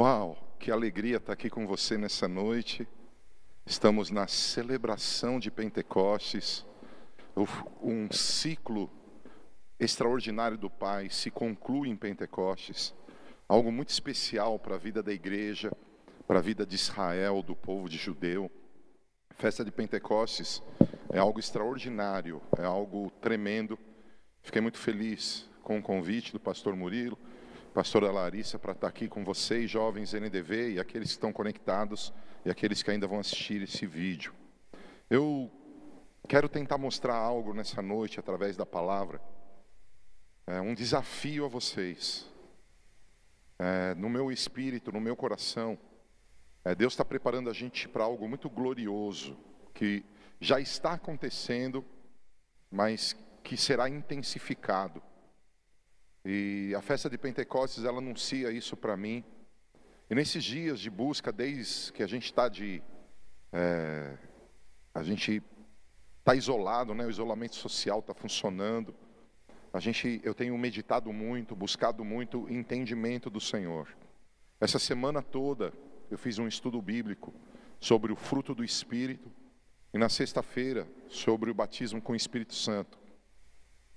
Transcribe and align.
Uau, 0.00 0.38
que 0.60 0.70
alegria 0.70 1.16
estar 1.16 1.32
aqui 1.32 1.50
com 1.50 1.66
você 1.66 1.98
nessa 1.98 2.28
noite. 2.28 2.86
Estamos 3.66 4.12
na 4.12 4.28
celebração 4.28 5.40
de 5.40 5.50
Pentecostes. 5.50 6.64
Um 7.82 8.08
ciclo 8.12 8.88
extraordinário 9.76 10.56
do 10.56 10.70
Pai 10.70 11.10
se 11.10 11.32
conclui 11.32 11.88
em 11.88 11.96
Pentecostes. 11.96 12.94
Algo 13.48 13.72
muito 13.72 13.88
especial 13.88 14.56
para 14.56 14.76
a 14.76 14.78
vida 14.78 15.02
da 15.02 15.12
igreja, 15.12 15.72
para 16.28 16.38
a 16.38 16.42
vida 16.42 16.64
de 16.64 16.76
Israel, 16.76 17.42
do 17.42 17.56
povo 17.56 17.88
de 17.88 17.98
judeu. 17.98 18.48
Festa 19.30 19.64
de 19.64 19.72
Pentecostes 19.72 20.62
é 21.12 21.18
algo 21.18 21.40
extraordinário, 21.40 22.40
é 22.56 22.64
algo 22.64 23.10
tremendo. 23.20 23.76
Fiquei 24.42 24.62
muito 24.62 24.78
feliz 24.78 25.50
com 25.60 25.76
o 25.76 25.82
convite 25.82 26.32
do 26.32 26.38
pastor 26.38 26.76
Murilo 26.76 27.18
pastora 27.74 28.10
Larissa, 28.10 28.58
para 28.58 28.72
estar 28.72 28.88
aqui 28.88 29.08
com 29.08 29.24
vocês, 29.24 29.70
jovens 29.70 30.12
NDV, 30.12 30.72
e 30.72 30.80
aqueles 30.80 31.08
que 31.08 31.14
estão 31.14 31.32
conectados, 31.32 32.12
e 32.44 32.50
aqueles 32.50 32.82
que 32.82 32.90
ainda 32.90 33.06
vão 33.06 33.20
assistir 33.20 33.62
esse 33.62 33.86
vídeo. 33.86 34.34
Eu 35.08 35.50
quero 36.26 36.48
tentar 36.48 36.78
mostrar 36.78 37.14
algo 37.14 37.54
nessa 37.54 37.80
noite, 37.80 38.18
através 38.18 38.56
da 38.56 38.66
palavra, 38.66 39.20
é 40.46 40.60
um 40.60 40.74
desafio 40.74 41.44
a 41.44 41.48
vocês. 41.48 42.26
É, 43.58 43.94
no 43.94 44.08
meu 44.08 44.32
espírito, 44.32 44.92
no 44.92 45.00
meu 45.00 45.16
coração, 45.16 45.78
é, 46.64 46.74
Deus 46.74 46.92
está 46.92 47.04
preparando 47.04 47.50
a 47.50 47.52
gente 47.52 47.88
para 47.88 48.04
algo 48.04 48.28
muito 48.28 48.48
glorioso, 48.48 49.36
que 49.74 50.04
já 50.40 50.60
está 50.60 50.92
acontecendo, 50.92 51.84
mas 52.70 53.16
que 53.42 53.56
será 53.56 53.88
intensificado. 53.88 55.02
E 56.30 56.74
a 56.74 56.82
festa 56.82 57.08
de 57.08 57.16
Pentecostes, 57.16 57.84
ela 57.84 57.96
anuncia 57.96 58.52
isso 58.52 58.76
para 58.76 58.94
mim. 58.98 59.24
E 60.10 60.14
nesses 60.14 60.44
dias 60.44 60.78
de 60.78 60.90
busca, 60.90 61.32
desde 61.32 61.90
que 61.90 62.02
a 62.02 62.06
gente 62.06 62.24
está 62.24 62.50
de. 62.50 62.82
É, 63.50 64.14
a 64.92 65.02
gente 65.02 65.42
está 66.18 66.34
isolado, 66.34 66.92
né? 66.92 67.06
o 67.06 67.10
isolamento 67.10 67.56
social 67.56 68.00
está 68.00 68.12
funcionando. 68.12 68.94
A 69.72 69.80
gente, 69.80 70.20
eu 70.22 70.34
tenho 70.34 70.58
meditado 70.58 71.10
muito, 71.14 71.56
buscado 71.56 72.04
muito 72.04 72.46
entendimento 72.50 73.30
do 73.30 73.40
Senhor. 73.40 73.88
Essa 74.60 74.78
semana 74.78 75.22
toda 75.22 75.72
eu 76.10 76.18
fiz 76.18 76.38
um 76.38 76.46
estudo 76.46 76.82
bíblico 76.82 77.32
sobre 77.80 78.12
o 78.12 78.16
fruto 78.16 78.54
do 78.54 78.62
Espírito 78.62 79.32
e 79.94 79.96
na 79.96 80.10
sexta-feira 80.10 80.86
sobre 81.08 81.50
o 81.50 81.54
batismo 81.54 82.02
com 82.02 82.12
o 82.12 82.16
Espírito 82.16 82.54
Santo. 82.54 82.98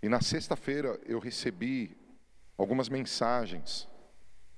E 0.02 0.08
na 0.08 0.22
sexta-feira 0.22 0.98
eu 1.06 1.20
recebi 1.20 2.00
algumas 2.62 2.90
mensagens 2.90 3.90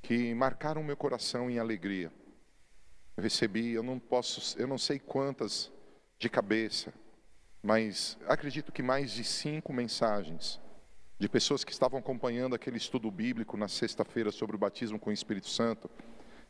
que 0.02 0.34
marcaram 0.34 0.84
meu 0.84 0.98
coração 0.98 1.50
em 1.50 1.58
alegria. 1.58 2.12
Eu 3.16 3.24
recebi, 3.24 3.72
eu 3.72 3.82
não 3.82 3.98
posso, 3.98 4.60
eu 4.60 4.68
não 4.68 4.78
sei 4.78 5.00
quantas 5.00 5.72
de 6.20 6.28
cabeça, 6.28 6.94
mas 7.62 8.18
acredito 8.28 8.74
que 8.74 8.84
mais 8.84 9.12
de 9.12 9.24
cinco 9.24 9.72
mensagens 9.72 10.60
de 11.18 11.30
pessoas 11.30 11.64
que 11.64 11.72
estavam 11.72 11.98
acompanhando 11.98 12.54
aquele 12.54 12.76
estudo 12.76 13.10
bíblico 13.10 13.56
na 13.56 13.70
sexta-feira 13.70 14.34
sobre 14.34 14.58
o 14.58 14.60
batismo 14.60 15.00
com 15.00 15.10
o 15.10 15.14
Espírito 15.14 15.48
Santo 15.48 15.90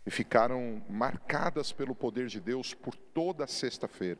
e 0.08 0.10
ficaram 0.10 0.82
marcadas 0.90 1.72
pelo 1.72 1.94
poder 1.94 2.28
de 2.28 2.40
Deus 2.40 2.74
por 2.74 2.96
toda 2.96 3.44
a 3.44 3.48
sexta-feira. 3.48 4.20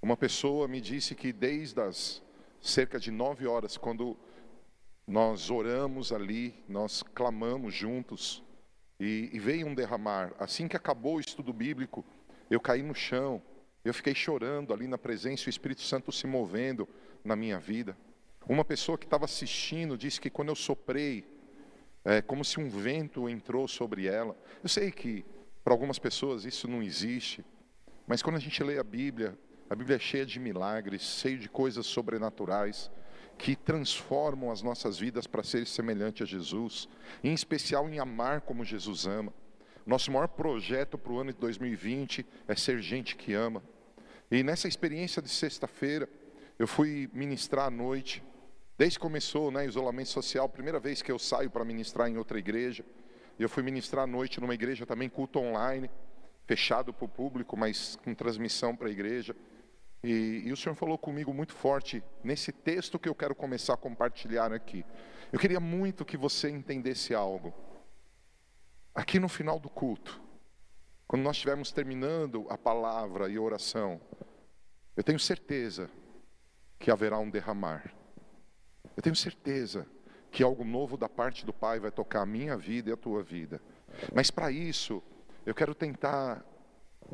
Uma 0.00 0.16
pessoa 0.16 0.66
me 0.66 0.80
disse 0.80 1.14
que 1.14 1.34
desde 1.34 1.82
as 1.82 2.22
cerca 2.62 2.98
de 2.98 3.10
nove 3.10 3.46
horas, 3.46 3.76
quando 3.76 4.16
nós 5.10 5.50
oramos 5.50 6.12
ali, 6.12 6.54
nós 6.68 7.02
clamamos 7.02 7.74
juntos 7.74 8.44
e, 9.00 9.28
e, 9.32 9.40
veio 9.40 9.66
um 9.66 9.74
derramar. 9.74 10.32
Assim 10.38 10.68
que 10.68 10.76
acabou 10.76 11.16
o 11.16 11.20
estudo 11.20 11.52
bíblico, 11.52 12.04
eu 12.48 12.60
caí 12.60 12.80
no 12.80 12.94
chão, 12.94 13.42
eu 13.84 13.92
fiquei 13.92 14.14
chorando 14.14 14.72
ali 14.72 14.86
na 14.86 14.96
presença, 14.96 15.48
o 15.48 15.50
Espírito 15.50 15.82
Santo 15.82 16.12
se 16.12 16.28
movendo 16.28 16.88
na 17.24 17.34
minha 17.34 17.58
vida. 17.58 17.96
Uma 18.48 18.64
pessoa 18.64 18.96
que 18.96 19.04
estava 19.04 19.24
assistindo 19.24 19.98
disse 19.98 20.20
que 20.20 20.30
quando 20.30 20.50
eu 20.50 20.54
soprei, 20.54 21.26
é 22.04 22.22
como 22.22 22.44
se 22.44 22.60
um 22.60 22.68
vento 22.70 23.28
entrou 23.28 23.66
sobre 23.66 24.06
ela. 24.06 24.36
Eu 24.62 24.68
sei 24.68 24.92
que 24.92 25.24
para 25.64 25.74
algumas 25.74 25.98
pessoas 25.98 26.44
isso 26.44 26.68
não 26.68 26.80
existe, 26.80 27.44
mas 28.06 28.22
quando 28.22 28.36
a 28.36 28.40
gente 28.40 28.62
lê 28.62 28.78
a 28.78 28.84
Bíblia, 28.84 29.36
a 29.68 29.74
Bíblia 29.74 29.96
é 29.96 30.00
cheia 30.00 30.24
de 30.24 30.38
milagres, 30.38 31.02
cheia 31.02 31.36
de 31.36 31.48
coisas 31.48 31.84
sobrenaturais 31.84 32.88
que 33.40 33.56
transformam 33.56 34.50
as 34.50 34.60
nossas 34.60 34.98
vidas 34.98 35.26
para 35.26 35.42
ser 35.42 35.66
semelhante 35.66 36.22
a 36.22 36.26
Jesus, 36.26 36.86
em 37.24 37.32
especial 37.32 37.88
em 37.88 37.98
amar 37.98 38.42
como 38.42 38.66
Jesus 38.66 39.06
ama. 39.06 39.32
Nosso 39.86 40.12
maior 40.12 40.28
projeto 40.28 40.98
para 40.98 41.10
o 41.10 41.18
ano 41.18 41.32
de 41.32 41.38
2020 41.38 42.26
é 42.46 42.54
ser 42.54 42.82
gente 42.82 43.16
que 43.16 43.32
ama. 43.32 43.62
E 44.30 44.42
nessa 44.42 44.68
experiência 44.68 45.22
de 45.22 45.30
sexta-feira, 45.30 46.06
eu 46.58 46.68
fui 46.68 47.08
ministrar 47.14 47.68
à 47.68 47.70
noite, 47.70 48.22
desde 48.76 48.98
que 48.98 49.02
começou 49.02 49.50
né, 49.50 49.64
isolamento 49.64 50.10
social, 50.10 50.46
primeira 50.46 50.78
vez 50.78 51.00
que 51.00 51.10
eu 51.10 51.18
saio 51.18 51.50
para 51.50 51.64
ministrar 51.64 52.10
em 52.10 52.18
outra 52.18 52.38
igreja. 52.38 52.84
Eu 53.38 53.48
fui 53.48 53.62
ministrar 53.62 54.04
à 54.04 54.06
noite 54.06 54.38
numa 54.38 54.54
igreja 54.54 54.84
também, 54.84 55.08
culto 55.08 55.38
online, 55.38 55.90
fechado 56.46 56.92
para 56.92 57.06
o 57.06 57.08
público, 57.08 57.56
mas 57.56 57.96
com 58.04 58.14
transmissão 58.14 58.76
para 58.76 58.88
a 58.88 58.90
igreja. 58.90 59.34
E, 60.02 60.42
e, 60.46 60.52
o 60.52 60.56
Senhor 60.56 60.74
falou 60.74 60.96
comigo 60.96 61.32
muito 61.32 61.52
forte 61.52 62.02
nesse 62.24 62.52
texto 62.52 62.98
que 62.98 63.08
eu 63.08 63.14
quero 63.14 63.34
começar 63.34 63.74
a 63.74 63.76
compartilhar 63.76 64.52
aqui. 64.52 64.84
Eu 65.30 65.38
queria 65.38 65.60
muito 65.60 66.04
que 66.04 66.16
você 66.16 66.48
entendesse 66.48 67.14
algo. 67.14 67.52
Aqui 68.94 69.18
no 69.18 69.28
final 69.28 69.60
do 69.60 69.68
culto, 69.68 70.20
quando 71.06 71.22
nós 71.22 71.36
estivermos 71.36 71.70
terminando 71.70 72.46
a 72.48 72.56
palavra 72.56 73.28
e 73.28 73.36
a 73.36 73.40
oração, 73.40 74.00
eu 74.96 75.04
tenho 75.04 75.18
certeza 75.18 75.90
que 76.78 76.90
haverá 76.90 77.18
um 77.18 77.30
derramar. 77.30 77.92
Eu 78.96 79.02
tenho 79.02 79.14
certeza 79.14 79.86
que 80.30 80.42
algo 80.42 80.64
novo 80.64 80.96
da 80.96 81.08
parte 81.08 81.44
do 81.44 81.52
Pai 81.52 81.78
vai 81.78 81.90
tocar 81.90 82.22
a 82.22 82.26
minha 82.26 82.56
vida 82.56 82.90
e 82.90 82.92
a 82.92 82.96
tua 82.96 83.22
vida. 83.22 83.60
Mas 84.14 84.30
para 84.30 84.50
isso, 84.50 85.02
eu 85.44 85.54
quero 85.54 85.74
tentar 85.74 86.44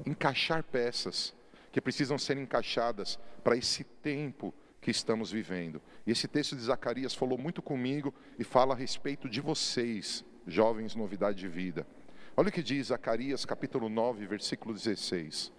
encaixar 0.05 0.63
peças 0.63 1.36
que 1.77 1.81
precisam 1.83 2.17
ser 2.17 2.39
encaixadas 2.39 3.19
para 3.45 3.55
esse 3.55 3.85
tempo 3.85 4.55
que 4.81 4.91
estamos 4.91 5.31
vivendo. 5.31 5.83
E 6.07 6.11
esse 6.11 6.27
texto 6.27 6.57
de 6.57 6.63
Zacarias 6.63 7.15
falou 7.15 7.37
muito 7.37 7.61
comigo 7.61 8.15
e 8.39 8.45
fala 8.45 8.73
a 8.73 8.77
respeito 8.79 9.29
de 9.29 9.43
vocês, 9.43 10.25
jovens 10.47 10.95
novidade 10.95 11.37
de 11.37 11.47
vida. 11.47 11.87
Olha 12.35 12.49
o 12.49 12.53
que 12.53 12.63
diz 12.63 12.87
Zacarias 12.87 13.45
capítulo 13.45 13.91
9, 13.91 14.27
versículo 14.27 14.73
16. 14.73 15.53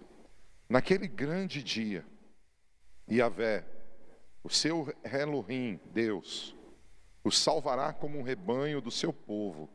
Naquele 0.67 1.07
grande 1.07 1.61
dia, 1.61 2.03
Yahvé, 3.07 3.63
o 4.43 4.49
seu 4.49 4.91
Elohim, 5.03 5.79
Deus, 5.93 6.55
os 7.23 7.37
salvará 7.37 7.93
como 7.93 8.17
um 8.17 8.23
rebanho 8.23 8.81
do 8.81 8.89
seu 8.89 9.13
povo, 9.13 9.69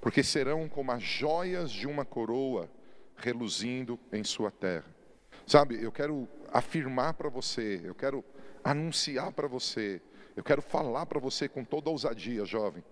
porque 0.00 0.24
serão 0.24 0.68
como 0.68 0.90
as 0.90 1.00
joias 1.04 1.70
de 1.70 1.86
uma 1.86 2.04
coroa 2.04 2.68
reluzindo 3.14 4.00
em 4.12 4.24
sua 4.24 4.50
terra. 4.50 4.98
Sabe, 5.50 5.82
eu 5.82 5.90
quero 5.90 6.28
afirmar 6.52 7.14
para 7.14 7.28
você, 7.28 7.80
eu 7.82 7.92
quero 7.92 8.24
anunciar 8.62 9.32
para 9.32 9.48
você, 9.48 10.00
eu 10.36 10.44
quero 10.44 10.62
falar 10.62 11.06
para 11.06 11.18
você 11.18 11.48
com 11.48 11.64
toda 11.64 11.90
ousadia, 11.90 12.44
jovem. 12.44 12.84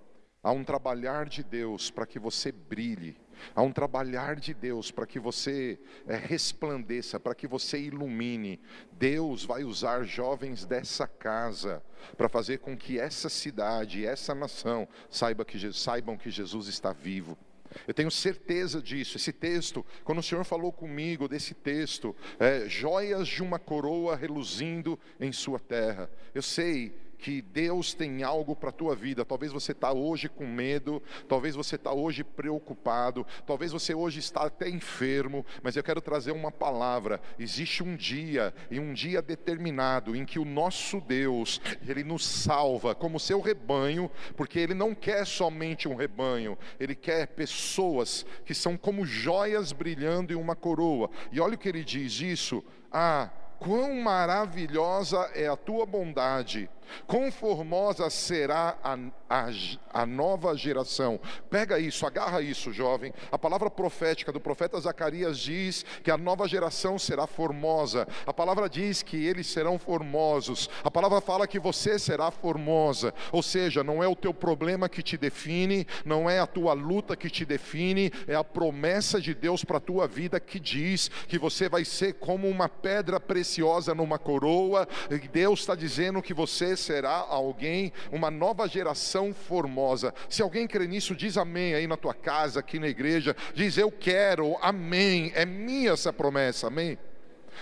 Há 0.43 0.51
um 0.51 0.65
trabalhar 0.65 1.27
de 1.27 1.45
Deus 1.45 1.89
para 1.89 2.05
que 2.05 2.19
você 2.19 2.51
brilhe, 2.51 3.17
há 3.55 3.63
um 3.63 3.71
trabalhar 3.71 4.35
de 4.35 4.53
Deus 4.53 4.91
para 4.91 5.07
que 5.07 5.21
você 5.21 5.79
é, 6.05 6.17
resplandeça, 6.17 7.21
para 7.21 7.33
que 7.33 7.47
você 7.47 7.79
ilumine. 7.79 8.61
Deus 8.91 9.45
vai 9.45 9.63
usar 9.63 10.03
jovens 10.03 10.67
dessa 10.67 11.07
casa 11.07 11.81
para 12.17 12.29
fazer 12.29 12.59
com 12.59 12.77
que 12.77 12.99
essa 12.99 13.29
cidade, 13.29 14.05
essa 14.05 14.35
nação 14.35 14.89
saiba 15.09 15.45
que, 15.45 15.73
saibam 15.73 16.17
que 16.17 16.29
Jesus 16.29 16.67
está 16.67 16.93
vivo. 16.93 17.39
Eu 17.87 17.95
tenho 17.95 18.11
certeza 18.11 18.81
disso. 18.81 19.17
Esse 19.17 19.33
texto, 19.33 19.85
quando 20.05 20.19
o 20.19 20.23
Senhor 20.23 20.45
falou 20.45 20.73
comigo 20.73 21.29
desse 21.29 21.55
texto, 21.55 22.15
é, 22.39 22.69
joias 22.69 23.29
de 23.29 23.43
uma 23.43 23.59
coroa 23.59 24.17
reluzindo 24.17 24.99
em 25.21 25.33
sua 25.33 25.59
terra. 25.59 26.11
Eu 26.35 26.43
sei 26.43 26.95
que 27.19 27.43
Deus 27.43 27.93
tem 27.93 28.23
algo 28.23 28.55
para 28.55 28.71
a 28.71 28.73
tua 28.73 28.95
vida. 28.95 29.25
Talvez 29.25 29.53
você 29.53 29.73
está 29.73 29.93
hoje 29.93 30.29
com 30.29 30.47
medo, 30.47 31.03
talvez 31.29 31.55
você 31.55 31.75
está 31.75 31.93
hoje 31.93 32.23
preocupado, 32.23 33.27
talvez 33.47 33.73
você 33.73 33.95
hoje 33.95 34.21
está 34.21 34.45
até 34.45 34.69
enfermo, 34.69 35.45
mas 35.63 35.77
eu 35.77 35.83
quero 35.83 36.01
trazer 36.01 36.33
uma 36.33 36.53
palavra. 36.53 37.21
Existe 37.39 37.83
um 37.83 37.97
dia, 37.97 38.55
e 38.71 38.79
um 38.79 38.93
dia 38.93 39.21
determinado, 39.21 40.15
em 40.15 40.25
que 40.25 40.39
o 40.39 40.45
nosso 40.45 41.01
Deus, 41.01 41.61
Ele 41.87 42.05
nos 42.05 42.25
salva 42.25 42.95
como 42.95 43.19
seu 43.19 43.41
rebanho, 43.41 44.11
porque 44.37 44.59
Ele 44.59 44.75
não 44.75 44.95
quer 44.95 45.27
somente 45.27 45.89
um 45.89 45.97
rebanho, 45.97 46.57
Ele 46.79 46.95
quer 46.95 47.27
pessoas 47.27 48.25
que 48.45 48.55
são 48.55 48.77
como 48.77 49.05
joias 49.05 49.73
brilhando 49.73 50.33
em 50.33 50.37
uma 50.37 50.55
coroa. 50.55 51.11
E 51.33 51.41
olha 51.41 51.55
o 51.55 51.59
que 51.59 51.69
Ele 51.69 51.83
diz 51.83 52.21
isso. 52.21 52.65
Ah, 52.93 53.31
quão 53.59 53.95
maravilhosa 53.97 55.31
é 55.35 55.49
a 55.49 55.57
tua 55.57 55.85
bondade 55.85 56.71
Quão 57.07 57.31
formosa 57.31 58.09
será 58.11 58.77
a, 58.83 58.99
a, 59.29 59.49
a, 59.93 60.07
nova 60.07 60.57
geração. 60.57 61.21
Pega 61.51 61.79
isso, 61.79 62.07
agarra 62.07 62.43
isso, 62.43 62.73
jovem. 62.73 63.13
A 63.31 63.39
palavra 63.39 63.71
profética 63.71 64.33
do 64.33 64.41
profeta 64.41 64.81
Zacarias 64.81 65.39
diz 65.39 65.85
que 66.03 66.11
a 66.11 66.17
nova 66.17 66.49
geração 66.49 66.99
será 66.99 67.27
formosa. 67.27 68.07
A 68.27 68.33
palavra 68.33 68.69
diz 68.69 69.03
que 69.03 69.17
eles 69.17 69.47
serão 69.47 69.79
formosos. 69.79 70.69
A 70.83 70.91
palavra 70.91 71.21
fala 71.21 71.47
que 71.47 71.59
você 71.59 71.99
será 71.99 72.31
formosa. 72.31 73.15
Ou 73.33 73.43
seja, 73.43 73.85
não 73.85 74.03
é 74.03 74.09
o 74.09 74.17
teu 74.17 74.35
problema 74.35 74.89
que 74.89 75.03
te 75.03 75.17
define, 75.17 75.87
não 76.05 76.29
é 76.29 76.39
a 76.39 76.47
tua 76.47 76.73
luta 76.73 77.17
que 77.17 77.31
te 77.31 77.45
define, 77.45 78.13
é 78.27 78.35
a 78.35 78.45
promessa 78.45 79.21
de 79.21 79.35
Deus 79.35 79.65
para 79.65 79.79
a 79.79 79.81
tua 79.81 80.07
vida 80.07 80.41
que 80.41 80.59
diz 80.59 81.09
que 81.29 81.39
você 81.39 81.69
vai 81.69 81.85
ser 81.85 82.15
como 82.15 82.49
uma 82.49 82.69
pedra 82.69 83.21
preciosa 83.21 83.95
numa 83.95 84.19
coroa. 84.19 84.89
Deus 85.33 85.61
está 85.61 85.75
dizendo 85.75 86.23
que 86.23 86.35
você 86.35 86.77
será 86.79 87.17
alguém, 87.29 87.93
uma 88.11 88.31
nova 88.31 88.67
geração 88.67 89.35
formosa. 89.35 90.15
Se 90.29 90.43
alguém 90.43 90.67
crê 90.67 90.87
nisso, 90.87 91.15
diz 91.15 91.37
amém 91.37 91.75
aí 91.75 91.87
na 91.87 91.97
tua 91.97 92.15
casa, 92.15 92.61
aqui 92.61 92.79
na 92.79 92.89
igreja. 92.89 93.37
Diz 93.55 93.77
eu 93.77 93.91
quero, 93.91 94.57
amém. 94.63 95.33
É 95.35 95.45
minha 95.45 95.93
essa 95.93 96.13
promessa, 96.13 96.69
amém. 96.69 96.99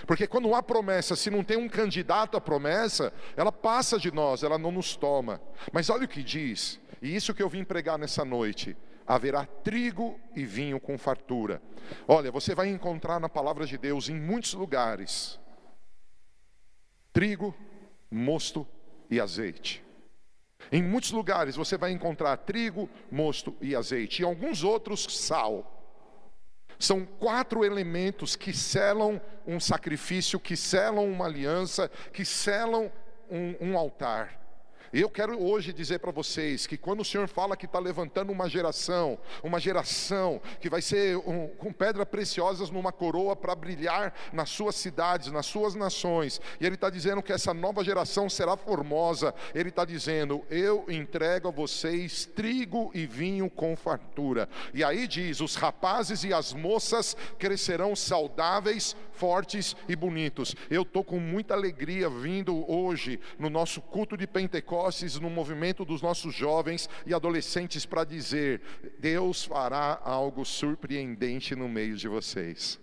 Porque 0.06 0.26
quando 0.26 0.54
há 0.54 0.62
promessa, 0.62 1.16
se 1.16 1.30
não 1.30 1.42
tem 1.42 1.56
um 1.56 1.68
candidato 1.68 2.36
à 2.36 2.40
promessa, 2.40 3.12
ela 3.36 3.50
passa 3.50 3.98
de 3.98 4.12
nós, 4.12 4.42
ela 4.42 4.58
não 4.58 4.70
nos 4.70 4.94
toma. 4.94 5.40
Mas 5.72 5.88
olha 5.88 6.04
o 6.04 6.08
que 6.08 6.22
diz, 6.22 6.78
e 7.00 7.16
isso 7.16 7.32
que 7.34 7.42
eu 7.42 7.48
vim 7.48 7.64
pregar 7.64 7.98
nessa 7.98 8.24
noite: 8.24 8.76
haverá 9.06 9.46
trigo 9.46 10.20
e 10.34 10.44
vinho 10.44 10.78
com 10.78 10.98
fartura. 10.98 11.62
Olha, 12.06 12.30
você 12.30 12.54
vai 12.54 12.68
encontrar 12.68 13.18
na 13.18 13.28
palavra 13.28 13.64
de 13.64 13.78
Deus 13.78 14.10
em 14.10 14.14
muitos 14.14 14.52
lugares 14.52 15.38
trigo, 17.16 17.54
mosto 18.10 18.68
e 19.10 19.20
azeite. 19.20 19.84
Em 20.70 20.82
muitos 20.82 21.12
lugares 21.12 21.56
você 21.56 21.76
vai 21.76 21.92
encontrar 21.92 22.36
trigo, 22.38 22.88
mosto 23.10 23.56
e 23.60 23.74
azeite, 23.74 24.22
e 24.22 24.24
alguns 24.24 24.64
outros 24.64 25.04
sal. 25.04 25.72
São 26.78 27.06
quatro 27.06 27.64
elementos 27.64 28.36
que 28.36 28.52
selam 28.52 29.20
um 29.46 29.58
sacrifício, 29.58 30.38
que 30.38 30.56
selam 30.56 31.08
uma 31.10 31.24
aliança, 31.24 31.90
que 32.12 32.24
selam 32.24 32.92
um, 33.30 33.70
um 33.70 33.78
altar. 33.78 34.45
Eu 34.92 35.10
quero 35.10 35.42
hoje 35.42 35.72
dizer 35.72 35.98
para 35.98 36.12
vocês 36.12 36.66
que 36.66 36.76
quando 36.76 37.00
o 37.00 37.04
Senhor 37.04 37.26
fala 37.28 37.56
que 37.56 37.66
está 37.66 37.78
levantando 37.78 38.30
uma 38.30 38.48
geração, 38.48 39.18
uma 39.42 39.58
geração 39.58 40.40
que 40.60 40.70
vai 40.70 40.80
ser 40.80 41.16
um, 41.18 41.48
com 41.58 41.72
pedras 41.72 42.06
preciosas 42.06 42.70
numa 42.70 42.92
coroa 42.92 43.34
para 43.34 43.54
brilhar 43.54 44.14
nas 44.32 44.50
suas 44.50 44.76
cidades, 44.76 45.32
nas 45.32 45.46
suas 45.46 45.74
nações, 45.74 46.40
e 46.60 46.66
Ele 46.66 46.76
está 46.76 46.88
dizendo 46.88 47.22
que 47.22 47.32
essa 47.32 47.52
nova 47.52 47.82
geração 47.82 48.30
será 48.30 48.56
formosa, 48.56 49.34
Ele 49.54 49.70
está 49.70 49.84
dizendo: 49.84 50.44
Eu 50.48 50.84
entrego 50.88 51.48
a 51.48 51.50
vocês 51.50 52.24
trigo 52.24 52.90
e 52.94 53.06
vinho 53.06 53.50
com 53.50 53.74
fartura. 53.76 54.48
E 54.72 54.84
aí 54.84 55.06
diz: 55.08 55.40
os 55.40 55.56
rapazes 55.56 56.22
e 56.24 56.32
as 56.32 56.52
moças 56.52 57.16
crescerão 57.38 57.96
saudáveis, 57.96 58.96
fortes 59.12 59.74
e 59.88 59.96
bonitos. 59.96 60.54
Eu 60.70 60.82
estou 60.82 61.02
com 61.02 61.18
muita 61.18 61.54
alegria 61.54 62.08
vindo 62.08 62.70
hoje 62.70 63.18
no 63.38 63.50
nosso 63.50 63.80
culto 63.80 64.16
de 64.16 64.26
Pentecostes, 64.26 64.75
no 65.20 65.30
movimento 65.30 65.84
dos 65.84 66.02
nossos 66.02 66.34
jovens 66.34 66.88
e 67.06 67.14
adolescentes, 67.14 67.86
para 67.86 68.04
dizer: 68.04 68.60
Deus 68.98 69.44
fará 69.44 70.00
algo 70.02 70.44
surpreendente 70.44 71.54
no 71.54 71.68
meio 71.68 71.96
de 71.96 72.08
vocês. 72.08 72.80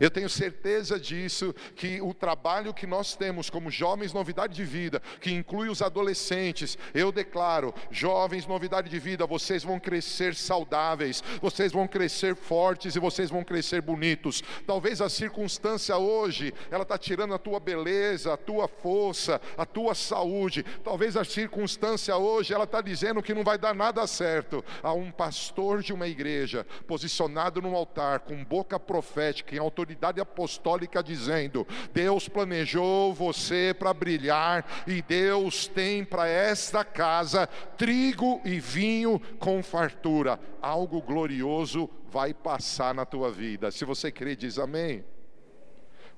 Eu 0.00 0.10
tenho 0.10 0.28
certeza 0.28 0.98
disso, 0.98 1.54
que 1.76 2.00
o 2.00 2.12
trabalho 2.12 2.74
que 2.74 2.86
nós 2.86 3.14
temos 3.14 3.48
como 3.48 3.70
jovens 3.70 4.12
novidade 4.12 4.54
de 4.54 4.64
vida, 4.64 5.00
que 5.20 5.32
inclui 5.32 5.68
os 5.68 5.82
adolescentes, 5.82 6.76
eu 6.92 7.12
declaro, 7.12 7.74
jovens 7.90 8.46
novidade 8.46 8.88
de 8.88 8.98
vida, 8.98 9.26
vocês 9.26 9.62
vão 9.62 9.78
crescer 9.78 10.34
saudáveis, 10.34 11.22
vocês 11.40 11.72
vão 11.72 11.86
crescer 11.86 12.34
fortes 12.34 12.96
e 12.96 13.00
vocês 13.00 13.30
vão 13.30 13.44
crescer 13.44 13.80
bonitos. 13.80 14.42
Talvez 14.66 15.00
a 15.00 15.08
circunstância 15.08 15.96
hoje, 15.96 16.52
ela 16.70 16.82
está 16.82 16.98
tirando 16.98 17.34
a 17.34 17.38
tua 17.38 17.60
beleza, 17.60 18.34
a 18.34 18.36
tua 18.36 18.66
força, 18.66 19.40
a 19.56 19.64
tua 19.64 19.94
saúde. 19.94 20.64
Talvez 20.82 21.16
a 21.16 21.24
circunstância 21.24 22.16
hoje, 22.16 22.52
ela 22.52 22.64
está 22.64 22.80
dizendo 22.80 23.22
que 23.22 23.34
não 23.34 23.44
vai 23.44 23.58
dar 23.58 23.74
nada 23.74 24.06
certo. 24.06 24.64
Há 24.82 24.92
um 24.92 25.10
pastor 25.10 25.82
de 25.82 25.92
uma 25.92 26.08
igreja 26.08 26.66
posicionado 26.86 27.62
no 27.62 27.74
altar, 27.76 28.20
com 28.20 28.44
boca 28.44 28.78
profética, 28.78 29.54
em 29.54 29.58
autoridade 29.58 29.83
autoridade 29.84 30.20
apostólica 30.20 31.02
dizendo: 31.02 31.66
Deus 31.92 32.28
planejou 32.28 33.12
você 33.12 33.74
para 33.78 33.92
brilhar 33.92 34.66
e 34.86 35.02
Deus 35.02 35.68
tem 35.68 36.04
para 36.04 36.26
esta 36.26 36.84
casa 36.84 37.46
trigo 37.76 38.40
e 38.44 38.58
vinho 38.58 39.20
com 39.38 39.62
fartura. 39.62 40.40
Algo 40.60 41.02
glorioso 41.02 41.88
vai 42.10 42.32
passar 42.32 42.94
na 42.94 43.04
tua 43.04 43.30
vida. 43.30 43.70
Se 43.70 43.84
você 43.84 44.10
crê, 44.10 44.34
diz 44.34 44.58
amém. 44.58 45.04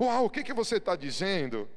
Uau, 0.00 0.26
o 0.26 0.30
que, 0.30 0.44
que 0.44 0.52
você 0.52 0.76
está 0.76 0.94
dizendo? 0.94 1.68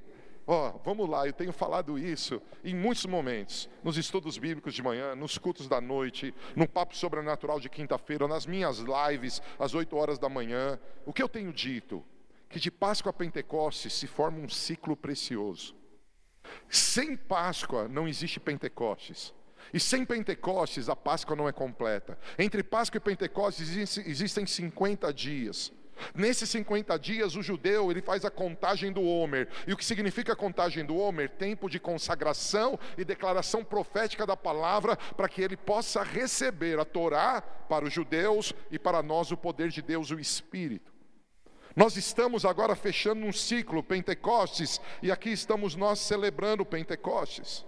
Ó, 0.52 0.70
oh, 0.70 0.80
vamos 0.84 1.08
lá, 1.08 1.28
eu 1.28 1.32
tenho 1.32 1.54
falado 1.54 2.00
isso 2.00 2.42
em 2.64 2.74
muitos 2.74 3.06
momentos, 3.06 3.70
nos 3.84 3.98
estudos 3.98 4.36
bíblicos 4.40 4.74
de 4.74 4.82
manhã, 4.82 5.14
nos 5.14 5.38
cultos 5.38 5.68
da 5.68 5.80
noite, 5.80 6.34
no 6.56 6.68
papo 6.68 6.98
sobrenatural 6.98 7.60
de 7.60 7.70
quinta-feira, 7.70 8.28
nas 8.28 8.48
minhas 8.48 8.80
lives 8.80 9.44
às 9.60 9.76
8 9.76 9.96
horas 9.96 10.18
da 10.18 10.28
manhã. 10.28 10.80
O 11.06 11.14
que 11.14 11.22
eu 11.22 11.30
tenho 11.30 11.54
dito? 11.54 12.04
Que 12.50 12.60
de 12.60 12.72
Páscoa 12.72 13.12
a 13.12 13.14
Pentecostes 13.14 13.94
se 13.94 14.08
forma 14.08 14.40
um 14.40 14.50
ciclo 14.50 14.98
precioso. 14.98 15.76
Sem 16.68 17.16
Páscoa 17.16 17.88
não 17.88 18.08
existe 18.08 18.40
Pentecostes. 18.40 19.32
E 19.72 19.80
sem 19.80 20.04
Pentecostes 20.04 20.90
a 20.90 20.96
Páscoa 20.96 21.36
não 21.36 21.48
é 21.48 21.52
completa. 21.52 22.18
Entre 22.40 22.64
Páscoa 22.64 22.98
e 22.98 23.02
Pentecostes 23.02 23.70
existem 24.00 24.48
50 24.48 25.14
dias. 25.14 25.72
Nesses 26.14 26.50
50 26.50 26.98
dias, 26.98 27.36
o 27.36 27.42
judeu 27.42 27.92
ele 27.92 28.02
faz 28.02 28.26
a 28.26 28.30
contagem 28.30 28.92
do 28.92 29.04
Homer. 29.04 29.48
E 29.68 29.74
o 29.74 29.78
que 29.78 29.86
significa 29.86 30.34
a 30.34 30.36
contagem 30.36 30.86
do 30.86 30.98
Homer? 30.98 31.30
Tempo 31.30 31.70
de 31.70 31.80
consagração 31.80 32.80
e 32.98 33.06
declaração 33.06 33.64
profética 33.64 34.26
da 34.26 34.38
palavra, 34.38 34.96
para 34.96 35.30
que 35.30 35.42
ele 35.42 35.58
possa 35.58 36.04
receber 36.04 36.80
a 36.80 36.86
Torá 36.86 37.42
para 37.42 37.86
os 37.86 37.94
judeus 37.94 38.54
e 38.72 38.80
para 38.80 39.04
nós 39.04 39.32
o 39.32 39.38
poder 39.38 39.70
de 39.70 39.82
Deus, 39.82 40.12
o 40.12 40.20
Espírito. 40.20 40.92
Nós 41.76 41.96
estamos 41.96 42.46
agora 42.46 42.76
fechando 42.76 43.26
um 43.26 43.32
ciclo, 43.32 43.84
Pentecostes, 43.84 44.82
e 45.02 45.12
aqui 45.12 45.30
estamos 45.32 45.76
nós 45.76 46.00
celebrando 46.00 46.66
Pentecostes. 46.66 47.66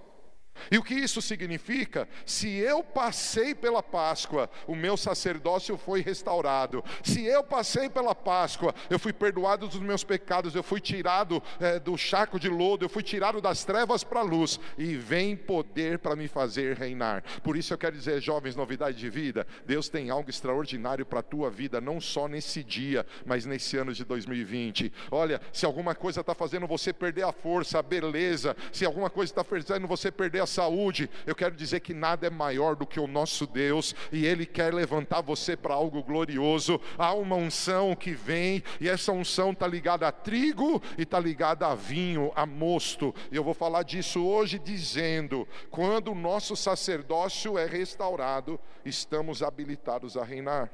E 0.69 0.77
o 0.77 0.83
que 0.83 0.93
isso 0.93 1.21
significa? 1.21 2.07
Se 2.25 2.49
eu 2.49 2.83
passei 2.83 3.55
pela 3.55 3.81
Páscoa, 3.81 4.49
o 4.67 4.75
meu 4.75 4.95
sacerdócio 4.97 5.77
foi 5.77 6.01
restaurado. 6.01 6.83
Se 7.03 7.25
eu 7.25 7.43
passei 7.43 7.89
pela 7.89 8.13
Páscoa, 8.13 8.73
eu 8.89 8.99
fui 8.99 9.13
perdoado 9.13 9.67
dos 9.67 9.79
meus 9.79 10.03
pecados, 10.03 10.55
eu 10.55 10.63
fui 10.63 10.79
tirado 10.79 11.41
é, 11.59 11.79
do 11.79 11.97
charco 11.97 12.39
de 12.39 12.49
lodo, 12.49 12.85
eu 12.85 12.89
fui 12.89 13.03
tirado 13.03 13.41
das 13.41 13.63
trevas 13.63 14.03
para 14.03 14.19
a 14.19 14.23
luz, 14.23 14.59
e 14.77 14.95
vem 14.95 15.35
poder 15.35 15.99
para 15.99 16.15
me 16.15 16.27
fazer 16.27 16.77
reinar. 16.77 17.23
Por 17.43 17.57
isso 17.57 17.73
eu 17.73 17.77
quero 17.77 17.95
dizer, 17.95 18.21
jovens, 18.21 18.55
novidade 18.55 18.97
de 18.97 19.09
vida, 19.09 19.47
Deus 19.65 19.89
tem 19.89 20.09
algo 20.09 20.29
extraordinário 20.29 21.05
para 21.05 21.19
a 21.19 21.23
tua 21.23 21.49
vida, 21.49 21.81
não 21.81 21.99
só 21.99 22.27
nesse 22.27 22.63
dia, 22.63 23.05
mas 23.25 23.45
nesse 23.45 23.77
ano 23.77 23.93
de 23.93 24.03
2020. 24.03 24.91
Olha, 25.09 25.41
se 25.51 25.65
alguma 25.65 25.95
coisa 25.95 26.21
está 26.21 26.35
fazendo 26.35 26.67
você 26.67 26.93
perder 26.93 27.23
a 27.23 27.31
força, 27.31 27.79
a 27.79 27.83
beleza, 27.83 28.55
se 28.71 28.85
alguma 28.85 29.09
coisa 29.09 29.31
está 29.31 29.43
fazendo 29.43 29.87
você 29.87 30.11
perder 30.11 30.40
a 30.41 30.45
saúde, 30.45 31.09
eu 31.25 31.35
quero 31.35 31.55
dizer 31.55 31.79
que 31.79 31.93
nada 31.93 32.27
é 32.27 32.29
maior 32.29 32.75
do 32.75 32.85
que 32.85 32.99
o 32.99 33.07
nosso 33.07 33.47
Deus 33.47 33.95
e 34.11 34.25
Ele 34.25 34.45
quer 34.45 34.73
levantar 34.73 35.21
você 35.21 35.55
para 35.55 35.73
algo 35.73 36.03
glorioso. 36.03 36.81
Há 36.97 37.13
uma 37.13 37.35
unção 37.35 37.95
que 37.95 38.11
vem 38.11 38.63
e 38.79 38.89
essa 38.89 39.11
unção 39.11 39.51
está 39.51 39.67
ligada 39.67 40.07
a 40.07 40.11
trigo 40.11 40.81
e 40.97 41.03
está 41.03 41.19
ligada 41.19 41.67
a 41.67 41.75
vinho, 41.75 42.31
a 42.35 42.45
mosto. 42.45 43.13
E 43.31 43.35
eu 43.35 43.43
vou 43.43 43.53
falar 43.53 43.83
disso 43.83 44.25
hoje 44.25 44.59
dizendo: 44.59 45.47
quando 45.69 46.11
o 46.11 46.15
nosso 46.15 46.55
sacerdócio 46.55 47.57
é 47.57 47.65
restaurado, 47.65 48.59
estamos 48.83 49.41
habilitados 49.41 50.17
a 50.17 50.23
reinar. 50.23 50.71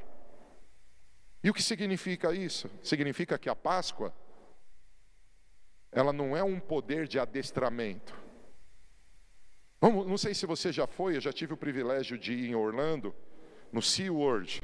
E 1.44 1.50
o 1.50 1.54
que 1.54 1.62
significa 1.62 2.34
isso? 2.34 2.70
Significa 2.82 3.38
que 3.38 3.50
a 3.50 3.56
Páscoa 3.56 4.14
ela 5.92 6.14
não 6.14 6.36
é 6.36 6.44
um 6.44 6.60
poder 6.60 7.08
de 7.08 7.20
adestramento. 7.20 8.27
Não 9.80 10.18
sei 10.18 10.34
se 10.34 10.46
você 10.46 10.72
já 10.72 10.88
foi, 10.88 11.16
eu 11.16 11.22
já 11.22 11.32
tive 11.32 11.54
o 11.54 11.58
privilégio 11.58 12.18
de 12.18 12.34
ir 12.34 12.50
em 12.50 12.56
Orlando, 12.56 13.14
no 13.72 13.82
SeaWorld. 13.82 14.62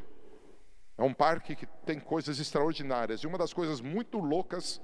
É 0.97 1.03
um 1.03 1.13
parque 1.13 1.55
que 1.55 1.65
tem 1.85 1.99
coisas 1.99 2.39
extraordinárias. 2.39 3.21
E 3.21 3.27
uma 3.27 3.37
das 3.37 3.53
coisas 3.53 3.79
muito 3.79 4.17
loucas, 4.17 4.81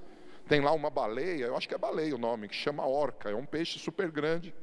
tem 0.48 0.60
lá 0.60 0.72
uma 0.72 0.90
baleia, 0.90 1.46
eu 1.46 1.56
acho 1.56 1.68
que 1.68 1.74
é 1.74 1.78
baleia 1.78 2.14
o 2.14 2.18
nome, 2.18 2.48
que 2.48 2.54
chama 2.54 2.86
orca. 2.86 3.30
É 3.30 3.34
um 3.34 3.46
peixe 3.46 3.78
super 3.78 4.10
grande. 4.10 4.54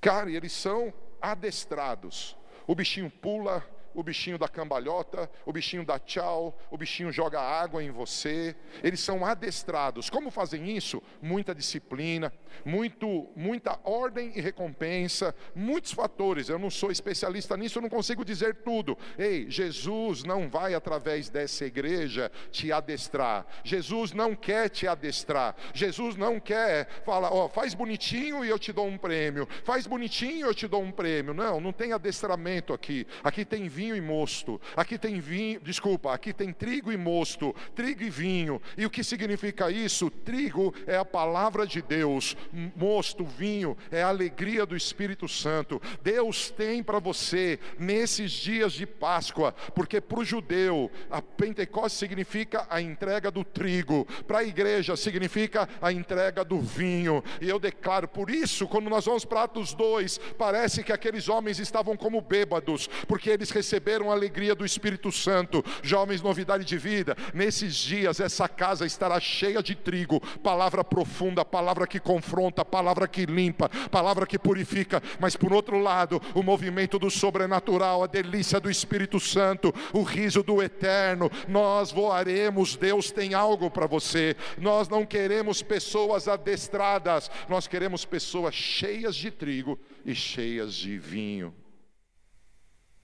Cara, 0.00 0.30
e 0.30 0.36
eles 0.36 0.52
são 0.52 0.92
adestrados. 1.20 2.36
O 2.66 2.74
bichinho 2.74 3.10
pula, 3.10 3.66
o 3.96 4.02
bichinho 4.02 4.36
da 4.36 4.46
cambalhota, 4.46 5.28
o 5.46 5.52
bichinho 5.52 5.82
dá 5.82 5.98
tchau, 5.98 6.56
o 6.70 6.76
bichinho 6.76 7.10
joga 7.10 7.40
água 7.40 7.82
em 7.82 7.90
você. 7.90 8.54
Eles 8.84 9.00
são 9.00 9.24
adestrados. 9.24 10.10
Como 10.10 10.30
fazem 10.30 10.76
isso? 10.76 11.02
Muita 11.22 11.54
disciplina, 11.54 12.30
muito, 12.62 13.26
muita 13.34 13.80
ordem 13.82 14.32
e 14.36 14.40
recompensa, 14.40 15.34
muitos 15.54 15.92
fatores. 15.92 16.50
Eu 16.50 16.58
não 16.58 16.68
sou 16.68 16.90
especialista 16.90 17.56
nisso, 17.56 17.78
eu 17.78 17.82
não 17.82 17.88
consigo 17.88 18.22
dizer 18.22 18.56
tudo. 18.56 18.98
Ei, 19.18 19.50
Jesus 19.50 20.22
não 20.24 20.46
vai 20.46 20.74
através 20.74 21.30
dessa 21.30 21.64
igreja 21.64 22.30
te 22.50 22.70
adestrar. 22.70 23.46
Jesus 23.64 24.12
não 24.12 24.36
quer 24.36 24.68
te 24.68 24.86
adestrar. 24.86 25.56
Jesus 25.72 26.16
não 26.16 26.38
quer 26.38 26.86
falar, 27.02 27.32
ó, 27.32 27.48
faz 27.48 27.72
bonitinho 27.72 28.44
e 28.44 28.50
eu 28.50 28.58
te 28.58 28.74
dou 28.74 28.86
um 28.86 28.98
prêmio. 28.98 29.48
Faz 29.64 29.86
bonitinho 29.86 30.36
e 30.36 30.40
eu 30.42 30.54
te 30.54 30.68
dou 30.68 30.82
um 30.82 30.92
prêmio. 30.92 31.32
Não, 31.32 31.58
não 31.62 31.72
tem 31.72 31.94
adestramento 31.94 32.74
aqui. 32.74 33.06
Aqui 33.24 33.42
tem 33.42 33.68
vinho 33.68 33.85
e 33.94 34.00
mosto. 34.00 34.60
Aqui 34.76 34.98
tem 34.98 35.20
vinho, 35.20 35.60
desculpa, 35.60 36.12
aqui 36.12 36.32
tem 36.32 36.52
trigo 36.52 36.90
e 36.90 36.96
mosto, 36.96 37.54
trigo 37.74 38.02
e 38.02 38.10
vinho. 38.10 38.60
E 38.76 38.86
o 38.86 38.90
que 38.90 39.04
significa 39.04 39.70
isso? 39.70 40.10
Trigo 40.10 40.74
é 40.86 40.96
a 40.96 41.04
palavra 41.04 41.66
de 41.66 41.82
Deus, 41.82 42.36
mosto, 42.74 43.24
vinho 43.24 43.76
é 43.90 44.02
a 44.02 44.08
alegria 44.08 44.64
do 44.66 44.76
Espírito 44.76 45.28
Santo. 45.28 45.80
Deus 46.02 46.50
tem 46.50 46.82
para 46.82 46.98
você 46.98 47.58
nesses 47.78 48.32
dias 48.32 48.72
de 48.72 48.86
Páscoa, 48.86 49.52
porque 49.74 50.00
para 50.00 50.20
o 50.20 50.24
judeu 50.24 50.90
a 51.10 51.20
Pentecostes 51.20 51.98
significa 51.98 52.66
a 52.70 52.80
entrega 52.80 53.30
do 53.30 53.44
trigo, 53.44 54.06
para 54.26 54.38
a 54.38 54.44
igreja 54.44 54.96
significa 54.96 55.68
a 55.80 55.92
entrega 55.92 56.44
do 56.44 56.60
vinho. 56.60 57.22
E 57.40 57.48
eu 57.48 57.58
declaro, 57.58 58.08
por 58.08 58.30
isso, 58.30 58.66
quando 58.66 58.88
nós 58.88 59.04
vamos 59.04 59.24
para 59.24 59.44
Atos 59.44 59.74
2, 59.74 60.18
parece 60.38 60.82
que 60.82 60.92
aqueles 60.92 61.28
homens 61.28 61.58
estavam 61.58 61.96
como 61.96 62.20
bêbados, 62.20 62.88
porque 63.06 63.30
eles 63.30 63.50
receberam 63.50 63.75
a 63.76 64.12
alegria 64.12 64.54
do 64.54 64.64
Espírito 64.64 65.12
Santo. 65.12 65.64
Jovens, 65.82 66.22
novidade 66.22 66.64
de 66.64 66.78
vida, 66.78 67.16
nesses 67.32 67.74
dias 67.74 68.20
essa 68.20 68.48
casa 68.48 68.86
estará 68.86 69.20
cheia 69.20 69.62
de 69.62 69.74
trigo, 69.74 70.20
palavra 70.42 70.82
profunda, 70.82 71.44
palavra 71.44 71.86
que 71.86 72.00
confronta, 72.00 72.64
palavra 72.64 73.06
que 73.06 73.26
limpa, 73.26 73.68
palavra 73.90 74.26
que 74.26 74.38
purifica, 74.38 75.02
mas 75.20 75.36
por 75.36 75.52
outro 75.52 75.78
lado, 75.78 76.20
o 76.34 76.42
movimento 76.42 76.98
do 76.98 77.10
sobrenatural, 77.10 78.02
a 78.02 78.06
delícia 78.06 78.58
do 78.60 78.70
Espírito 78.70 79.20
Santo, 79.20 79.72
o 79.92 80.02
riso 80.02 80.42
do 80.42 80.62
eterno. 80.62 81.30
Nós 81.48 81.92
voaremos, 81.92 82.76
Deus 82.76 83.10
tem 83.10 83.34
algo 83.34 83.70
para 83.70 83.86
você. 83.86 84.36
Nós 84.58 84.88
não 84.88 85.04
queremos 85.04 85.62
pessoas 85.62 86.28
adestradas, 86.28 87.30
nós 87.48 87.66
queremos 87.66 88.04
pessoas 88.04 88.54
cheias 88.54 89.14
de 89.14 89.30
trigo 89.30 89.78
e 90.04 90.14
cheias 90.14 90.74
de 90.74 90.98
vinho. 90.98 91.54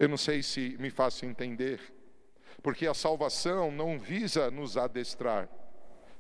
Eu 0.03 0.09
não 0.09 0.17
sei 0.17 0.43
se 0.43 0.77
me 0.81 0.91
faço 0.91 1.25
entender, 1.25 1.79
porque 2.61 2.89
a 2.89 2.93
salvação 2.93 3.71
não 3.71 4.01
visa 4.01 4.51
nos 4.51 4.77
adestrar 4.77 5.49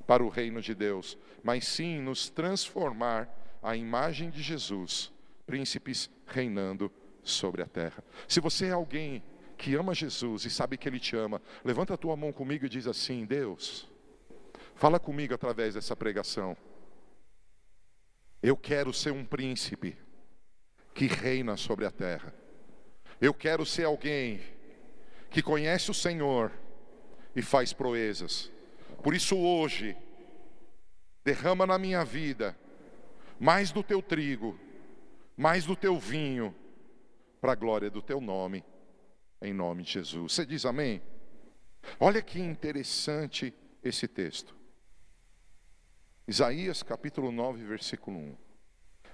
para 0.06 0.22
o 0.22 0.28
reino 0.28 0.62
de 0.62 0.72
Deus, 0.72 1.18
mas 1.42 1.66
sim 1.66 2.00
nos 2.00 2.30
transformar 2.30 3.28
à 3.60 3.74
imagem 3.74 4.30
de 4.30 4.40
Jesus, 4.40 5.12
príncipes 5.44 6.08
reinando 6.24 6.92
sobre 7.24 7.60
a 7.60 7.66
terra. 7.66 8.04
Se 8.28 8.38
você 8.38 8.66
é 8.66 8.70
alguém 8.70 9.20
que 9.58 9.74
ama 9.74 9.96
Jesus 9.96 10.44
e 10.44 10.50
sabe 10.50 10.78
que 10.78 10.88
Ele 10.88 11.00
te 11.00 11.16
ama, 11.16 11.42
levanta 11.64 11.94
a 11.94 11.98
tua 11.98 12.16
mão 12.16 12.32
comigo 12.32 12.64
e 12.64 12.68
diz 12.68 12.86
assim: 12.86 13.24
Deus, 13.24 13.90
fala 14.76 15.00
comigo 15.00 15.34
através 15.34 15.74
dessa 15.74 15.96
pregação. 15.96 16.56
Eu 18.40 18.56
quero 18.56 18.92
ser 18.92 19.10
um 19.10 19.24
príncipe 19.24 19.98
que 20.94 21.08
reina 21.08 21.56
sobre 21.56 21.84
a 21.84 21.90
terra. 21.90 22.41
Eu 23.22 23.32
quero 23.32 23.64
ser 23.64 23.84
alguém 23.84 24.40
que 25.30 25.40
conhece 25.40 25.92
o 25.92 25.94
Senhor 25.94 26.50
e 27.36 27.40
faz 27.40 27.72
proezas. 27.72 28.50
Por 29.00 29.14
isso, 29.14 29.38
hoje, 29.38 29.96
derrama 31.24 31.64
na 31.64 31.78
minha 31.78 32.04
vida 32.04 32.58
mais 33.38 33.70
do 33.70 33.80
teu 33.80 34.02
trigo, 34.02 34.58
mais 35.36 35.64
do 35.64 35.76
teu 35.76 36.00
vinho, 36.00 36.52
para 37.40 37.52
a 37.52 37.54
glória 37.54 37.88
do 37.88 38.02
teu 38.02 38.20
nome, 38.20 38.64
em 39.40 39.52
nome 39.52 39.84
de 39.84 39.92
Jesus. 39.92 40.32
Você 40.32 40.44
diz 40.44 40.66
amém? 40.66 41.00
Olha 42.00 42.20
que 42.20 42.40
interessante 42.40 43.54
esse 43.84 44.08
texto. 44.08 44.52
Isaías 46.26 46.82
capítulo 46.82 47.30
9, 47.30 47.64
versículo 47.64 48.18
1. 48.18 48.36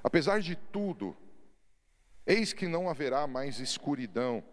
Apesar 0.02 0.40
de 0.40 0.56
tudo, 0.56 1.14
Eis 2.28 2.52
que 2.52 2.68
não 2.68 2.88
haverá 2.90 3.26
mais 3.26 3.58
escuridão 3.58 4.44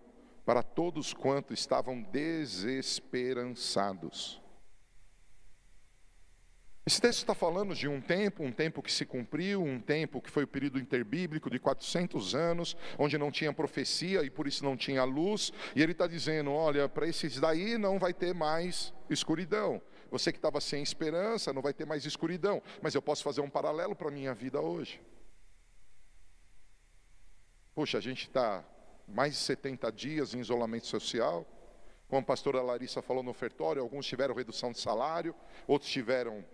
para 0.45 0.63
todos 0.63 1.13
quanto 1.13 1.53
estavam 1.53 2.01
desesperançados. 2.01 4.41
Esse 6.85 7.01
texto 7.01 7.19
está 7.19 7.35
falando 7.35 7.75
de 7.75 7.89
um 7.89 7.99
tempo, 7.99 8.43
um 8.43 8.51
tempo 8.53 8.81
que 8.81 8.93
se 8.93 9.05
cumpriu, 9.05 9.61
um 9.61 9.77
tempo 9.77 10.21
que 10.21 10.31
foi 10.31 10.45
o 10.45 10.47
período 10.47 10.79
interbíblico 10.79 11.49
de 11.49 11.59
400 11.59 12.33
anos, 12.33 12.77
onde 12.97 13.17
não 13.17 13.29
tinha 13.29 13.51
profecia 13.51 14.23
e 14.23 14.29
por 14.29 14.47
isso 14.47 14.63
não 14.63 14.77
tinha 14.77 15.03
luz, 15.03 15.51
e 15.75 15.83
ele 15.83 15.91
está 15.91 16.07
dizendo: 16.07 16.53
olha, 16.53 16.87
para 16.87 17.09
esses 17.09 17.41
daí 17.41 17.77
não 17.77 17.99
vai 17.99 18.13
ter 18.13 18.33
mais 18.33 18.93
escuridão. 19.09 19.81
Você 20.09 20.31
que 20.31 20.37
estava 20.37 20.61
sem 20.61 20.81
esperança, 20.81 21.51
não 21.51 21.61
vai 21.61 21.73
ter 21.73 21.85
mais 21.85 22.05
escuridão, 22.05 22.63
mas 22.81 22.95
eu 22.95 23.01
posso 23.01 23.21
fazer 23.21 23.41
um 23.41 23.49
paralelo 23.49 23.97
para 23.97 24.07
a 24.07 24.11
minha 24.11 24.33
vida 24.33 24.61
hoje. 24.61 25.01
Puxa, 27.75 27.97
a 27.97 28.01
gente 28.01 28.27
está 28.27 28.63
mais 29.05 29.33
de 29.33 29.39
70 29.39 29.91
dias 29.91 30.33
em 30.33 30.39
isolamento 30.39 30.87
social. 30.87 31.45
Como 32.07 32.21
a 32.21 32.25
pastora 32.25 32.61
Larissa 32.61 33.01
falou 33.01 33.21
no 33.21 33.31
ofertório, 33.31 33.81
alguns 33.81 34.05
tiveram 34.05 34.33
redução 34.33 34.71
de 34.71 34.79
salário, 34.79 35.35
outros 35.67 35.91
tiveram 35.91 36.45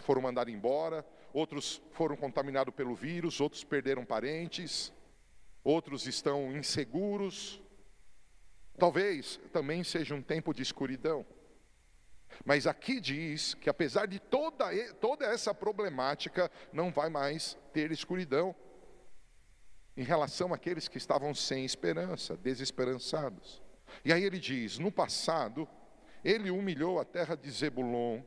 foram 0.00 0.22
mandados 0.22 0.52
embora, 0.52 1.06
outros 1.32 1.80
foram 1.92 2.16
contaminados 2.16 2.74
pelo 2.74 2.92
vírus, 2.92 3.40
outros 3.40 3.62
perderam 3.62 4.04
parentes, 4.04 4.92
outros 5.62 6.08
estão 6.08 6.56
inseguros. 6.56 7.62
Talvez 8.78 9.38
também 9.52 9.84
seja 9.84 10.12
um 10.12 10.22
tempo 10.22 10.52
de 10.52 10.62
escuridão. 10.62 11.24
Mas 12.44 12.66
aqui 12.66 13.00
diz 13.00 13.54
que 13.54 13.70
apesar 13.70 14.06
de 14.06 14.18
toda, 14.18 14.66
toda 14.94 15.24
essa 15.24 15.54
problemática, 15.54 16.50
não 16.72 16.90
vai 16.90 17.08
mais 17.08 17.56
ter 17.72 17.92
escuridão 17.92 18.56
em 20.00 20.02
relação 20.02 20.54
àqueles 20.54 20.88
que 20.88 20.96
estavam 20.96 21.34
sem 21.34 21.62
esperança, 21.62 22.34
desesperançados. 22.34 23.60
E 24.02 24.10
aí 24.14 24.24
ele 24.24 24.38
diz: 24.38 24.78
no 24.78 24.90
passado, 24.90 25.68
ele 26.24 26.50
humilhou 26.50 26.98
a 26.98 27.04
terra 27.04 27.36
de 27.36 27.50
Zebulon 27.50 28.22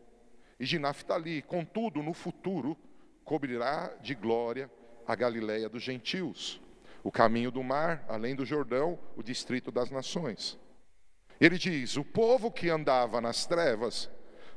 e 0.60 0.65
de 0.65 0.77
Naphtali, 0.77 1.42
contudo, 1.42 2.03
no 2.03 2.13
futuro, 2.13 2.77
cobrirá 3.25 3.92
de 4.00 4.13
glória 4.13 4.70
a 5.08 5.15
Galiléia 5.15 5.68
dos 5.68 5.82
gentios, 5.82 6.62
o 7.03 7.12
caminho 7.12 7.50
do 7.50 7.63
mar, 7.63 8.06
além 8.08 8.36
do 8.36 8.46
Jordão, 8.46 9.00
o 9.18 9.24
distrito 9.24 9.72
das 9.72 9.89
nações. 9.89 10.60
Ele 11.42 11.58
diz: 11.58 11.98
o 11.98 12.06
povo 12.06 12.51
que 12.51 12.70
andava 12.70 13.20
nas 13.20 13.48
trevas 13.48 14.12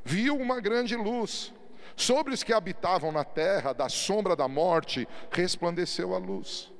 viu 0.05 0.37
uma 0.37 0.61
grande 0.61 0.95
luz. 0.95 1.55
Sobre 1.97 2.35
os 2.35 2.43
que 2.43 2.53
habitavam 2.53 3.11
na 3.11 3.25
terra 3.25 3.73
da 3.73 3.89
sombra 3.89 4.37
da 4.37 4.47
morte, 4.47 5.09
resplandeceu 5.31 6.15
a 6.15 6.19
luz. 6.19 6.75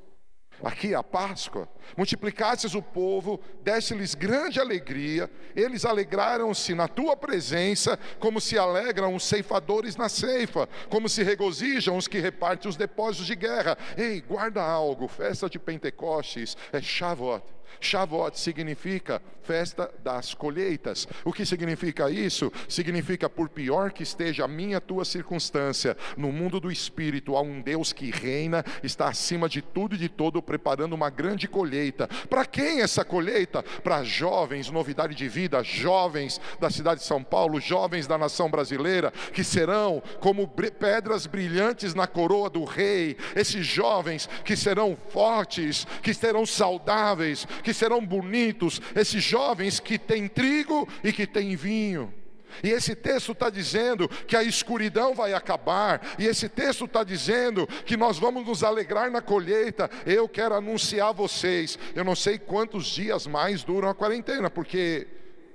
Aqui 0.62 0.94
a 0.94 1.02
Páscoa, 1.02 1.68
multiplicasses 1.96 2.75
o 2.75 2.82
povo, 2.82 3.40
deste-lhes 3.62 4.14
grande 4.14 4.58
alegria, 4.58 5.30
eles 5.54 5.84
alegraram-se 5.84 6.75
na 6.75 6.88
tua 6.88 7.16
presença, 7.16 7.98
como 8.18 8.40
se 8.40 8.58
alegram 8.58 9.14
os 9.14 9.25
ceifadores 9.25 9.96
na 9.96 10.08
ceifa, 10.08 10.68
como 10.88 11.08
se 11.08 11.22
regozijam 11.22 11.96
os 11.96 12.08
que 12.08 12.18
repartem 12.18 12.68
os 12.68 12.76
depósitos 12.76 13.26
de 13.26 13.36
guerra. 13.36 13.76
Ei, 13.96 14.20
guarda 14.20 14.62
algo, 14.62 15.08
festa 15.08 15.48
de 15.48 15.58
Pentecostes 15.58 16.56
é 16.72 16.80
Shavuot. 16.80 17.55
Shavuot 17.80 18.38
significa 18.38 19.21
festa 19.47 19.88
das 20.02 20.35
colheitas. 20.35 21.06
O 21.25 21.33
que 21.33 21.47
significa 21.47 22.11
isso? 22.11 22.52
Significa, 22.68 23.30
por 23.30 23.49
pior 23.49 23.92
que 23.92 24.02
esteja 24.02 24.45
a 24.45 24.49
minha 24.49 24.80
tua 24.80 25.04
circunstância, 25.04 25.97
no 26.16 26.33
mundo 26.33 26.59
do 26.59 26.71
espírito 26.71 27.37
há 27.37 27.40
um 27.40 27.62
Deus 27.62 27.92
que 27.92 28.11
reina, 28.11 28.64
está 28.83 29.09
acima 29.09 29.49
de 29.49 29.62
tudo 29.62 29.95
e 29.95 29.99
de 29.99 30.09
todo, 30.09 30.42
preparando 30.42 30.95
uma 30.95 31.09
grande 31.09 31.47
colheita. 31.47 32.09
Para 32.28 32.45
quem 32.45 32.80
essa 32.80 33.04
colheita? 33.04 33.62
Para 33.62 34.02
jovens, 34.02 34.68
novidade 34.68 35.14
de 35.14 35.28
vida, 35.28 35.62
jovens 35.62 36.40
da 36.59 36.68
cidade 36.68 37.00
de 37.00 37.06
São 37.06 37.23
Paulo, 37.23 37.61
jovens 37.61 38.06
da 38.09 38.18
nação 38.18 38.50
brasileira, 38.50 39.12
que 39.33 39.45
serão 39.45 40.02
como 40.18 40.49
pedras 40.49 41.26
brilhantes 41.26 41.95
na 41.95 42.09
coroa 42.09 42.50
do 42.50 42.64
rei. 42.64 43.16
Esses 43.37 43.64
jovens 43.64 44.28
que 44.45 44.56
serão 44.56 44.97
fortes, 45.11 45.87
que 46.02 46.12
serão 46.12 46.45
saudáveis, 46.45 47.47
que 47.66 47.75
serão 47.75 48.06
bonitos, 48.06 48.80
esses 48.94 49.25
jovens 49.25 49.80
que 49.80 49.99
têm 49.99 50.28
trigo 50.28 50.88
e 51.02 51.12
que 51.12 51.26
têm 51.26 51.56
vinho. 51.56 52.14
E 52.62 52.68
esse 52.68 52.94
texto 52.94 53.32
está 53.32 53.50
dizendo 53.50 54.08
que 54.08 54.37
a 54.37 54.42
escuridão 54.44 55.16
vai 55.16 55.35
acabar, 55.35 56.00
e 56.16 56.26
esse 56.26 56.49
texto 56.49 56.85
está 56.85 57.02
dizendo 57.02 57.66
que 57.85 57.96
nós 57.96 58.20
vamos 58.20 58.46
nos 58.46 58.62
alegrar 58.62 59.11
na 59.11 59.20
colheita. 59.20 59.90
Eu 60.06 60.28
quero 60.28 60.54
anunciar 60.54 61.08
a 61.08 61.12
vocês, 61.12 61.76
eu 61.92 62.04
não 62.04 62.14
sei 62.14 62.38
quantos 62.38 62.87
dias 62.87 63.26
mais 63.26 63.64
duram 63.64 63.88
a 63.88 63.94
quarentena, 63.96 64.49
porque 64.49 65.08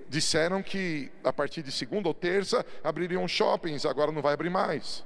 disseram 0.10 0.62
que 0.62 1.10
a 1.24 1.32
partir 1.32 1.64
de 1.64 1.72
segunda 1.72 2.10
ou 2.10 2.14
terça 2.14 2.66
abririam 2.84 3.26
shoppings, 3.26 3.86
agora 3.86 4.12
não 4.12 4.22
vai 4.22 4.34
abrir 4.34 4.50
mais. 4.50 5.06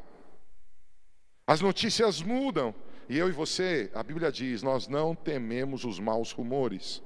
As 1.46 1.62
notícias 1.62 2.24
mudam, 2.24 2.74
e 3.08 3.18
eu 3.18 3.30
e 3.30 3.32
você, 3.32 3.92
a 3.94 4.02
Bíblia 4.02 4.32
diz, 4.32 4.64
nós 4.64 4.88
não 4.88 5.14
tememos 5.14 5.84
os 5.84 6.00
maus 6.00 6.32
rumores. 6.32 7.04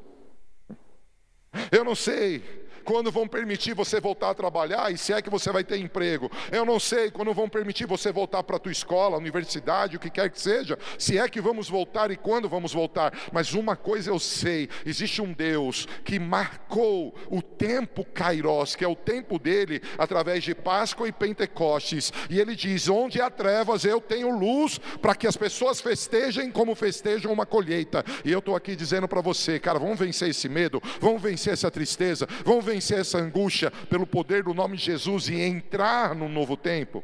Eu 1.71 1.83
não 1.83 1.95
sei 1.95 2.68
quando 2.83 3.11
vão 3.11 3.27
permitir 3.27 3.73
você 3.73 3.99
voltar 3.99 4.31
a 4.31 4.33
trabalhar 4.33 4.91
e 4.91 4.97
se 4.97 5.13
é 5.13 5.21
que 5.21 5.29
você 5.29 5.51
vai 5.51 5.63
ter 5.63 5.77
emprego. 5.77 6.31
Eu 6.51 6.65
não 6.65 6.79
sei 6.79 7.11
quando 7.11 7.33
vão 7.33 7.49
permitir 7.49 7.85
você 7.85 8.11
voltar 8.11 8.43
para 8.43 8.57
a 8.57 8.59
tua 8.59 8.71
escola, 8.71 9.17
universidade, 9.17 9.97
o 9.97 9.99
que 9.99 10.09
quer 10.09 10.29
que 10.29 10.39
seja, 10.39 10.77
se 10.97 11.17
é 11.17 11.27
que 11.27 11.41
vamos 11.41 11.69
voltar 11.69 12.11
e 12.11 12.17
quando 12.17 12.49
vamos 12.49 12.73
voltar. 12.73 13.13
Mas 13.31 13.53
uma 13.53 13.75
coisa 13.75 14.09
eu 14.09 14.19
sei, 14.19 14.69
existe 14.85 15.21
um 15.21 15.33
Deus 15.33 15.87
que 16.03 16.19
marcou 16.19 17.13
o 17.29 17.41
tempo 17.41 18.05
Kairos, 18.05 18.75
que 18.75 18.83
é 18.83 18.87
o 18.87 18.95
tempo 18.95 19.39
dele, 19.39 19.81
através 19.97 20.43
de 20.43 20.55
Páscoa 20.55 21.07
e 21.07 21.11
Pentecostes. 21.11 22.11
E 22.29 22.39
ele 22.39 22.55
diz: 22.55 22.89
"Onde 22.89 23.21
há 23.21 23.29
trevas, 23.29 23.85
eu 23.85 24.01
tenho 24.01 24.37
luz 24.37 24.79
para 25.01 25.15
que 25.15 25.27
as 25.27 25.37
pessoas 25.37 25.81
festejem 25.81 26.51
como 26.51 26.75
festejam 26.75 27.31
uma 27.31 27.45
colheita". 27.45 28.03
E 28.23 28.31
eu 28.31 28.39
estou 28.39 28.55
aqui 28.55 28.75
dizendo 28.75 29.07
para 29.07 29.21
você, 29.21 29.59
cara, 29.59 29.79
vamos 29.79 29.99
vencer 29.99 30.29
esse 30.29 30.49
medo, 30.49 30.81
vamos 30.99 31.21
vencer 31.21 31.53
essa 31.53 31.71
tristeza, 31.71 32.27
vamos 32.43 32.65
vencer 32.69 32.99
essa 32.99 33.17
angústia 33.17 33.71
pelo 33.89 34.05
poder 34.05 34.43
do 34.43 34.53
nome 34.53 34.77
de 34.77 34.85
Jesus 34.85 35.27
e 35.29 35.35
entrar 35.39 36.15
no 36.15 36.29
novo 36.29 36.55
tempo. 36.55 37.03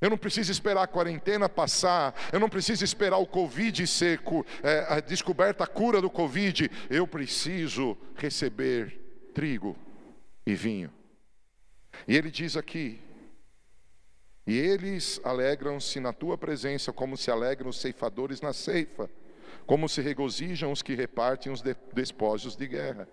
Eu 0.00 0.10
não 0.10 0.16
preciso 0.16 0.52
esperar 0.52 0.82
a 0.82 0.86
quarentena 0.86 1.48
passar, 1.48 2.14
eu 2.32 2.38
não 2.38 2.48
preciso 2.48 2.84
esperar 2.84 3.18
o 3.18 3.26
Covid 3.26 3.86
ser 3.86 4.20
é, 4.62 4.86
a 4.88 5.00
descoberta 5.00 5.64
a 5.64 5.66
cura 5.66 6.00
do 6.00 6.08
Covid, 6.08 6.70
eu 6.88 7.06
preciso 7.06 7.96
receber 8.14 9.30
trigo 9.34 9.76
e 10.46 10.54
vinho. 10.54 10.92
E 12.06 12.16
ele 12.16 12.30
diz 12.30 12.56
aqui: 12.56 13.00
e 14.48 14.56
eles 14.56 15.20
alegram-se 15.24 16.00
na 16.00 16.10
tua 16.10 16.38
presença, 16.38 16.90
como 16.90 17.18
se 17.18 17.30
alegram 17.30 17.68
os 17.68 17.80
ceifadores 17.80 18.40
na 18.40 18.54
ceifa, 18.54 19.10
como 19.66 19.86
se 19.90 20.00
regozijam 20.00 20.72
os 20.72 20.80
que 20.80 20.94
repartem 20.94 21.52
os 21.52 21.60
despojos 21.92 22.56
de 22.56 22.66
guerra. 22.66 23.06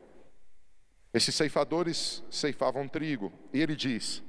Esses 1.16 1.34
ceifadores 1.34 2.22
ceifavam 2.30 2.90
trigo, 2.90 3.32
e 3.54 3.62
ele 3.62 3.74
diz: 3.74 4.22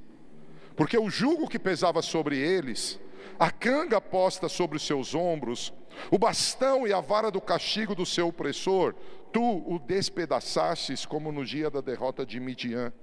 Porque 0.73 0.97
o 0.97 1.09
jugo 1.09 1.45
que 1.45 1.59
pesava 1.59 2.01
sobre 2.01 2.39
eles, 2.39 2.97
a 3.37 3.51
canga 3.51 3.99
posta 3.99 4.47
sobre 4.47 4.77
os 4.77 4.87
seus 4.87 5.13
ombros, 5.13 5.73
o 6.09 6.17
bastão 6.17 6.87
e 6.87 6.93
a 6.93 7.01
vara 7.01 7.29
do 7.29 7.41
castigo 7.41 7.93
do 7.93 8.05
seu 8.05 8.29
opressor, 8.29 8.95
tu 9.33 9.43
o 9.69 9.77
despedaçastes 9.79 11.05
como 11.05 11.29
no 11.29 11.43
dia 11.43 11.69
da 11.69 11.81
derrota 11.81 12.25
de 12.25 12.39
Midian. 12.39 12.93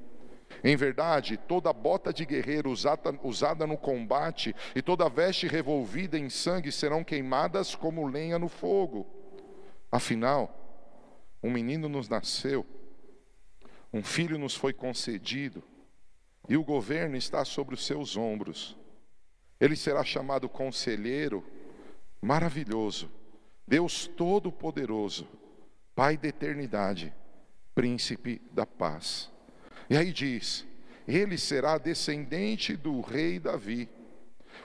Em 0.62 0.76
verdade, 0.76 1.36
toda 1.36 1.70
bota 1.70 2.10
de 2.10 2.24
guerreiro 2.24 2.70
usada, 2.70 3.14
usada 3.22 3.66
no 3.66 3.76
combate 3.76 4.56
e 4.74 4.80
toda 4.80 5.10
veste 5.10 5.46
revolvida 5.46 6.18
em 6.18 6.30
sangue 6.30 6.72
serão 6.72 7.04
queimadas 7.04 7.74
como 7.74 8.06
lenha 8.06 8.38
no 8.38 8.48
fogo. 8.48 9.06
Afinal, 9.92 10.48
um 11.42 11.50
menino 11.50 11.86
nos 11.86 12.08
nasceu 12.08 12.64
um 13.94 14.02
filho 14.02 14.36
nos 14.36 14.56
foi 14.56 14.72
concedido, 14.72 15.62
e 16.48 16.56
o 16.56 16.64
governo 16.64 17.16
está 17.16 17.44
sobre 17.44 17.76
os 17.76 17.86
seus 17.86 18.16
ombros. 18.16 18.76
Ele 19.60 19.76
será 19.76 20.02
chamado 20.02 20.48
Conselheiro 20.48 21.44
Maravilhoso, 22.20 23.08
Deus 23.64 24.08
Todo-Poderoso, 24.08 25.28
Pai 25.94 26.16
da 26.16 26.26
Eternidade, 26.26 27.14
Príncipe 27.72 28.42
da 28.50 28.66
Paz. 28.66 29.30
E 29.88 29.96
aí 29.96 30.12
diz: 30.12 30.66
Ele 31.06 31.38
será 31.38 31.78
descendente 31.78 32.76
do 32.76 33.00
rei 33.00 33.38
Davi. 33.38 33.88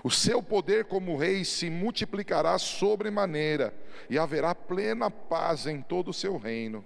O 0.03 0.09
seu 0.09 0.41
poder 0.41 0.85
como 0.85 1.17
rei 1.17 1.45
se 1.45 1.69
multiplicará 1.69 2.57
sobremaneira, 2.57 3.75
e 4.09 4.17
haverá 4.17 4.55
plena 4.55 5.11
paz 5.11 5.67
em 5.67 5.83
todo 5.83 6.09
o 6.09 6.13
seu 6.13 6.35
reino 6.35 6.83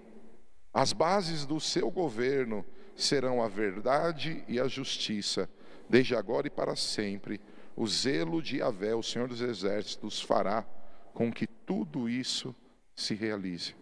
as 0.74 0.92
bases 0.92 1.46
do 1.46 1.60
seu 1.60 1.92
governo 1.92 2.66
serão 2.96 3.44
a 3.44 3.48
verdade 3.48 4.44
e 4.48 4.60
a 4.60 4.68
justiça, 4.68 5.48
desde 5.88 6.16
agora 6.16 6.48
e 6.48 6.50
para 6.50 6.76
sempre. 6.76 7.40
O 7.76 7.86
zelo 7.88 8.42
de 8.42 8.58
Yahvé, 8.58 8.96
o 8.96 9.04
Senhor 9.04 9.28
dos 9.28 9.42
Exércitos, 9.42 10.20
fará 10.20 10.66
com 11.14 11.32
que 11.32 11.46
tudo 11.46 12.10
isso 12.10 12.56
se 12.96 13.14
realize. 13.14 13.76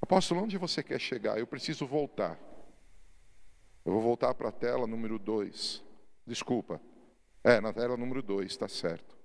Apóstolo, 0.00 0.42
onde 0.42 0.56
você 0.56 0.82
quer 0.82 1.00
chegar? 1.00 1.38
Eu 1.38 1.46
preciso 1.46 1.86
voltar. 1.86 2.38
Eu 3.84 3.92
vou 3.92 4.00
voltar 4.00 4.32
para 4.34 4.48
a 4.48 4.52
tela 4.52 4.86
número 4.86 5.18
2. 5.18 5.82
Desculpa. 6.26 6.80
É, 7.44 7.60
na 7.60 7.72
tela 7.72 7.96
número 7.96 8.22
2, 8.22 8.50
está 8.50 8.66
certo. 8.66 9.16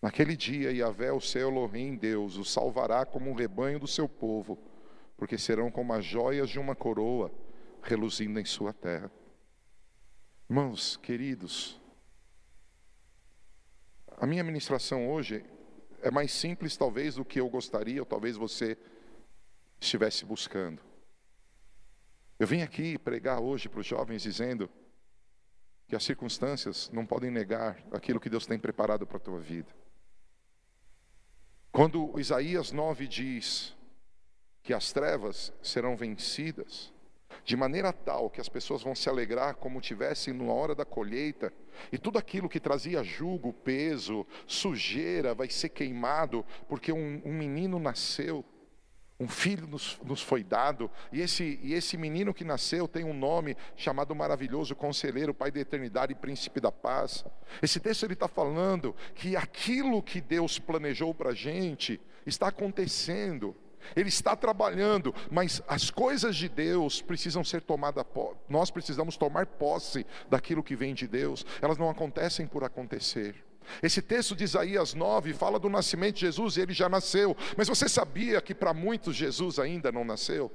Naquele 0.00 0.36
dia, 0.36 0.72
Yahvé, 0.72 1.12
o 1.12 1.20
seu 1.20 1.48
Elohim, 1.48 1.96
Deus, 1.96 2.36
o 2.36 2.44
salvará 2.44 3.04
como 3.04 3.30
um 3.30 3.34
rebanho 3.34 3.78
do 3.78 3.86
seu 3.86 4.08
povo 4.08 4.58
porque 5.22 5.38
serão 5.38 5.70
como 5.70 5.92
as 5.92 6.04
joias 6.04 6.50
de 6.50 6.58
uma 6.58 6.74
coroa 6.74 7.32
reluzindo 7.80 8.40
em 8.40 8.44
sua 8.44 8.72
terra. 8.72 9.08
Irmãos, 10.50 10.96
queridos, 10.96 11.80
a 14.16 14.26
minha 14.26 14.42
ministração 14.42 15.08
hoje 15.08 15.44
é 16.00 16.10
mais 16.10 16.32
simples, 16.32 16.76
talvez, 16.76 17.14
do 17.14 17.24
que 17.24 17.38
eu 17.38 17.48
gostaria, 17.48 18.02
ou 18.02 18.04
talvez 18.04 18.36
você 18.36 18.76
estivesse 19.80 20.24
buscando. 20.24 20.82
Eu 22.36 22.48
vim 22.48 22.62
aqui 22.62 22.98
pregar 22.98 23.40
hoje 23.40 23.68
para 23.68 23.78
os 23.78 23.86
jovens 23.86 24.22
dizendo 24.22 24.68
que 25.86 25.94
as 25.94 26.02
circunstâncias 26.02 26.90
não 26.92 27.06
podem 27.06 27.30
negar 27.30 27.80
aquilo 27.92 28.18
que 28.18 28.28
Deus 28.28 28.44
tem 28.44 28.58
preparado 28.58 29.06
para 29.06 29.18
a 29.18 29.20
tua 29.20 29.38
vida. 29.38 29.72
Quando 31.70 32.18
Isaías 32.18 32.72
9 32.72 33.06
diz 33.06 33.80
que 34.62 34.72
as 34.72 34.92
trevas 34.92 35.52
serão 35.62 35.96
vencidas, 35.96 36.92
de 37.44 37.56
maneira 37.56 37.92
tal 37.92 38.30
que 38.30 38.40
as 38.40 38.48
pessoas 38.48 38.82
vão 38.82 38.94
se 38.94 39.08
alegrar 39.08 39.56
como 39.56 39.80
tivessem 39.80 40.32
na 40.32 40.52
hora 40.52 40.74
da 40.74 40.84
colheita, 40.84 41.52
e 41.90 41.98
tudo 41.98 42.18
aquilo 42.18 42.48
que 42.48 42.60
trazia 42.60 43.02
jugo, 43.02 43.52
peso, 43.52 44.26
sujeira 44.46 45.34
vai 45.34 45.48
ser 45.50 45.70
queimado, 45.70 46.44
porque 46.68 46.92
um, 46.92 47.20
um 47.24 47.32
menino 47.32 47.78
nasceu, 47.78 48.44
um 49.18 49.28
filho 49.28 49.66
nos, 49.66 49.98
nos, 50.04 50.20
foi 50.20 50.44
dado, 50.44 50.90
e 51.12 51.20
esse, 51.20 51.58
e 51.62 51.74
esse 51.74 51.96
menino 51.96 52.34
que 52.34 52.44
nasceu 52.44 52.86
tem 52.86 53.04
um 53.04 53.14
nome 53.14 53.56
chamado 53.76 54.14
Maravilhoso 54.14 54.74
Conselheiro, 54.76 55.34
Pai 55.34 55.50
da 55.50 55.60
Eternidade 55.60 56.12
e 56.12 56.16
Príncipe 56.16 56.60
da 56.60 56.72
Paz. 56.72 57.24
Esse 57.60 57.78
texto 57.78 58.04
ele 58.04 58.14
está 58.14 58.26
falando 58.28 58.94
que 59.14 59.36
aquilo 59.36 60.02
que 60.02 60.20
Deus 60.20 60.58
planejou 60.58 61.14
para 61.14 61.30
a 61.30 61.34
gente 61.34 62.00
está 62.26 62.48
acontecendo. 62.48 63.56
Ele 63.94 64.08
está 64.08 64.34
trabalhando, 64.36 65.14
mas 65.30 65.62
as 65.66 65.90
coisas 65.90 66.36
de 66.36 66.48
Deus 66.48 67.02
precisam 67.02 67.44
ser 67.44 67.62
tomadas, 67.62 68.04
nós 68.48 68.70
precisamos 68.70 69.16
tomar 69.16 69.46
posse 69.46 70.06
daquilo 70.28 70.62
que 70.62 70.76
vem 70.76 70.94
de 70.94 71.06
Deus, 71.06 71.44
elas 71.60 71.78
não 71.78 71.90
acontecem 71.90 72.46
por 72.46 72.64
acontecer. 72.64 73.34
Esse 73.82 74.02
texto 74.02 74.34
de 74.34 74.44
Isaías 74.44 74.94
9 74.94 75.32
fala 75.34 75.58
do 75.58 75.68
nascimento 75.68 76.16
de 76.16 76.22
Jesus 76.22 76.56
e 76.56 76.60
ele 76.60 76.72
já 76.72 76.88
nasceu, 76.88 77.36
mas 77.56 77.68
você 77.68 77.88
sabia 77.88 78.40
que 78.40 78.54
para 78.54 78.74
muitos 78.74 79.14
Jesus 79.14 79.58
ainda 79.58 79.92
não 79.92 80.04
nasceu? 80.04 80.50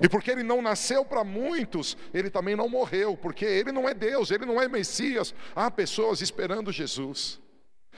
E 0.00 0.08
porque 0.08 0.30
ele 0.30 0.42
não 0.42 0.62
nasceu 0.62 1.04
para 1.04 1.24
muitos, 1.24 1.96
ele 2.14 2.30
também 2.30 2.54
não 2.54 2.68
morreu, 2.68 3.16
porque 3.16 3.44
ele 3.44 3.72
não 3.72 3.88
é 3.88 3.94
Deus, 3.94 4.30
ele 4.30 4.46
não 4.46 4.60
é 4.60 4.68
Messias. 4.68 5.34
Há 5.54 5.70
pessoas 5.70 6.20
esperando 6.20 6.70
Jesus. 6.70 7.40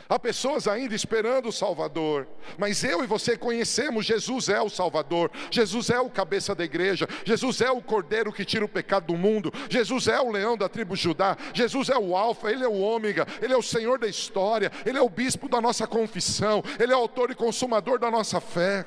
Há 0.08 0.18
pessoas 0.18 0.68
ainda 0.68 0.94
esperando 0.94 1.48
o 1.48 1.52
Salvador, 1.52 2.26
mas 2.58 2.84
eu 2.84 3.02
e 3.02 3.06
você 3.06 3.36
conhecemos 3.36 4.04
Jesus 4.04 4.48
é 4.48 4.60
o 4.60 4.68
Salvador, 4.68 5.30
Jesus 5.50 5.90
é 5.90 6.00
o 6.00 6.10
cabeça 6.10 6.54
da 6.54 6.64
igreja, 6.64 7.08
Jesus 7.24 7.60
é 7.60 7.70
o 7.70 7.80
cordeiro 7.80 8.32
que 8.32 8.44
tira 8.44 8.64
o 8.64 8.68
pecado 8.68 9.06
do 9.06 9.16
mundo, 9.16 9.52
Jesus 9.68 10.08
é 10.08 10.20
o 10.20 10.30
leão 10.30 10.56
da 10.56 10.68
tribo 10.68 10.96
Judá, 10.96 11.36
Jesus 11.54 11.88
é 11.88 11.96
o 11.96 12.16
Alfa, 12.16 12.50
Ele 12.50 12.64
é 12.64 12.68
o 12.68 12.80
Ômega, 12.80 13.26
Ele 13.40 13.52
é 13.52 13.56
o 13.56 13.62
Senhor 13.62 13.98
da 13.98 14.06
história, 14.06 14.70
Ele 14.84 14.98
é 14.98 15.02
o 15.02 15.08
bispo 15.08 15.48
da 15.48 15.60
nossa 15.60 15.86
confissão, 15.86 16.62
Ele 16.78 16.92
é 16.92 16.96
o 16.96 17.00
autor 17.00 17.30
e 17.30 17.34
consumador 17.34 17.98
da 17.98 18.10
nossa 18.10 18.40
fé. 18.40 18.86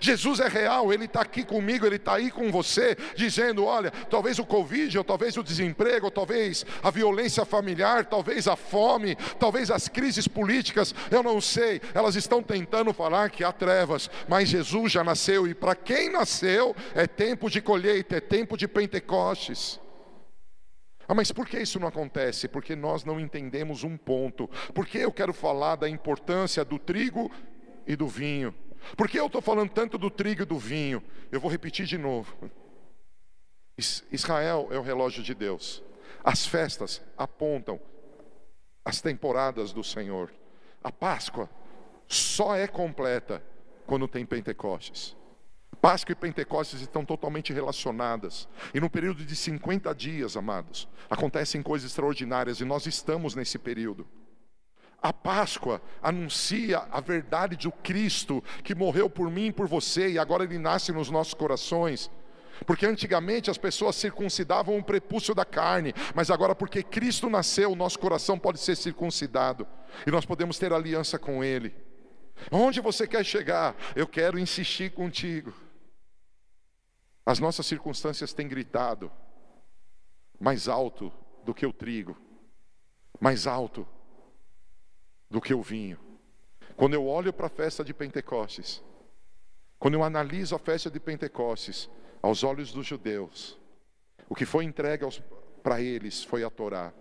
Jesus 0.00 0.40
é 0.40 0.48
real, 0.48 0.92
Ele 0.92 1.04
está 1.04 1.20
aqui 1.20 1.44
comigo, 1.44 1.86
Ele 1.86 1.96
está 1.96 2.14
aí 2.14 2.30
com 2.30 2.50
você, 2.50 2.96
dizendo: 3.14 3.64
olha, 3.64 3.90
talvez 3.90 4.38
o 4.38 4.46
Covid, 4.46 4.98
ou 4.98 5.04
talvez 5.04 5.36
o 5.36 5.42
desemprego, 5.42 6.06
ou 6.06 6.10
talvez 6.10 6.64
a 6.82 6.90
violência 6.90 7.44
familiar, 7.44 8.06
talvez 8.06 8.48
a 8.48 8.56
fome, 8.56 9.16
talvez 9.38 9.70
as 9.70 9.88
crises 9.88 10.26
políticas, 10.28 10.94
eu 11.10 11.22
não 11.22 11.40
sei, 11.40 11.80
elas 11.94 12.16
estão 12.16 12.42
tentando 12.42 12.92
falar 12.92 13.30
que 13.30 13.44
há 13.44 13.52
trevas, 13.52 14.10
mas 14.28 14.48
Jesus 14.48 14.92
já 14.92 15.04
nasceu, 15.04 15.46
e 15.46 15.54
para 15.54 15.74
quem 15.74 16.10
nasceu, 16.10 16.74
é 16.94 17.06
tempo 17.06 17.50
de 17.50 17.60
colheita, 17.60 18.16
é 18.16 18.20
tempo 18.20 18.56
de 18.56 18.68
Pentecostes. 18.68 19.80
Ah, 21.08 21.14
mas 21.14 21.30
por 21.30 21.46
que 21.46 21.58
isso 21.60 21.78
não 21.78 21.86
acontece? 21.86 22.48
Porque 22.48 22.74
nós 22.74 23.04
não 23.04 23.20
entendemos 23.20 23.84
um 23.84 23.96
ponto. 23.96 24.48
Por 24.74 24.86
que 24.86 24.98
eu 24.98 25.12
quero 25.12 25.32
falar 25.32 25.76
da 25.76 25.88
importância 25.88 26.64
do 26.64 26.78
trigo 26.78 27.30
e 27.86 27.94
do 27.94 28.08
vinho? 28.08 28.52
Por 28.96 29.08
que 29.08 29.18
eu 29.18 29.26
estou 29.26 29.40
falando 29.40 29.70
tanto 29.70 29.96
do 29.96 30.10
trigo 30.10 30.42
e 30.42 30.46
do 30.46 30.58
vinho? 30.58 31.02
Eu 31.32 31.40
vou 31.40 31.50
repetir 31.50 31.86
de 31.86 31.96
novo. 31.96 32.36
Israel 34.10 34.68
é 34.70 34.78
o 34.78 34.82
relógio 34.82 35.22
de 35.22 35.34
Deus. 35.34 35.82
As 36.22 36.46
festas 36.46 37.02
apontam 37.16 37.80
as 38.84 39.00
temporadas 39.00 39.72
do 39.72 39.82
Senhor. 39.82 40.32
A 40.82 40.92
Páscoa 40.92 41.50
só 42.06 42.54
é 42.54 42.66
completa 42.66 43.42
quando 43.86 44.08
tem 44.08 44.24
Pentecostes. 44.24 45.16
Páscoa 45.80 46.12
e 46.12 46.16
Pentecostes 46.16 46.80
estão 46.80 47.04
totalmente 47.04 47.52
relacionadas. 47.52 48.48
E 48.72 48.80
no 48.80 48.90
período 48.90 49.24
de 49.24 49.36
50 49.36 49.94
dias, 49.94 50.36
amados, 50.36 50.88
acontecem 51.08 51.62
coisas 51.62 51.90
extraordinárias 51.90 52.60
e 52.60 52.64
nós 52.64 52.86
estamos 52.86 53.34
nesse 53.34 53.58
período. 53.58 54.06
A 55.02 55.12
Páscoa 55.12 55.80
anuncia 56.02 56.78
a 56.90 57.00
verdade 57.00 57.56
de 57.56 57.70
Cristo 57.70 58.42
que 58.64 58.74
morreu 58.74 59.08
por 59.08 59.30
mim 59.30 59.46
e 59.46 59.52
por 59.52 59.68
você 59.68 60.10
e 60.10 60.18
agora 60.18 60.44
ele 60.44 60.58
nasce 60.58 60.92
nos 60.92 61.10
nossos 61.10 61.34
corações. 61.34 62.10
Porque 62.64 62.86
antigamente 62.86 63.50
as 63.50 63.58
pessoas 63.58 63.96
circuncidavam 63.96 64.78
o 64.78 64.82
prepúcio 64.82 65.34
da 65.34 65.44
carne, 65.44 65.92
mas 66.14 66.30
agora 66.30 66.54
porque 66.54 66.82
Cristo 66.82 67.28
nasceu, 67.28 67.72
o 67.72 67.76
nosso 67.76 67.98
coração 67.98 68.38
pode 68.38 68.58
ser 68.58 68.76
circuncidado 68.76 69.66
e 70.06 70.10
nós 70.10 70.24
podemos 70.24 70.58
ter 70.58 70.72
aliança 70.72 71.18
com 71.18 71.44
Ele. 71.44 71.74
Onde 72.50 72.80
você 72.80 73.06
quer 73.06 73.24
chegar? 73.24 73.76
Eu 73.94 74.06
quero 74.06 74.38
insistir 74.38 74.90
contigo. 74.92 75.52
As 77.24 77.38
nossas 77.38 77.66
circunstâncias 77.66 78.32
têm 78.32 78.48
gritado 78.48 79.10
mais 80.38 80.68
alto 80.68 81.12
do 81.44 81.54
que 81.54 81.66
o 81.66 81.72
trigo, 81.72 82.16
mais 83.20 83.46
alto 83.46 83.86
do 85.30 85.40
que 85.40 85.54
o 85.54 85.62
vinho. 85.62 85.98
Quando 86.76 86.94
eu 86.94 87.06
olho 87.06 87.32
para 87.32 87.46
a 87.46 87.50
festa 87.50 87.84
de 87.84 87.94
Pentecostes, 87.94 88.82
quando 89.78 89.94
eu 89.94 90.04
analiso 90.04 90.54
a 90.54 90.58
festa 90.58 90.90
de 90.90 91.00
Pentecostes, 91.00 91.88
aos 92.22 92.42
olhos 92.42 92.72
dos 92.72 92.86
judeus, 92.86 93.58
o 94.28 94.34
que 94.34 94.44
foi 94.44 94.64
entregue 94.64 95.06
para 95.62 95.80
eles 95.80 96.24
foi 96.24 96.44
a 96.44 96.50
Torá. 96.50 96.92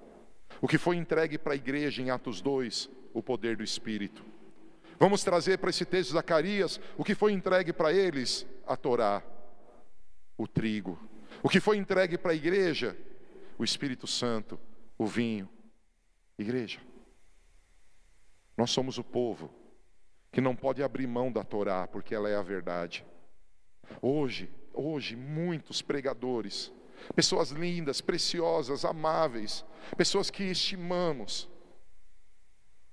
O 0.61 0.67
que 0.67 0.77
foi 0.77 0.95
entregue 0.95 1.37
para 1.37 1.53
a 1.53 1.55
igreja 1.55 2.01
em 2.01 2.09
Atos 2.09 2.41
2, 2.41 2.89
o 3.13 3.21
poder 3.21 3.57
do 3.57 3.63
Espírito. 3.63 4.23
Vamos 4.99 5.23
trazer 5.23 5.57
para 5.57 5.69
esse 5.69 5.83
texto 5.83 6.09
de 6.09 6.13
Zacarias 6.13 6.79
o 6.97 7.03
que 7.03 7.15
foi 7.15 7.33
entregue 7.33 7.73
para 7.73 7.91
eles, 7.91 8.45
a 8.65 8.77
Torá, 8.77 9.21
o 10.37 10.47
trigo. 10.47 10.97
O 11.43 11.49
que 11.49 11.59
foi 11.59 11.77
entregue 11.77 12.17
para 12.17 12.31
a 12.31 12.35
igreja, 12.35 12.97
o 13.57 13.63
Espírito 13.63 14.07
Santo, 14.07 14.59
o 14.97 15.05
vinho. 15.05 15.49
Igreja, 16.37 16.79
nós 18.57 18.71
somos 18.71 18.97
o 18.97 19.03
povo 19.03 19.49
que 20.31 20.41
não 20.41 20.55
pode 20.55 20.83
abrir 20.83 21.07
mão 21.07 21.31
da 21.31 21.43
Torá, 21.43 21.87
porque 21.87 22.13
ela 22.13 22.29
é 22.29 22.35
a 22.35 22.41
verdade. 22.41 23.05
Hoje, 24.01 24.51
hoje, 24.73 25.15
muitos 25.15 25.81
pregadores, 25.81 26.71
pessoas 27.15 27.51
lindas, 27.51 28.01
preciosas, 28.01 28.83
amáveis, 28.83 29.63
pessoas 29.95 30.29
que 30.29 30.43
estimamos, 30.43 31.49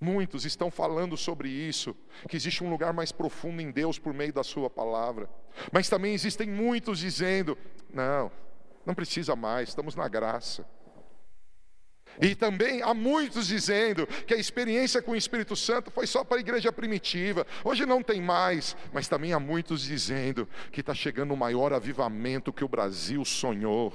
muitos 0.00 0.44
estão 0.44 0.70
falando 0.70 1.16
sobre 1.16 1.48
isso, 1.48 1.96
que 2.28 2.36
existe 2.36 2.62
um 2.62 2.70
lugar 2.70 2.92
mais 2.92 3.10
profundo 3.10 3.60
em 3.60 3.70
Deus 3.70 3.98
por 3.98 4.12
meio 4.12 4.32
da 4.32 4.44
Sua 4.44 4.70
palavra, 4.70 5.28
mas 5.72 5.88
também 5.88 6.14
existem 6.14 6.48
muitos 6.48 6.98
dizendo: 6.98 7.56
não, 7.92 8.30
não 8.86 8.94
precisa 8.94 9.34
mais, 9.34 9.70
estamos 9.70 9.94
na 9.94 10.08
graça. 10.08 10.66
E 12.20 12.34
também 12.34 12.82
há 12.82 12.92
muitos 12.92 13.46
dizendo 13.46 14.06
que 14.06 14.34
a 14.34 14.36
experiência 14.36 15.00
com 15.00 15.12
o 15.12 15.16
Espírito 15.16 15.56
Santo 15.56 15.90
foi 15.90 16.06
só 16.06 16.22
para 16.24 16.36
a 16.36 16.40
igreja 16.40 16.72
primitiva, 16.72 17.46
hoje 17.64 17.86
não 17.86 18.02
tem 18.02 18.20
mais, 18.20 18.76
mas 18.92 19.08
também 19.08 19.32
há 19.32 19.40
muitos 19.40 19.82
dizendo 19.82 20.48
que 20.70 20.80
está 20.80 20.94
chegando 20.94 21.32
o 21.32 21.36
maior 21.36 21.72
avivamento 21.72 22.52
que 22.52 22.64
o 22.64 22.68
Brasil 22.68 23.24
sonhou. 23.24 23.92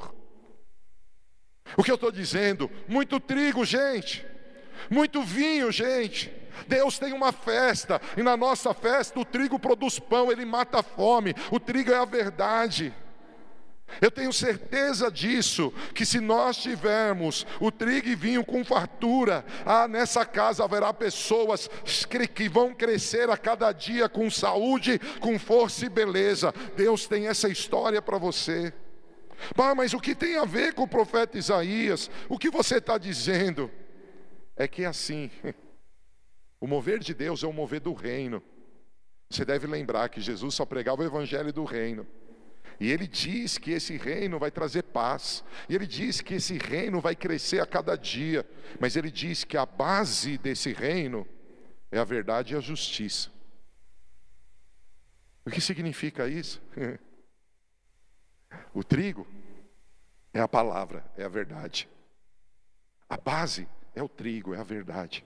O 1.75 1.83
que 1.83 1.91
eu 1.91 1.95
estou 1.95 2.11
dizendo? 2.11 2.71
Muito 2.87 3.19
trigo, 3.19 3.65
gente, 3.65 4.25
muito 4.89 5.21
vinho, 5.21 5.71
gente. 5.71 6.31
Deus 6.67 6.97
tem 6.97 7.13
uma 7.13 7.31
festa, 7.31 8.01
e 8.15 8.23
na 8.23 8.35
nossa 8.35 8.73
festa 8.73 9.19
o 9.19 9.25
trigo 9.25 9.59
produz 9.59 9.99
pão, 9.99 10.31
ele 10.31 10.45
mata 10.45 10.79
a 10.79 10.83
fome, 10.83 11.35
o 11.51 11.59
trigo 11.59 11.91
é 11.91 11.97
a 11.97 12.05
verdade. 12.05 12.93
Eu 14.01 14.11
tenho 14.11 14.31
certeza 14.31 15.09
disso, 15.09 15.73
que 15.95 16.05
se 16.05 16.19
nós 16.19 16.57
tivermos 16.57 17.47
o 17.59 17.71
trigo 17.71 18.07
e 18.07 18.15
vinho 18.15 18.45
com 18.45 18.63
fartura, 18.63 19.45
ah, 19.65 19.87
nessa 19.87 20.25
casa 20.25 20.63
haverá 20.63 20.93
pessoas 20.93 21.69
que 22.33 22.49
vão 22.49 22.73
crescer 22.73 23.29
a 23.29 23.37
cada 23.37 23.71
dia 23.71 24.07
com 24.07 24.29
saúde, 24.29 24.99
com 25.19 25.39
força 25.39 25.85
e 25.85 25.89
beleza. 25.89 26.53
Deus 26.75 27.07
tem 27.07 27.27
essa 27.27 27.49
história 27.49 28.01
para 28.01 28.17
você. 28.17 28.73
Ah, 29.57 29.73
mas 29.73 29.93
o 29.93 29.99
que 29.99 30.13
tem 30.13 30.37
a 30.37 30.45
ver 30.45 30.73
com 30.73 30.83
o 30.83 30.87
profeta 30.87 31.37
Isaías? 31.37 32.09
O 32.29 32.37
que 32.37 32.49
você 32.49 32.77
está 32.77 32.97
dizendo? 32.97 33.71
É 34.55 34.67
que 34.67 34.83
é 34.83 34.87
assim, 34.87 35.31
o 36.59 36.67
mover 36.67 36.99
de 36.99 37.13
Deus 37.13 37.43
é 37.43 37.47
o 37.47 37.53
mover 37.53 37.79
do 37.79 37.93
reino. 37.93 38.43
Você 39.29 39.43
deve 39.43 39.67
lembrar 39.67 40.09
que 40.09 40.21
Jesus 40.21 40.55
só 40.55 40.65
pregava 40.65 41.01
o 41.01 41.05
evangelho 41.05 41.51
do 41.51 41.63
reino. 41.63 42.07
E 42.79 42.91
ele 42.91 43.07
diz 43.07 43.57
que 43.57 43.71
esse 43.71 43.97
reino 43.97 44.37
vai 44.37 44.51
trazer 44.51 44.83
paz. 44.83 45.43
E 45.67 45.75
ele 45.75 45.87
diz 45.87 46.21
que 46.21 46.35
esse 46.35 46.57
reino 46.57 47.01
vai 47.01 47.15
crescer 47.15 47.59
a 47.59 47.65
cada 47.65 47.95
dia. 47.95 48.47
Mas 48.79 48.95
ele 48.95 49.09
diz 49.09 49.43
que 49.43 49.57
a 49.57 49.65
base 49.65 50.37
desse 50.37 50.71
reino 50.73 51.27
é 51.91 51.97
a 51.97 52.03
verdade 52.03 52.53
e 52.53 52.57
a 52.57 52.59
justiça. 52.59 53.31
O 55.45 55.49
que 55.49 55.59
significa 55.59 56.27
isso? 56.27 56.61
o 58.73 58.83
trigo 58.83 59.27
é 60.33 60.39
a 60.39 60.47
palavra, 60.47 61.03
é 61.17 61.23
a 61.23 61.29
verdade. 61.29 61.89
A 63.09 63.17
base 63.17 63.67
é 63.95 64.03
o 64.03 64.09
trigo, 64.09 64.53
é 64.53 64.59
a 64.59 64.63
verdade. 64.63 65.25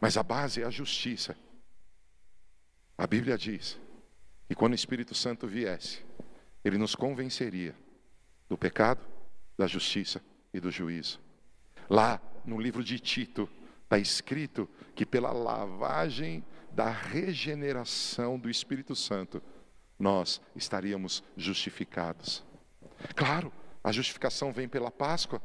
Mas 0.00 0.16
a 0.16 0.22
base 0.22 0.62
é 0.62 0.64
a 0.64 0.70
justiça. 0.70 1.36
A 2.98 3.06
Bíblia 3.06 3.38
diz 3.38 3.78
e 4.50 4.54
quando 4.54 4.72
o 4.72 4.74
Espírito 4.74 5.14
Santo 5.14 5.46
viesse, 5.46 6.04
ele 6.64 6.76
nos 6.76 6.96
convenceria 6.96 7.72
do 8.48 8.58
pecado, 8.58 9.06
da 9.56 9.68
justiça 9.68 10.20
e 10.52 10.58
do 10.58 10.72
juízo. 10.72 11.20
Lá 11.88 12.20
no 12.44 12.60
livro 12.60 12.82
de 12.82 12.98
Tito 12.98 13.48
está 13.84 13.96
escrito 13.96 14.68
que 14.94 15.06
pela 15.06 15.30
lavagem 15.30 16.44
da 16.72 16.90
regeneração 16.90 18.38
do 18.38 18.50
Espírito 18.50 18.94
Santo, 18.96 19.40
nós 19.98 20.40
estaríamos 20.56 21.22
justificados. 21.36 22.44
Claro, 23.14 23.52
a 23.82 23.92
justificação 23.92 24.52
vem 24.52 24.68
pela 24.68 24.90
Páscoa, 24.90 25.40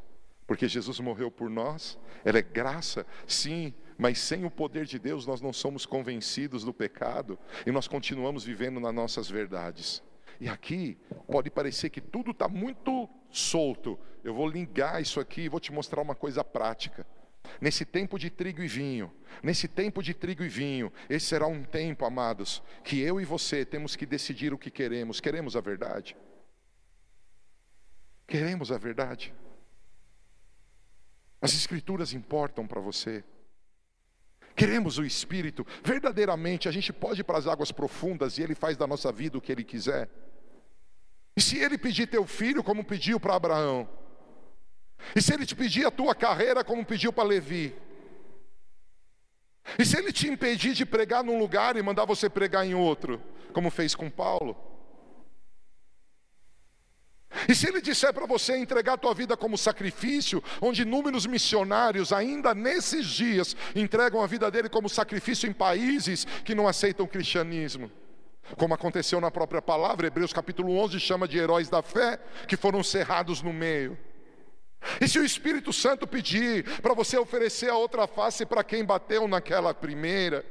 porque 0.46 0.68
Jesus 0.68 0.98
morreu 1.00 1.30
por 1.30 1.48
nós, 1.50 1.98
ela 2.24 2.38
é 2.38 2.42
graça, 2.42 3.06
sim, 3.26 3.72
mas 3.98 4.18
sem 4.18 4.44
o 4.44 4.50
poder 4.50 4.84
de 4.84 4.98
Deus 4.98 5.26
nós 5.26 5.40
não 5.40 5.52
somos 5.52 5.86
convencidos 5.86 6.64
do 6.64 6.72
pecado 6.72 7.38
e 7.66 7.70
nós 7.70 7.88
continuamos 7.88 8.44
vivendo 8.44 8.78
nas 8.80 8.94
nossas 8.94 9.28
verdades. 9.28 10.02
E 10.40 10.48
aqui 10.48 10.98
pode 11.26 11.50
parecer 11.50 11.90
que 11.90 12.00
tudo 12.00 12.30
está 12.30 12.48
muito 12.48 13.08
solto. 13.30 13.98
Eu 14.22 14.34
vou 14.34 14.48
ligar 14.48 15.00
isso 15.00 15.18
aqui 15.18 15.42
e 15.42 15.48
vou 15.48 15.60
te 15.60 15.72
mostrar 15.72 16.02
uma 16.02 16.14
coisa 16.14 16.44
prática. 16.44 17.06
Nesse 17.60 17.84
tempo 17.84 18.18
de 18.18 18.28
trigo 18.28 18.62
e 18.62 18.68
vinho, 18.68 19.10
nesse 19.42 19.68
tempo 19.68 20.02
de 20.02 20.12
trigo 20.12 20.42
e 20.42 20.48
vinho, 20.48 20.92
esse 21.08 21.26
será 21.26 21.46
um 21.46 21.62
tempo, 21.62 22.04
amados, 22.04 22.62
que 22.84 23.00
eu 23.00 23.20
e 23.20 23.24
você 23.24 23.64
temos 23.64 23.96
que 23.96 24.04
decidir 24.04 24.52
o 24.52 24.58
que 24.58 24.70
queremos. 24.70 25.20
Queremos 25.20 25.56
a 25.56 25.60
verdade? 25.60 26.16
Queremos 28.26 28.72
a 28.72 28.78
verdade? 28.78 29.32
As 31.40 31.54
Escrituras 31.54 32.12
importam 32.12 32.66
para 32.66 32.80
você? 32.80 33.24
Queremos 34.56 34.96
o 34.96 35.04
Espírito, 35.04 35.66
verdadeiramente 35.84 36.66
a 36.66 36.72
gente 36.72 36.90
pode 36.90 37.20
ir 37.20 37.24
para 37.24 37.36
as 37.36 37.46
águas 37.46 37.70
profundas 37.70 38.38
e 38.38 38.42
Ele 38.42 38.54
faz 38.54 38.74
da 38.74 38.86
nossa 38.86 39.12
vida 39.12 39.36
o 39.36 39.40
que 39.40 39.52
Ele 39.52 39.62
quiser. 39.62 40.08
E 41.36 41.42
se 41.42 41.58
Ele 41.58 41.76
pedir 41.76 42.06
teu 42.06 42.26
filho, 42.26 42.64
como 42.64 42.82
pediu 42.82 43.20
para 43.20 43.34
Abraão? 43.34 43.86
E 45.14 45.20
se 45.20 45.34
Ele 45.34 45.44
te 45.44 45.54
pedir 45.54 45.84
a 45.86 45.90
tua 45.90 46.14
carreira, 46.14 46.64
como 46.64 46.86
pediu 46.86 47.12
para 47.12 47.28
Levi? 47.28 47.76
E 49.78 49.84
se 49.84 49.98
Ele 49.98 50.10
te 50.10 50.26
impedir 50.26 50.72
de 50.72 50.86
pregar 50.86 51.22
num 51.22 51.38
lugar 51.38 51.76
e 51.76 51.82
mandar 51.82 52.06
você 52.06 52.30
pregar 52.30 52.66
em 52.66 52.74
outro, 52.74 53.22
como 53.52 53.70
fez 53.70 53.94
com 53.94 54.08
Paulo? 54.08 54.56
E 57.48 57.54
se 57.54 57.68
ele 57.68 57.80
disser 57.80 58.12
para 58.12 58.26
você 58.26 58.56
entregar 58.56 58.94
a 58.94 58.98
tua 58.98 59.14
vida 59.14 59.36
como 59.36 59.58
sacrifício, 59.58 60.42
onde 60.60 60.82
inúmeros 60.82 61.26
missionários 61.26 62.12
ainda 62.12 62.54
nesses 62.54 63.06
dias 63.06 63.56
entregam 63.74 64.22
a 64.22 64.26
vida 64.26 64.50
dele 64.50 64.68
como 64.68 64.88
sacrifício 64.88 65.48
em 65.48 65.52
países 65.52 66.26
que 66.44 66.54
não 66.54 66.66
aceitam 66.66 67.04
o 67.04 67.08
cristianismo, 67.08 67.90
como 68.56 68.74
aconteceu 68.74 69.20
na 69.20 69.30
própria 69.30 69.60
palavra, 69.60 70.06
Hebreus 70.06 70.32
capítulo 70.32 70.76
11 70.76 71.00
chama 71.00 71.26
de 71.26 71.38
heróis 71.38 71.68
da 71.68 71.82
fé, 71.82 72.18
que 72.46 72.56
foram 72.56 72.82
cerrados 72.82 73.42
no 73.42 73.52
meio. 73.52 73.98
E 75.00 75.08
se 75.08 75.18
o 75.18 75.24
Espírito 75.24 75.72
Santo 75.72 76.06
pedir 76.06 76.64
para 76.80 76.94
você 76.94 77.18
oferecer 77.18 77.68
a 77.68 77.76
outra 77.76 78.06
face 78.06 78.46
para 78.46 78.62
quem 78.62 78.84
bateu 78.84 79.26
naquela 79.26 79.74
primeira, 79.74 80.44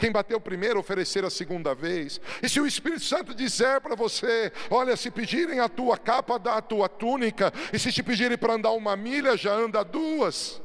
quem 0.00 0.10
bateu 0.10 0.40
primeiro 0.40 0.80
oferecer 0.80 1.24
a 1.24 1.30
segunda 1.30 1.74
vez. 1.74 2.20
E 2.42 2.48
se 2.48 2.58
o 2.58 2.66
Espírito 2.66 3.04
Santo 3.04 3.34
disser 3.34 3.80
para 3.80 3.94
você: 3.94 4.50
olha, 4.70 4.96
se 4.96 5.10
pedirem 5.10 5.60
a 5.60 5.68
tua 5.68 5.98
capa, 5.98 6.38
dá 6.38 6.54
a 6.54 6.62
tua 6.62 6.88
túnica, 6.88 7.52
e 7.72 7.78
se 7.78 7.92
te 7.92 8.02
pedirem 8.02 8.38
para 8.38 8.54
andar 8.54 8.70
uma 8.72 8.96
milha, 8.96 9.36
já 9.36 9.52
anda 9.52 9.84
duas. 9.84 10.60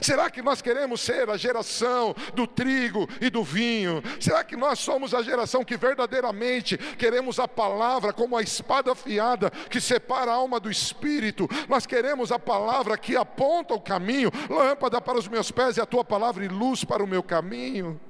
Será 0.00 0.28
que 0.28 0.42
nós 0.42 0.60
queremos 0.60 1.00
ser 1.00 1.30
a 1.30 1.36
geração 1.36 2.14
do 2.34 2.46
trigo 2.46 3.08
e 3.20 3.30
do 3.30 3.44
vinho? 3.44 4.02
Será 4.20 4.42
que 4.42 4.56
nós 4.56 4.80
somos 4.80 5.14
a 5.14 5.22
geração 5.22 5.64
que 5.64 5.76
verdadeiramente 5.76 6.76
queremos 6.76 7.38
a 7.38 7.46
palavra 7.46 8.12
como 8.12 8.36
a 8.36 8.42
espada 8.42 8.92
afiada 8.92 9.48
que 9.70 9.80
separa 9.80 10.32
a 10.32 10.34
alma 10.34 10.58
do 10.58 10.70
espírito? 10.70 11.48
Nós 11.68 11.86
queremos 11.86 12.32
a 12.32 12.38
palavra 12.38 12.98
que 12.98 13.16
aponta 13.16 13.74
o 13.74 13.80
caminho, 13.80 14.32
lâmpada 14.50 15.00
para 15.00 15.18
os 15.18 15.28
meus 15.28 15.52
pés 15.52 15.76
e 15.76 15.80
a 15.80 15.86
tua 15.86 16.04
palavra 16.04 16.44
e 16.44 16.48
luz 16.48 16.84
para 16.84 17.04
o 17.04 17.06
meu 17.06 17.22
caminho. 17.22 18.00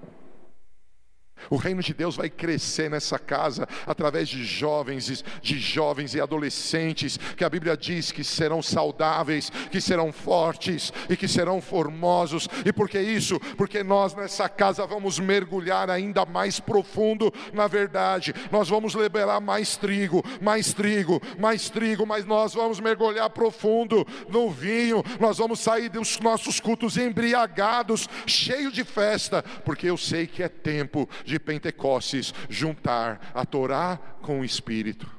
O 1.51 1.57
reino 1.57 1.83
de 1.83 1.95
Deus 1.95 2.17
vai 2.17 2.29
crescer 2.29 2.91
nessa 2.91 3.19
casa 3.19 3.69
através 3.87 4.29
de 4.29 4.45
jovens, 4.45 5.25
de 5.41 5.59
jovens 5.59 6.15
e 6.15 6.21
adolescentes 6.21 7.19
que 7.37 7.45
a 7.45 7.51
Bíblia 7.51 7.77
diz 7.77 8.11
que 8.11 8.25
serão 8.25 8.63
saudáveis, 8.63 9.51
que 9.71 9.81
serão 9.81 10.13
fortes 10.13 10.93
e 11.09 11.17
que 11.17 11.29
serão 11.29 11.61
formosos. 11.61 12.49
E 12.65 12.73
por 12.73 12.89
que 12.89 13.01
isso? 13.01 13.39
Porque 13.57 13.83
nós 13.83 14.15
nessa 14.15 14.49
casa 14.49 14.87
vamos 14.87 15.19
mergulhar 15.19 15.89
ainda 15.89 16.25
mais 16.25 16.59
profundo 16.59 17.33
na 17.53 17.67
verdade. 17.67 18.35
Nós 18.51 18.69
vamos 18.69 18.95
liberar 18.95 19.41
mais 19.41 19.77
trigo, 19.77 20.25
mais 20.41 20.73
trigo, 20.73 21.21
mais 21.39 21.71
trigo, 21.71 22.07
mas 22.07 22.25
nós 22.25 22.55
vamos 22.55 22.81
mergulhar 22.81 23.31
profundo 23.31 24.07
no 24.29 24.51
vinho. 24.51 25.03
Nós 25.21 25.39
vamos 25.39 25.61
sair 25.61 25.89
dos 25.89 26.19
nossos 26.21 26.59
cultos 26.61 26.97
embriagados, 26.97 28.09
cheio 28.27 28.73
de 28.73 28.85
festa, 28.85 29.43
porque 29.65 29.89
eu 29.89 29.97
sei 29.97 30.27
que 30.27 30.43
é 30.43 30.49
tempo 30.49 31.09
de 31.27 31.41
Pentecostes 31.41 32.33
juntar 32.49 33.33
a 33.35 33.45
Torá 33.45 33.99
com 34.23 34.41
o 34.41 34.45
Espírito. 34.45 35.11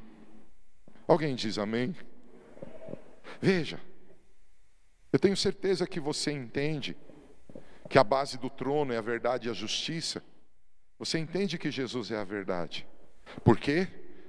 Alguém 1.05 1.35
diz 1.35 1.57
amém? 1.57 1.95
Veja, 3.41 3.79
eu 5.11 5.19
tenho 5.19 5.35
certeza 5.35 5.85
que 5.85 5.99
você 5.99 6.31
entende 6.31 6.97
que 7.89 7.99
a 7.99 8.03
base 8.03 8.37
do 8.37 8.49
trono 8.49 8.93
é 8.93 8.97
a 8.97 9.01
verdade 9.01 9.47
e 9.47 9.51
a 9.51 9.53
justiça. 9.53 10.23
Você 10.97 11.19
entende 11.19 11.57
que 11.57 11.69
Jesus 11.69 12.09
é 12.11 12.17
a 12.17 12.23
verdade. 12.23 12.87
Por 13.43 13.57
quê? 13.57 13.87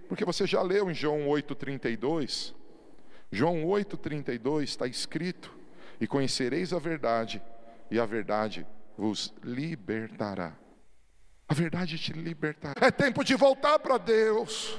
Porque 0.08 0.24
você 0.24 0.46
já 0.46 0.60
leu 0.62 0.90
em 0.90 0.94
João 0.94 1.28
8,32. 1.28 2.54
João 3.30 3.64
8,32 3.64 4.62
está 4.64 4.86
escrito: 4.86 5.54
E 6.00 6.06
conhecereis 6.06 6.72
a 6.72 6.78
verdade, 6.78 7.42
e 7.90 7.98
a 7.98 8.06
verdade 8.06 8.66
vos 8.96 9.32
libertará. 9.42 10.56
A 11.48 11.54
verdade 11.54 11.98
te 11.98 12.12
libertará. 12.12 12.86
É 12.86 12.90
tempo 12.90 13.24
de 13.24 13.34
voltar 13.34 13.78
para 13.78 13.96
Deus. 13.96 14.78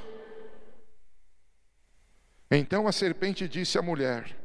Então 2.51 2.88
a 2.88 2.91
serpente 2.91 3.47
disse 3.47 3.77
à 3.79 3.82
mulher: 3.82 4.38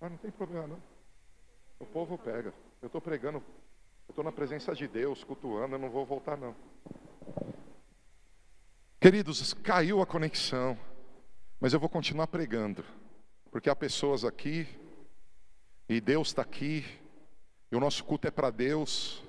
Ah, 0.00 0.08
não 0.08 0.16
tem 0.16 0.30
problema 0.30 0.68
não. 0.68 0.82
O 1.80 1.86
povo 1.86 2.16
pega. 2.16 2.54
Eu 2.80 2.86
estou 2.86 3.00
pregando, 3.00 3.38
eu 3.38 4.12
estou 4.12 4.24
na 4.24 4.32
presença 4.32 4.74
de 4.74 4.86
Deus, 4.86 5.22
cultuando, 5.24 5.74
eu 5.74 5.78
não 5.78 5.90
vou 5.90 6.04
voltar 6.06 6.36
não. 6.36 6.54
Queridos, 9.00 9.54
caiu 9.54 10.00
a 10.00 10.06
conexão, 10.06 10.78
mas 11.60 11.72
eu 11.72 11.80
vou 11.80 11.88
continuar 11.88 12.28
pregando, 12.28 12.84
porque 13.50 13.70
há 13.70 13.74
pessoas 13.74 14.24
aqui 14.24 14.68
e 15.92 16.00
Deus 16.00 16.28
está 16.28 16.42
aqui, 16.42 16.84
e 17.70 17.76
o 17.76 17.80
nosso 17.80 18.02
culto 18.04 18.26
é 18.26 18.30
para 18.30 18.50
Deus. 18.50 19.22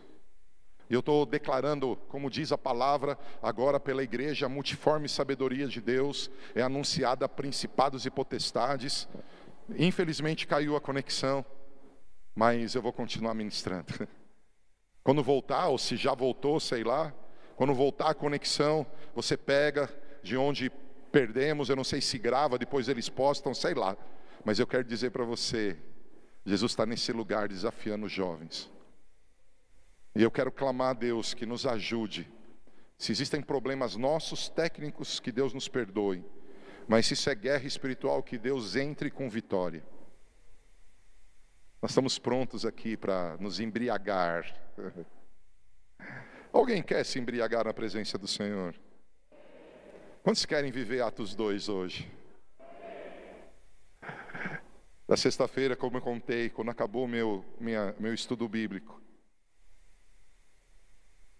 E 0.89 0.93
eu 0.93 1.01
estou 1.01 1.25
declarando, 1.25 1.97
como 2.07 2.29
diz 2.29 2.51
a 2.51 2.57
palavra, 2.57 3.17
agora 3.41 3.79
pela 3.79 4.03
igreja, 4.03 4.45
a 4.45 4.49
multiforme 4.49 5.09
sabedoria 5.09 5.67
de 5.67 5.81
Deus 5.81 6.31
é 6.55 6.61
anunciada 6.61 7.25
a 7.25 7.29
principados 7.29 8.05
e 8.05 8.09
potestades. 8.09 9.07
Infelizmente 9.77 10.47
caiu 10.47 10.75
a 10.75 10.81
conexão, 10.81 11.45
mas 12.33 12.75
eu 12.75 12.81
vou 12.81 12.93
continuar 12.93 13.33
ministrando. 13.33 14.07
Quando 15.03 15.21
voltar, 15.21 15.67
ou 15.67 15.77
se 15.77 15.97
já 15.97 16.13
voltou, 16.13 16.59
sei 16.61 16.83
lá, 16.83 17.13
quando 17.57 17.73
voltar 17.73 18.09
a 18.09 18.13
conexão, 18.15 18.85
você 19.13 19.35
pega 19.35 19.89
de 20.23 20.37
onde 20.37 20.71
perdemos, 21.11 21.69
eu 21.69 21.75
não 21.75 21.83
sei 21.83 21.99
se 21.99 22.17
grava, 22.17 22.57
depois 22.57 22.87
eles 22.87 23.09
postam, 23.09 23.53
sei 23.53 23.73
lá. 23.73 23.97
Mas 24.45 24.59
eu 24.59 24.65
quero 24.65 24.83
dizer 24.83 25.11
para 25.11 25.25
você, 25.25 25.77
Jesus 26.45 26.71
está 26.71 26.85
nesse 26.85 27.11
lugar 27.11 27.47
desafiando 27.47 28.05
os 28.05 28.11
jovens. 28.11 28.69
E 30.15 30.21
eu 30.21 30.29
quero 30.29 30.51
clamar 30.51 30.91
a 30.91 30.93
Deus 30.93 31.33
que 31.33 31.45
nos 31.45 31.65
ajude. 31.65 32.29
Se 32.97 33.11
existem 33.11 33.41
problemas 33.41 33.95
nossos, 33.95 34.49
técnicos, 34.49 35.19
que 35.19 35.31
Deus 35.31 35.53
nos 35.53 35.67
perdoe. 35.67 36.23
Mas 36.87 37.07
se 37.07 37.13
isso 37.13 37.29
é 37.29 37.35
guerra 37.35 37.65
espiritual, 37.65 38.21
que 38.21 38.37
Deus 38.37 38.75
entre 38.75 39.09
com 39.09 39.29
vitória. 39.29 39.83
Nós 41.81 41.91
estamos 41.91 42.19
prontos 42.19 42.65
aqui 42.65 42.95
para 42.95 43.37
nos 43.37 43.59
embriagar. 43.59 44.45
Alguém 46.51 46.83
quer 46.83 47.03
se 47.03 47.19
embriagar 47.19 47.65
na 47.65 47.73
presença 47.73 48.17
do 48.17 48.27
Senhor? 48.27 48.75
Quantos 50.21 50.45
querem 50.45 50.71
viver 50.71 51.01
Atos 51.01 51.33
2 51.35 51.67
hoje? 51.67 52.09
Da 55.07 55.17
sexta-feira, 55.17 55.75
como 55.75 55.97
eu 55.97 56.01
contei, 56.01 56.49
quando 56.49 56.71
acabou 56.71 57.07
meu, 57.07 57.43
minha, 57.59 57.93
meu 57.99 58.13
estudo 58.13 58.47
bíblico, 58.47 59.01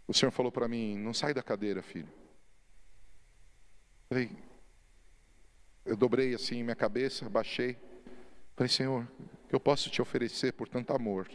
o 0.08 0.14
Senhor 0.14 0.32
falou 0.32 0.52
para 0.52 0.68
mim: 0.68 0.98
Não 0.98 1.14
sai 1.14 1.34
da 1.34 1.42
cadeira, 1.42 1.82
filho. 1.82 2.10
Falei, 4.10 4.30
eu 5.86 5.96
dobrei 5.96 6.34
assim 6.34 6.62
minha 6.62 6.76
cabeça, 6.76 7.30
baixei. 7.30 7.78
Falei, 8.56 8.70
Senhor, 8.70 9.08
que 9.48 9.56
eu 9.56 9.60
posso 9.60 9.90
te 9.90 10.02
oferecer 10.02 10.54
por 10.54 10.68
tanto 10.68 10.94
amor? 10.94 11.30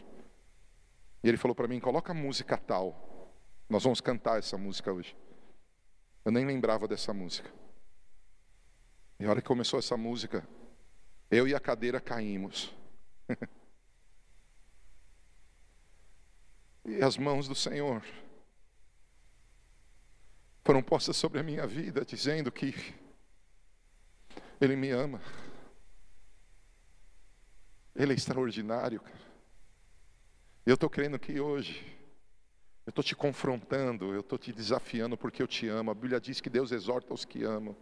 E 1.23 1.27
ele 1.27 1.37
falou 1.37 1.55
para 1.55 1.67
mim: 1.67 1.79
Coloca 1.79 2.13
música 2.13 2.57
tal. 2.57 3.07
Nós 3.67 3.83
vamos 3.83 4.01
cantar 4.01 4.39
essa 4.39 4.57
música 4.57 4.91
hoje. 4.91 5.15
Eu 6.23 6.31
nem 6.31 6.45
lembrava 6.45 6.87
dessa 6.87 7.13
música. 7.13 7.51
E 9.19 9.25
a 9.25 9.29
hora 9.29 9.41
que 9.41 9.47
começou 9.47 9.77
essa 9.77 9.97
música, 9.97 10.47
eu 11.29 11.47
e 11.47 11.53
a 11.53 11.59
cadeira 11.59 11.99
caímos. 11.99 12.73
e 16.85 17.01
as 17.03 17.17
mãos 17.17 17.47
do 17.47 17.55
Senhor 17.55 18.03
foram 20.63 20.81
postas 20.83 21.15
sobre 21.17 21.39
a 21.39 21.43
minha 21.43 21.65
vida, 21.65 22.03
dizendo 22.05 22.51
que 22.51 22.73
Ele 24.59 24.75
me 24.75 24.89
ama. 24.91 25.21
Ele 27.95 28.13
é 28.13 28.15
extraordinário, 28.15 29.01
cara. 29.01 29.29
Eu 30.65 30.75
estou 30.75 30.89
crendo 30.89 31.17
que 31.17 31.39
hoje, 31.39 31.83
eu 32.85 32.91
estou 32.91 33.03
te 33.03 33.15
confrontando, 33.15 34.13
eu 34.13 34.19
estou 34.21 34.37
te 34.37 34.53
desafiando 34.53 35.17
porque 35.17 35.41
eu 35.41 35.47
te 35.47 35.67
amo. 35.67 35.91
A 35.91 35.95
Bíblia 35.95 36.21
diz 36.21 36.39
que 36.39 36.49
Deus 36.49 36.71
exorta 36.71 37.13
os 37.13 37.25
que 37.25 37.43
amam. 37.43 37.75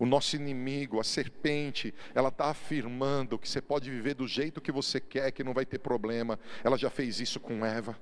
O 0.00 0.06
nosso 0.06 0.34
inimigo, 0.34 0.98
a 0.98 1.04
serpente, 1.04 1.92
ela 2.14 2.30
está 2.30 2.46
afirmando 2.46 3.38
que 3.38 3.46
você 3.46 3.60
pode 3.60 3.90
viver 3.90 4.14
do 4.14 4.26
jeito 4.26 4.58
que 4.58 4.72
você 4.72 4.98
quer, 4.98 5.30
que 5.30 5.44
não 5.44 5.52
vai 5.52 5.66
ter 5.66 5.78
problema. 5.78 6.40
Ela 6.64 6.78
já 6.78 6.88
fez 6.88 7.20
isso 7.20 7.38
com 7.38 7.66
Eva. 7.66 7.94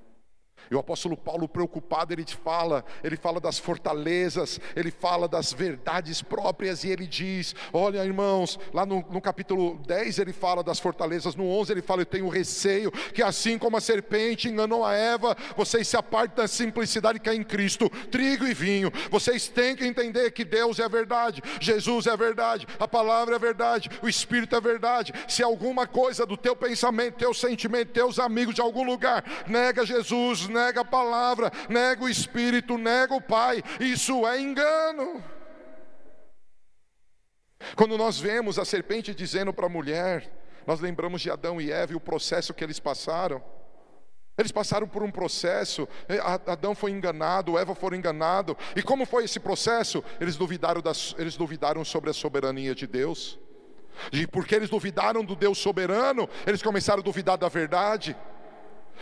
E 0.69 0.75
o 0.75 0.79
apóstolo 0.79 1.17
Paulo, 1.17 1.47
preocupado, 1.47 2.13
ele 2.13 2.25
fala, 2.25 2.85
ele 3.03 3.17
fala 3.17 3.39
das 3.39 3.57
fortalezas, 3.57 4.59
ele 4.75 4.91
fala 4.91 5.27
das 5.27 5.51
verdades 5.51 6.21
próprias, 6.21 6.83
e 6.83 6.89
ele 6.89 7.07
diz: 7.07 7.55
Olha, 7.73 8.05
irmãos, 8.05 8.59
lá 8.73 8.85
no, 8.85 9.03
no, 9.09 9.21
capítulo 9.21 9.79
10 9.85 10.19
ele 10.19 10.33
fala 10.33 10.63
das 10.63 10.79
fortalezas, 10.79 11.35
no 11.35 11.47
11 11.47 11.71
ele 11.71 11.81
fala: 11.81 12.01
Eu 12.01 12.05
tenho 12.05 12.27
receio, 12.27 12.91
que 12.91 13.23
assim 13.23 13.57
como 13.57 13.77
a 13.77 13.81
serpente 13.81 14.47
enganou 14.47 14.85
a 14.85 14.93
Eva, 14.93 15.35
vocês 15.55 15.87
se 15.87 15.97
apartem 15.97 16.35
da 16.35 16.47
simplicidade 16.47 17.19
que 17.19 17.29
é 17.29 17.33
em 17.33 17.43
Cristo, 17.43 17.89
trigo 18.11 18.45
e 18.45 18.53
vinho. 18.53 18.91
Vocês 19.09 19.47
têm 19.47 19.75
que 19.75 19.85
entender 19.85 20.31
que 20.31 20.43
Deus 20.43 20.79
é 20.79 20.85
a 20.85 20.87
verdade, 20.87 21.41
Jesus 21.59 22.07
é 22.07 22.11
a 22.11 22.15
verdade, 22.15 22.67
a 22.79 22.87
palavra 22.87 23.35
é 23.35 23.37
a 23.37 23.39
verdade, 23.39 23.89
o 24.01 24.09
Espírito 24.09 24.55
é 24.55 24.57
a 24.57 24.61
verdade. 24.61 25.13
Se 25.27 25.41
alguma 25.41 25.87
coisa 25.87 26.25
do 26.25 26.37
teu 26.37 26.55
pensamento, 26.55 27.15
teu 27.15 27.33
sentimento, 27.33 27.91
teus 27.91 28.19
amigos 28.19 28.55
de 28.55 28.61
algum 28.61 28.83
lugar 28.83 29.23
nega 29.47 29.85
Jesus, 29.85 30.48
nega 30.49 30.81
a 30.81 30.85
palavra, 30.85 31.51
nega 31.69 32.03
o 32.03 32.09
Espírito, 32.09 32.77
nega 32.77 33.13
o 33.13 33.21
Pai. 33.21 33.63
Isso 33.79 34.27
é 34.27 34.39
engano. 34.39 35.23
Quando 37.75 37.97
nós 37.97 38.19
vemos 38.19 38.57
a 38.57 38.65
serpente 38.65 39.13
dizendo 39.13 39.53
para 39.53 39.65
a 39.65 39.69
mulher, 39.69 40.31
nós 40.65 40.79
lembramos 40.79 41.21
de 41.21 41.29
Adão 41.29 41.59
e 41.59 41.71
Eva 41.71 41.93
e 41.93 41.95
o 41.95 41.99
processo 41.99 42.53
que 42.53 42.63
eles 42.63 42.79
passaram. 42.79 43.43
Eles 44.37 44.53
passaram 44.53 44.87
por 44.87 45.03
um 45.03 45.11
processo, 45.11 45.85
Adão 46.47 46.73
foi 46.73 46.91
enganado, 46.91 47.57
Eva 47.57 47.75
foram 47.75 47.97
enganado. 47.97 48.55
E 48.73 48.81
como 48.81 49.05
foi 49.05 49.25
esse 49.25 49.37
processo? 49.37 50.01
Eles 50.17 50.37
duvidaram, 50.37 50.81
das, 50.81 51.13
eles 51.17 51.35
duvidaram 51.35 51.83
sobre 51.83 52.09
a 52.09 52.13
soberania 52.13 52.73
de 52.73 52.87
Deus. 52.87 53.37
E 54.13 54.25
porque 54.25 54.55
eles 54.55 54.69
duvidaram 54.69 55.25
do 55.25 55.35
Deus 55.35 55.57
soberano, 55.57 56.29
eles 56.47 56.61
começaram 56.61 57.01
a 57.01 57.03
duvidar 57.03 57.37
da 57.37 57.49
verdade. 57.49 58.15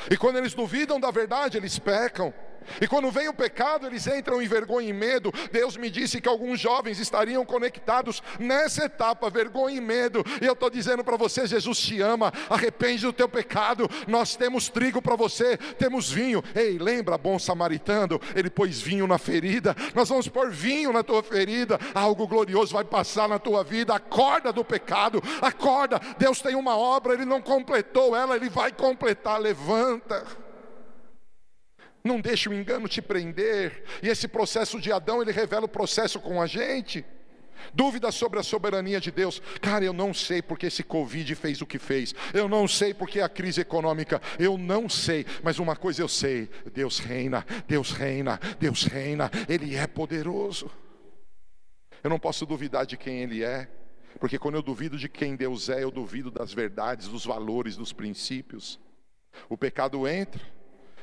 E 0.10 0.18
quando 0.18 0.38
eles 0.38 0.54
duvidam 0.54 1.00
da 1.00 1.12
verdade, 1.12 1.58
eles 1.58 1.78
pecam. 1.80 2.34
E 2.82 2.88
quando 2.88 3.12
vem 3.12 3.28
o 3.28 3.34
pecado, 3.34 3.88
eles 3.88 4.08
entram 4.08 4.42
em 4.42 4.48
vergonha 4.48 4.90
e 4.90 4.94
medo. 4.94 5.32
Deus 5.52 5.78
me 5.78 5.90
disse 5.90 6.22
que 6.22 6.30
alguns 6.30 6.60
jovens 6.60 7.00
estariam 7.00 7.46
conectados 7.46 8.22
nessa 8.40 8.86
etapa, 8.86 9.30
vergonha 9.30 9.78
e 9.78 9.82
medo. 9.82 10.24
E 10.42 10.46
eu 10.46 10.54
estou 10.54 10.70
dizendo 10.70 11.04
para 11.04 11.18
você: 11.18 11.46
Jesus 11.46 11.78
te 11.80 12.02
ama, 12.02 12.32
arrepende 12.50 13.06
do 13.06 13.14
teu 13.14 13.30
pecado. 13.30 13.90
Nós 14.08 14.36
temos 14.36 14.70
trigo 14.70 15.02
para 15.02 15.16
você, 15.16 15.58
temos 15.78 16.12
vinho. 16.12 16.44
Ei, 16.56 16.78
lembra, 16.78 17.18
bom 17.18 17.40
samaritano? 17.40 18.20
Ele 18.36 18.50
pôs 18.50 18.80
vinho 18.82 19.08
na 19.08 19.18
ferida. 19.18 19.76
Nós 19.94 20.10
vamos 20.10 20.28
pôr 20.28 20.50
vinho 20.50 20.92
na 20.92 21.04
tua 21.04 21.24
ferida. 21.24 21.80
Algo 21.94 22.28
glorioso 22.28 22.74
vai 22.74 22.84
passar 22.84 23.28
na 23.28 23.40
tua 23.40 23.64
vida. 23.64 23.96
Acorda 23.96 24.52
do 24.52 24.64
pecado, 24.64 25.22
acorda. 25.42 26.00
Deus 26.18 26.42
tem 26.42 26.56
uma 26.56 26.78
obra, 26.78 27.14
Ele 27.14 27.26
não 27.26 27.42
completou 27.42 28.16
ela, 28.16 28.36
Ele 28.36 28.50
vai 28.50 28.72
completar. 28.72 29.40
Levanta. 29.40 30.47
Não 32.08 32.22
deixe 32.22 32.48
o 32.48 32.54
engano 32.54 32.88
te 32.88 33.02
prender. 33.02 33.84
E 34.02 34.08
esse 34.08 34.30
processo 34.30 34.80
de 34.80 34.92
Adão, 34.92 35.22
ele 35.22 35.32
revela 35.32 35.66
o 35.66 35.70
processo 35.70 36.20
com 36.22 36.42
a 36.42 36.48
gente. 36.48 37.06
Dúvidas 37.74 38.16
sobre 38.16 38.40
a 38.40 38.44
soberania 38.44 39.02
de 39.02 39.12
Deus. 39.12 39.42
Cara, 39.62 39.84
eu 39.84 39.92
não 39.92 40.14
sei 40.14 40.42
porque 40.42 40.68
esse 40.68 40.84
Covid 40.84 41.36
fez 41.36 41.62
o 41.62 41.66
que 41.66 41.78
fez. 41.78 42.16
Eu 42.34 42.48
não 42.48 42.66
sei 42.66 42.94
porque 42.94 43.20
a 43.20 43.28
crise 43.28 43.60
econômica. 43.60 44.22
Eu 44.40 44.58
não 44.58 44.88
sei. 44.88 45.26
Mas 45.44 45.60
uma 45.60 45.76
coisa 45.76 46.02
eu 46.02 46.08
sei: 46.08 46.50
Deus 46.74 47.00
reina, 47.00 47.46
Deus 47.68 47.92
reina, 47.92 48.40
Deus 48.58 48.84
reina. 48.84 49.30
Ele 49.50 49.76
é 49.76 49.86
poderoso. 49.86 50.72
Eu 52.02 52.10
não 52.10 52.20
posso 52.20 52.46
duvidar 52.46 52.86
de 52.86 52.96
quem 52.96 53.22
Ele 53.22 53.44
é. 53.44 53.68
Porque 54.18 54.40
quando 54.40 54.56
eu 54.56 54.62
duvido 54.62 54.98
de 54.98 55.10
quem 55.10 55.36
Deus 55.36 55.68
é, 55.68 55.84
eu 55.84 55.92
duvido 55.92 56.32
das 56.32 56.54
verdades, 56.54 57.08
dos 57.08 57.26
valores, 57.26 57.76
dos 57.76 57.92
princípios. 57.92 58.80
O 59.50 59.58
pecado 59.58 60.08
entra 60.08 60.57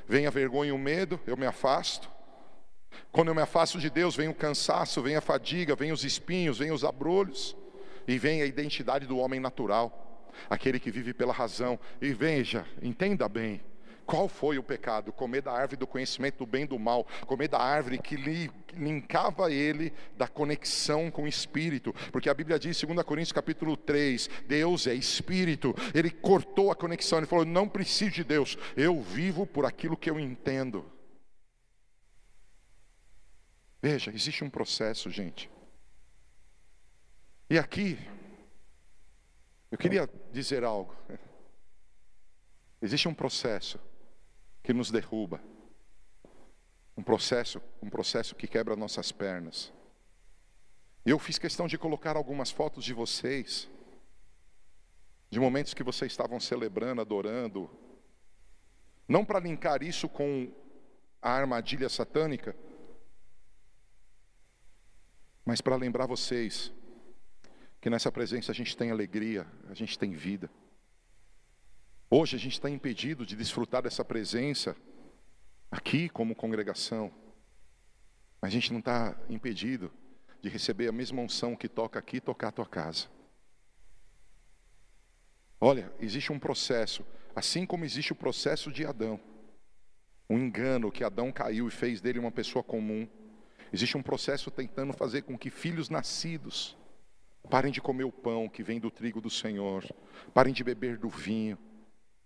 Vem 0.06 0.26
a 0.26 0.30
vergonha 0.30 0.70
e 0.70 0.72
o 0.72 0.78
medo, 0.78 1.20
eu 1.26 1.36
me 1.36 1.46
afasto. 1.46 2.10
Quando 3.10 3.28
eu 3.28 3.34
me 3.34 3.42
afasto 3.42 3.78
de 3.78 3.90
Deus, 3.90 4.16
vem 4.16 4.28
o 4.28 4.34
cansaço, 4.34 5.02
vem 5.02 5.16
a 5.16 5.20
fadiga, 5.20 5.74
vem 5.74 5.92
os 5.92 6.04
espinhos, 6.04 6.58
vem 6.58 6.70
os 6.70 6.84
abrolhos, 6.84 7.56
e 8.06 8.18
vem 8.18 8.42
a 8.42 8.46
identidade 8.46 9.06
do 9.06 9.18
homem 9.18 9.40
natural, 9.40 10.32
aquele 10.48 10.78
que 10.78 10.90
vive 10.90 11.14
pela 11.14 11.32
razão. 11.32 11.78
E 12.00 12.12
veja, 12.12 12.66
entenda 12.82 13.28
bem, 13.28 13.60
qual 14.06 14.28
foi 14.28 14.58
o 14.58 14.62
pecado? 14.62 15.12
Comer 15.12 15.42
da 15.42 15.52
árvore 15.52 15.76
do 15.76 15.86
conhecimento 15.86 16.38
do 16.38 16.46
bem 16.46 16.64
e 16.64 16.66
do 16.66 16.78
mal, 16.78 17.04
comer 17.26 17.48
da 17.48 17.58
árvore 17.58 17.98
que 17.98 18.16
li, 18.16 18.50
linkava 18.74 19.50
ele 19.50 19.92
da 20.16 20.28
conexão 20.28 21.10
com 21.10 21.24
o 21.24 21.28
Espírito, 21.28 21.92
porque 22.12 22.28
a 22.28 22.34
Bíblia 22.34 22.58
diz, 22.58 22.80
2 22.80 23.02
Coríntios 23.02 23.32
capítulo 23.32 23.76
3, 23.76 24.28
Deus 24.46 24.86
é 24.86 24.94
Espírito, 24.94 25.74
ele 25.94 26.10
cortou 26.10 26.70
a 26.70 26.76
conexão, 26.76 27.18
ele 27.18 27.26
falou: 27.26 27.44
não 27.44 27.68
preciso 27.68 28.10
de 28.10 28.24
Deus, 28.24 28.58
eu 28.76 29.00
vivo 29.00 29.46
por 29.46 29.64
aquilo 29.64 29.96
que 29.96 30.10
eu 30.10 30.20
entendo. 30.20 30.84
Veja, 33.80 34.10
existe 34.14 34.42
um 34.44 34.50
processo, 34.50 35.10
gente. 35.10 35.50
E 37.50 37.58
aqui, 37.58 37.98
eu 39.70 39.76
queria 39.76 40.08
dizer 40.32 40.64
algo. 40.64 40.94
Existe 42.80 43.08
um 43.08 43.14
processo 43.14 43.78
que 44.64 44.72
nos 44.72 44.90
derruba. 44.90 45.40
Um 46.96 47.02
processo, 47.02 47.60
um 47.82 47.90
processo 47.90 48.34
que 48.34 48.48
quebra 48.48 48.74
nossas 48.74 49.12
pernas. 49.12 49.72
E 51.04 51.10
eu 51.10 51.18
fiz 51.18 51.38
questão 51.38 51.68
de 51.68 51.76
colocar 51.76 52.16
algumas 52.16 52.50
fotos 52.50 52.82
de 52.82 52.94
vocês, 52.94 53.68
de 55.28 55.38
momentos 55.38 55.74
que 55.74 55.82
vocês 55.82 56.10
estavam 56.10 56.40
celebrando, 56.40 57.02
adorando, 57.02 57.70
não 59.06 59.22
para 59.22 59.38
linkar 59.38 59.82
isso 59.82 60.08
com 60.08 60.50
a 61.20 61.30
armadilha 61.30 61.90
satânica, 61.90 62.56
mas 65.44 65.60
para 65.60 65.76
lembrar 65.76 66.06
vocês 66.06 66.72
que 67.82 67.90
nessa 67.90 68.10
presença 68.10 68.50
a 68.50 68.54
gente 68.54 68.74
tem 68.74 68.90
alegria, 68.90 69.46
a 69.68 69.74
gente 69.74 69.98
tem 69.98 70.12
vida. 70.12 70.50
Hoje 72.16 72.36
a 72.36 72.38
gente 72.38 72.52
está 72.52 72.70
impedido 72.70 73.26
de 73.26 73.34
desfrutar 73.34 73.82
dessa 73.82 74.04
presença 74.04 74.76
aqui 75.68 76.08
como 76.08 76.32
congregação, 76.32 77.10
mas 78.40 78.52
a 78.52 78.54
gente 78.54 78.72
não 78.72 78.78
está 78.78 79.20
impedido 79.28 79.90
de 80.40 80.48
receber 80.48 80.86
a 80.86 80.92
mesma 80.92 81.20
unção 81.20 81.56
que 81.56 81.68
toca 81.68 81.98
aqui 81.98 82.20
tocar 82.20 82.50
a 82.50 82.52
tua 82.52 82.66
casa. 82.66 83.08
Olha, 85.60 85.92
existe 85.98 86.30
um 86.30 86.38
processo, 86.38 87.04
assim 87.34 87.66
como 87.66 87.84
existe 87.84 88.12
o 88.12 88.16
processo 88.16 88.70
de 88.70 88.86
Adão, 88.86 89.18
um 90.30 90.38
engano 90.38 90.92
que 90.92 91.02
Adão 91.02 91.32
caiu 91.32 91.66
e 91.66 91.70
fez 91.72 92.00
dele 92.00 92.20
uma 92.20 92.30
pessoa 92.30 92.62
comum. 92.62 93.08
Existe 93.72 93.96
um 93.96 94.02
processo 94.04 94.52
tentando 94.52 94.92
fazer 94.92 95.22
com 95.22 95.36
que 95.36 95.50
filhos 95.50 95.90
nascidos 95.90 96.76
parem 97.50 97.72
de 97.72 97.80
comer 97.80 98.04
o 98.04 98.12
pão 98.12 98.48
que 98.48 98.62
vem 98.62 98.78
do 98.78 98.88
trigo 98.88 99.20
do 99.20 99.30
Senhor, 99.30 99.84
parem 100.32 100.54
de 100.54 100.62
beber 100.62 100.96
do 100.96 101.08
vinho 101.08 101.58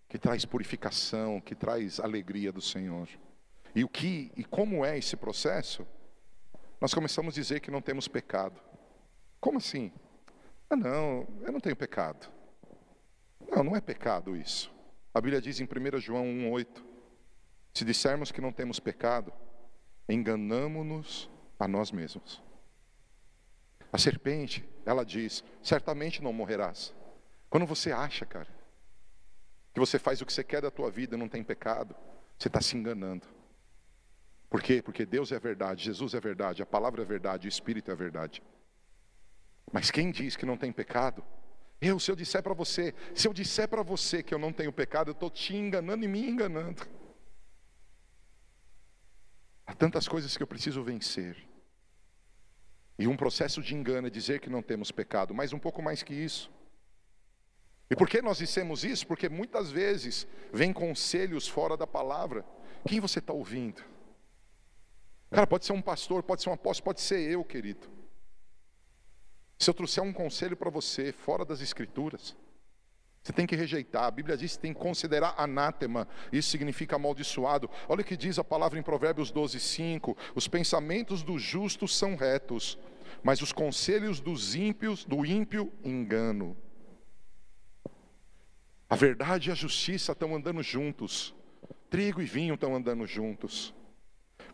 que 0.08 0.18
traz 0.18 0.44
purificação, 0.44 1.40
que 1.40 1.54
traz 1.54 2.00
alegria 2.00 2.50
do 2.50 2.62
Senhor. 2.62 3.08
E 3.74 3.84
o 3.84 3.88
que 3.88 4.32
e 4.36 4.44
como 4.44 4.84
é 4.84 4.96
esse 4.96 5.16
processo? 5.16 5.86
Nós 6.80 6.94
começamos 6.94 7.34
a 7.34 7.40
dizer 7.40 7.60
que 7.60 7.70
não 7.70 7.82
temos 7.82 8.08
pecado. 8.08 8.60
Como 9.40 9.58
assim? 9.58 9.92
Ah, 10.70 10.76
não, 10.76 11.26
eu 11.42 11.52
não 11.52 11.60
tenho 11.60 11.76
pecado. 11.76 12.28
Não, 13.50 13.62
não 13.64 13.76
é 13.76 13.80
pecado 13.80 14.36
isso. 14.36 14.72
A 15.12 15.20
Bíblia 15.20 15.40
diz 15.40 15.60
em 15.60 15.64
1 15.64 15.98
João 15.98 16.24
1,8: 16.24 16.82
Se 17.74 17.84
dissermos 17.84 18.30
que 18.30 18.40
não 18.40 18.52
temos 18.52 18.80
pecado, 18.80 19.32
enganamos-nos 20.08 21.30
a 21.58 21.68
nós 21.68 21.90
mesmos. 21.90 22.42
A 23.92 23.98
serpente, 23.98 24.68
ela 24.86 25.04
diz: 25.04 25.44
certamente 25.62 26.22
não 26.22 26.32
morrerás. 26.32 26.94
Quando 27.50 27.66
você 27.66 27.90
acha, 27.92 28.24
cara, 28.26 28.57
que 29.78 29.86
você 29.86 29.98
faz 29.98 30.20
o 30.20 30.26
que 30.26 30.32
você 30.32 30.42
quer 30.42 30.60
da 30.60 30.70
tua 30.70 30.90
vida 30.90 31.16
não 31.16 31.28
tem 31.28 31.44
pecado, 31.44 31.94
você 32.36 32.48
está 32.48 32.60
se 32.60 32.76
enganando. 32.76 33.26
Por 34.50 34.60
quê? 34.60 34.82
Porque 34.82 35.06
Deus 35.06 35.30
é 35.30 35.38
verdade, 35.38 35.84
Jesus 35.84 36.14
é 36.14 36.20
verdade, 36.20 36.62
a 36.62 36.66
palavra 36.66 37.02
é 37.02 37.04
verdade, 37.04 37.46
o 37.46 37.48
Espírito 37.48 37.90
é 37.90 37.94
verdade. 37.94 38.42
Mas 39.72 39.90
quem 39.90 40.10
diz 40.10 40.34
que 40.34 40.46
não 40.46 40.56
tem 40.56 40.72
pecado? 40.72 41.22
Eu, 41.80 42.00
se 42.00 42.10
eu 42.10 42.16
disser 42.16 42.42
para 42.42 42.54
você, 42.54 42.92
se 43.14 43.28
eu 43.28 43.32
disser 43.32 43.68
para 43.68 43.82
você 43.82 44.20
que 44.22 44.34
eu 44.34 44.38
não 44.38 44.52
tenho 44.52 44.72
pecado, 44.72 45.10
eu 45.10 45.12
estou 45.12 45.30
te 45.30 45.54
enganando 45.54 46.04
e 46.04 46.08
me 46.08 46.28
enganando. 46.28 46.82
Há 49.64 49.74
tantas 49.74 50.08
coisas 50.08 50.36
que 50.36 50.42
eu 50.42 50.46
preciso 50.46 50.82
vencer. 50.82 51.36
E 52.98 53.06
um 53.06 53.16
processo 53.16 53.62
de 53.62 53.76
engano 53.76 54.08
é 54.08 54.10
dizer 54.10 54.40
que 54.40 54.50
não 54.50 54.62
temos 54.62 54.90
pecado, 54.90 55.32
mas 55.32 55.52
um 55.52 55.58
pouco 55.58 55.80
mais 55.80 56.02
que 56.02 56.14
isso. 56.14 56.50
E 57.90 57.96
por 57.96 58.08
que 58.08 58.20
nós 58.20 58.38
dissemos 58.38 58.84
isso? 58.84 59.06
Porque 59.06 59.28
muitas 59.28 59.70
vezes 59.70 60.26
vem 60.52 60.72
conselhos 60.72 61.48
fora 61.48 61.76
da 61.76 61.86
palavra. 61.86 62.44
Quem 62.86 63.00
você 63.00 63.18
está 63.18 63.32
ouvindo? 63.32 63.82
Cara, 65.30 65.46
pode 65.46 65.64
ser 65.64 65.72
um 65.72 65.82
pastor, 65.82 66.22
pode 66.22 66.42
ser 66.42 66.50
um 66.50 66.54
apóstolo, 66.54 66.84
pode 66.84 67.00
ser 67.00 67.20
eu, 67.20 67.44
querido. 67.44 67.86
Se 69.58 69.68
eu 69.68 69.74
trouxer 69.74 70.02
um 70.02 70.12
conselho 70.12 70.56
para 70.56 70.70
você 70.70 71.12
fora 71.12 71.44
das 71.44 71.60
escrituras, 71.60 72.36
você 73.22 73.32
tem 73.32 73.46
que 73.46 73.56
rejeitar. 73.56 74.04
A 74.04 74.10
Bíblia 74.10 74.36
diz 74.36 74.56
que 74.56 74.62
tem 74.62 74.72
que 74.72 74.80
considerar 74.80 75.34
anátema. 75.36 76.06
Isso 76.32 76.50
significa 76.50 76.96
amaldiçoado. 76.96 77.68
Olha 77.88 78.02
o 78.02 78.04
que 78.04 78.16
diz 78.16 78.38
a 78.38 78.44
palavra 78.44 78.78
em 78.78 78.82
Provérbios 78.82 79.30
12, 79.30 79.58
5. 79.58 80.16
Os 80.34 80.46
pensamentos 80.46 81.22
dos 81.22 81.42
justos 81.42 81.96
são 81.96 82.14
retos, 82.14 82.78
mas 83.22 83.42
os 83.42 83.52
conselhos 83.52 84.20
dos 84.20 84.54
ímpios, 84.54 85.04
do 85.04 85.26
ímpio, 85.26 85.72
engano. 85.84 86.56
A 88.88 88.96
verdade 88.96 89.48
e 89.48 89.52
a 89.52 89.54
justiça 89.54 90.12
estão 90.12 90.34
andando 90.34 90.62
juntos. 90.62 91.34
Trigo 91.90 92.22
e 92.22 92.24
vinho 92.24 92.54
estão 92.54 92.74
andando 92.74 93.06
juntos. 93.06 93.74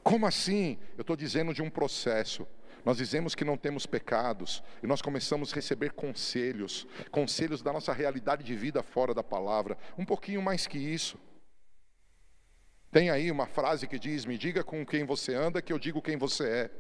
Como 0.03 0.27
assim? 0.27 0.79
Eu 0.97 1.03
estou 1.03 1.17
dizendo 1.17 1.55
de 1.55 1.63
um 1.63 1.71
processo. 1.71 2.47
Nós 2.85 2.99
dizemos 2.99 3.35
que 3.35 3.45
não 3.45 3.57
temos 3.57 3.87
pecados 3.87 4.63
e 4.83 4.87
nós 4.87 5.01
começamos 5.01 5.53
a 5.53 5.55
receber 5.55 5.93
conselhos, 5.93 6.87
conselhos 7.11 7.63
da 7.63 7.73
nossa 7.73 7.93
realidade 7.93 8.45
de 8.45 8.55
vida 8.55 8.83
fora 8.83 9.15
da 9.15 9.23
palavra, 9.23 9.79
um 9.97 10.05
pouquinho 10.05 10.43
mais 10.43 10.67
que 10.67 10.77
isso. 10.77 11.19
Tem 12.91 13.09
aí 13.09 13.31
uma 13.31 13.47
frase 13.47 13.87
que 13.87 13.99
diz: 13.99 14.27
Me 14.27 14.37
diga 14.37 14.63
com 14.63 14.85
quem 14.85 15.05
você 15.05 15.35
anda, 15.35 15.63
que 15.63 15.73
eu 15.73 15.79
digo 15.79 16.03
quem 16.03 16.19
você 16.19 16.49
é. 16.49 16.71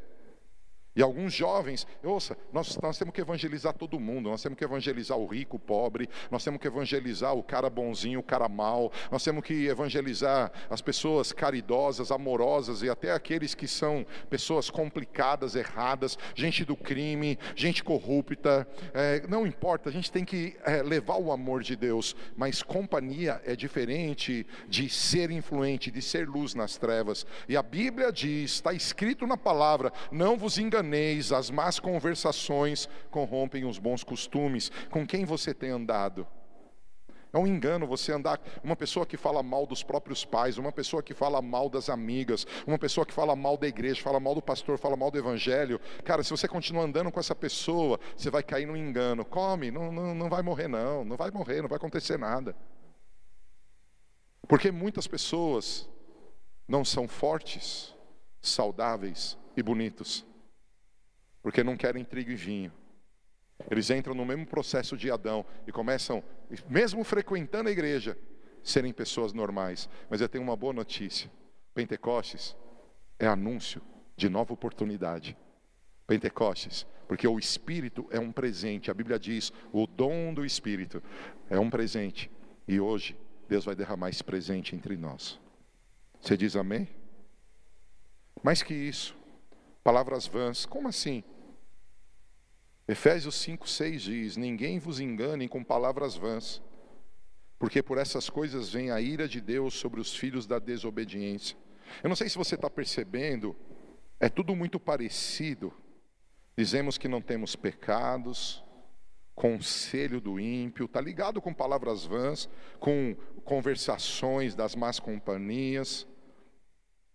E 0.96 1.02
alguns 1.02 1.32
jovens, 1.32 1.84
ouça, 2.04 2.38
nós, 2.52 2.78
nós 2.80 2.96
temos 2.96 3.12
que 3.12 3.20
evangelizar 3.20 3.72
todo 3.72 3.98
mundo, 3.98 4.30
nós 4.30 4.40
temos 4.40 4.56
que 4.56 4.64
evangelizar 4.64 5.18
o 5.18 5.26
rico, 5.26 5.56
o 5.56 5.58
pobre, 5.58 6.08
nós 6.30 6.44
temos 6.44 6.60
que 6.60 6.68
evangelizar 6.68 7.34
o 7.34 7.42
cara 7.42 7.68
bonzinho, 7.68 8.20
o 8.20 8.22
cara 8.22 8.48
mau, 8.48 8.92
nós 9.10 9.24
temos 9.24 9.42
que 9.42 9.66
evangelizar 9.66 10.52
as 10.70 10.80
pessoas 10.80 11.32
caridosas, 11.32 12.12
amorosas 12.12 12.82
e 12.82 12.88
até 12.88 13.10
aqueles 13.10 13.56
que 13.56 13.66
são 13.66 14.06
pessoas 14.30 14.70
complicadas, 14.70 15.56
erradas, 15.56 16.16
gente 16.32 16.64
do 16.64 16.76
crime, 16.76 17.40
gente 17.56 17.82
corrupta, 17.82 18.66
é, 18.92 19.26
não 19.28 19.44
importa, 19.44 19.88
a 19.88 19.92
gente 19.92 20.12
tem 20.12 20.24
que 20.24 20.56
é, 20.64 20.80
levar 20.80 21.16
o 21.16 21.32
amor 21.32 21.64
de 21.64 21.74
Deus, 21.74 22.14
mas 22.36 22.62
companhia 22.62 23.42
é 23.44 23.56
diferente 23.56 24.46
de 24.68 24.88
ser 24.88 25.32
influente, 25.32 25.90
de 25.90 26.00
ser 26.00 26.28
luz 26.28 26.54
nas 26.54 26.76
trevas. 26.76 27.26
E 27.48 27.56
a 27.56 27.62
Bíblia 27.64 28.12
diz, 28.12 28.52
está 28.52 28.72
escrito 28.72 29.26
na 29.26 29.36
palavra: 29.36 29.92
não 30.12 30.36
vos 30.36 30.56
enganeis 30.56 30.83
as 31.32 31.50
más 31.50 31.78
conversações 31.78 32.88
corrompem 33.10 33.64
os 33.64 33.78
bons 33.78 34.04
costumes. 34.04 34.70
Com 34.90 35.06
quem 35.06 35.24
você 35.24 35.54
tem 35.54 35.70
andado? 35.70 36.26
É 37.34 37.38
um 37.38 37.48
engano 37.48 37.84
você 37.84 38.12
andar, 38.12 38.40
uma 38.62 38.76
pessoa 38.76 39.04
que 39.04 39.16
fala 39.16 39.42
mal 39.42 39.66
dos 39.66 39.82
próprios 39.82 40.24
pais, 40.24 40.56
uma 40.56 40.70
pessoa 40.70 41.02
que 41.02 41.12
fala 41.12 41.42
mal 41.42 41.68
das 41.68 41.88
amigas, 41.90 42.46
uma 42.64 42.78
pessoa 42.78 43.04
que 43.04 43.12
fala 43.12 43.34
mal 43.34 43.56
da 43.56 43.66
igreja, 43.66 44.00
fala 44.00 44.20
mal 44.20 44.36
do 44.36 44.40
pastor, 44.40 44.78
fala 44.78 44.96
mal 44.96 45.10
do 45.10 45.18
evangelho. 45.18 45.80
Cara, 46.04 46.22
se 46.22 46.30
você 46.30 46.46
continuar 46.46 46.84
andando 46.84 47.10
com 47.10 47.18
essa 47.18 47.34
pessoa, 47.34 47.98
você 48.16 48.30
vai 48.30 48.44
cair 48.44 48.66
no 48.66 48.76
engano. 48.76 49.24
Come, 49.24 49.72
não, 49.72 49.90
não, 49.90 50.14
não 50.14 50.28
vai 50.28 50.42
morrer, 50.42 50.68
não, 50.68 51.04
não 51.04 51.16
vai 51.16 51.32
morrer, 51.32 51.60
não 51.60 51.68
vai 51.68 51.76
acontecer 51.76 52.16
nada. 52.16 52.54
Porque 54.46 54.70
muitas 54.70 55.08
pessoas 55.08 55.88
não 56.68 56.84
são 56.84 57.08
fortes, 57.08 57.92
saudáveis 58.40 59.36
e 59.56 59.62
bonitos 59.62 60.24
porque 61.44 61.62
não 61.62 61.76
querem 61.76 62.02
trigo 62.02 62.30
e 62.30 62.34
vinho. 62.34 62.72
Eles 63.70 63.90
entram 63.90 64.14
no 64.14 64.24
mesmo 64.24 64.46
processo 64.46 64.96
de 64.96 65.10
Adão 65.10 65.44
e 65.66 65.70
começam, 65.70 66.24
mesmo 66.68 67.04
frequentando 67.04 67.68
a 67.68 67.72
igreja, 67.72 68.18
serem 68.62 68.94
pessoas 68.94 69.34
normais. 69.34 69.86
Mas 70.08 70.22
eu 70.22 70.28
tenho 70.28 70.42
uma 70.42 70.56
boa 70.56 70.72
notícia: 70.72 71.30
Pentecostes 71.74 72.56
é 73.18 73.26
anúncio 73.26 73.82
de 74.16 74.30
nova 74.30 74.54
oportunidade. 74.54 75.36
Pentecostes, 76.06 76.86
porque 77.06 77.28
o 77.28 77.38
Espírito 77.38 78.06
é 78.10 78.18
um 78.18 78.32
presente. 78.32 78.90
A 78.90 78.94
Bíblia 78.94 79.18
diz: 79.18 79.52
o 79.70 79.86
dom 79.86 80.32
do 80.32 80.46
Espírito 80.46 81.02
é 81.50 81.58
um 81.58 81.68
presente. 81.68 82.30
E 82.66 82.80
hoje 82.80 83.14
Deus 83.46 83.66
vai 83.66 83.74
derramar 83.74 84.08
esse 84.08 84.24
presente 84.24 84.74
entre 84.74 84.96
nós. 84.96 85.38
Você 86.22 86.38
diz 86.38 86.56
amém? 86.56 86.88
Mais 88.42 88.62
que 88.62 88.72
isso, 88.72 89.14
palavras 89.82 90.26
vãs, 90.26 90.64
como 90.64 90.88
assim? 90.88 91.22
Efésios 92.86 93.36
5, 93.36 93.68
6 93.68 94.02
diz: 94.02 94.36
Ninguém 94.36 94.78
vos 94.78 95.00
engane 95.00 95.48
com 95.48 95.64
palavras 95.64 96.16
vãs, 96.16 96.62
porque 97.58 97.82
por 97.82 97.96
essas 97.96 98.28
coisas 98.28 98.70
vem 98.70 98.90
a 98.90 99.00
ira 99.00 99.26
de 99.26 99.40
Deus 99.40 99.74
sobre 99.74 100.00
os 100.00 100.14
filhos 100.14 100.46
da 100.46 100.58
desobediência. 100.58 101.56
Eu 102.02 102.08
não 102.08 102.16
sei 102.16 102.28
se 102.28 102.36
você 102.36 102.54
está 102.54 102.68
percebendo, 102.68 103.56
é 104.20 104.28
tudo 104.28 104.54
muito 104.54 104.78
parecido. 104.78 105.72
Dizemos 106.56 106.98
que 106.98 107.08
não 107.08 107.20
temos 107.20 107.56
pecados, 107.56 108.62
conselho 109.34 110.20
do 110.20 110.38
ímpio, 110.38 110.84
está 110.84 111.00
ligado 111.00 111.40
com 111.40 111.52
palavras 111.52 112.04
vãs, 112.04 112.48
com 112.78 113.16
conversações 113.44 114.54
das 114.54 114.76
más 114.76 115.00
companhias, 115.00 116.06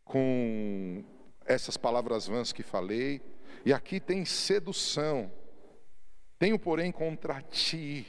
com 0.03 1.03
essas 1.45 1.77
palavras 1.77 2.27
vãs 2.27 2.51
que 2.51 2.63
falei. 2.63 3.21
E 3.65 3.71
aqui 3.71 3.99
tem 3.99 4.25
sedução. 4.25 5.31
Tenho, 6.39 6.57
porém, 6.57 6.89
contra 6.89 7.41
ti 7.41 8.07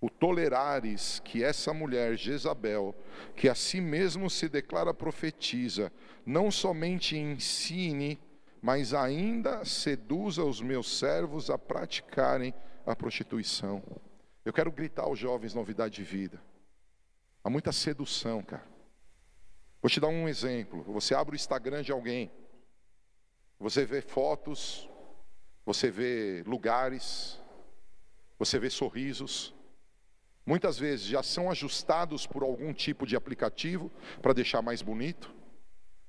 o 0.00 0.08
tolerares 0.08 1.20
que 1.20 1.44
essa 1.44 1.72
mulher, 1.74 2.16
Jezabel, 2.16 2.94
que 3.36 3.48
a 3.48 3.54
si 3.54 3.80
mesmo 3.80 4.30
se 4.30 4.48
declara 4.48 4.94
profetiza, 4.94 5.92
não 6.24 6.50
somente 6.50 7.16
ensine, 7.16 8.20
mas 8.60 8.94
ainda 8.94 9.64
seduza 9.64 10.44
os 10.44 10.60
meus 10.60 10.98
servos 10.98 11.50
a 11.50 11.58
praticarem 11.58 12.54
a 12.86 12.96
prostituição. 12.96 13.82
Eu 14.44 14.52
quero 14.52 14.72
gritar 14.72 15.02
aos 15.02 15.18
jovens 15.18 15.54
novidade 15.54 15.94
de 15.94 16.02
vida. 16.04 16.42
Há 17.44 17.50
muita 17.50 17.70
sedução, 17.72 18.42
cara. 18.42 18.66
Vou 19.80 19.90
te 19.90 20.00
dar 20.00 20.08
um 20.08 20.28
exemplo. 20.28 20.82
Você 20.92 21.14
abre 21.14 21.34
o 21.34 21.36
Instagram 21.36 21.82
de 21.82 21.90
alguém, 21.90 22.30
você 23.58 23.84
vê 23.84 24.00
fotos 24.00 24.88
você 25.64 25.90
vê 25.90 26.42
lugares, 26.46 27.40
você 28.38 28.58
vê 28.58 28.68
sorrisos. 28.68 29.54
Muitas 30.44 30.78
vezes 30.78 31.06
já 31.06 31.22
são 31.22 31.50
ajustados 31.50 32.26
por 32.26 32.42
algum 32.42 32.72
tipo 32.72 33.06
de 33.06 33.14
aplicativo 33.14 33.90
para 34.20 34.32
deixar 34.32 34.60
mais 34.60 34.82
bonito. 34.82 35.32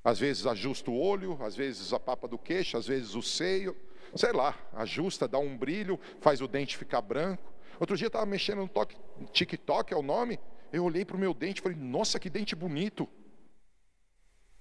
Às 0.04 0.20
vezes 0.20 0.46
ajusta 0.46 0.90
o 0.90 1.00
olho, 1.00 1.38
às 1.42 1.56
vezes 1.56 1.94
a 1.94 2.00
papa 2.00 2.28
do 2.28 2.38
queixo, 2.38 2.76
às 2.76 2.88
vezes 2.88 3.16
o 3.16 3.22
seio, 3.22 3.76
sei 4.16 4.34
lá, 4.34 4.58
ajusta, 4.74 5.28
dá 5.28 5.38
um 5.38 5.56
brilho, 5.56 6.00
faz 6.20 6.42
o 6.42 6.48
dente 6.48 6.76
ficar 6.76 7.02
branco. 7.02 7.54
Outro 7.80 7.96
dia 7.96 8.06
eu 8.06 8.10
estava 8.10 8.26
mexendo 8.26 8.70
no 9.20 9.28
TikTok, 9.28 9.94
é 9.94 9.98
o 9.98 10.02
nome, 10.02 10.40
eu 10.72 10.84
olhei 10.84 11.06
para 11.06 11.16
o 11.16 11.20
meu 11.20 11.34
dente 11.34 11.60
e 11.60 11.64
falei, 11.64 11.78
nossa, 11.78 12.20
que 12.20 12.30
dente 12.30 12.56
bonito. 12.56 13.08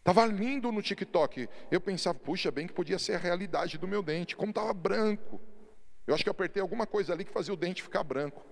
Estava 0.02 0.26
lindo 0.26 0.72
no 0.72 0.82
TikTok. 0.82 1.48
Eu 1.70 1.80
pensava, 1.80 2.18
puxa, 2.18 2.50
bem 2.50 2.66
que 2.66 2.72
podia 2.72 2.98
ser 2.98 3.14
a 3.14 3.18
realidade 3.18 3.78
do 3.78 3.86
meu 3.86 4.02
dente. 4.02 4.34
Como 4.34 4.50
estava 4.50 4.74
branco. 4.74 5.40
Eu 6.04 6.12
acho 6.12 6.24
que 6.24 6.28
eu 6.28 6.32
apertei 6.32 6.60
alguma 6.60 6.88
coisa 6.88 7.12
ali 7.12 7.24
que 7.24 7.32
fazia 7.32 7.54
o 7.54 7.56
dente 7.56 7.84
ficar 7.84 8.02
branco. 8.02 8.44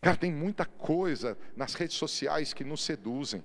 Cara, 0.00 0.16
tem 0.16 0.32
muita 0.32 0.64
coisa 0.64 1.36
nas 1.54 1.74
redes 1.74 1.96
sociais 1.96 2.54
que 2.54 2.64
nos 2.64 2.82
seduzem. 2.82 3.44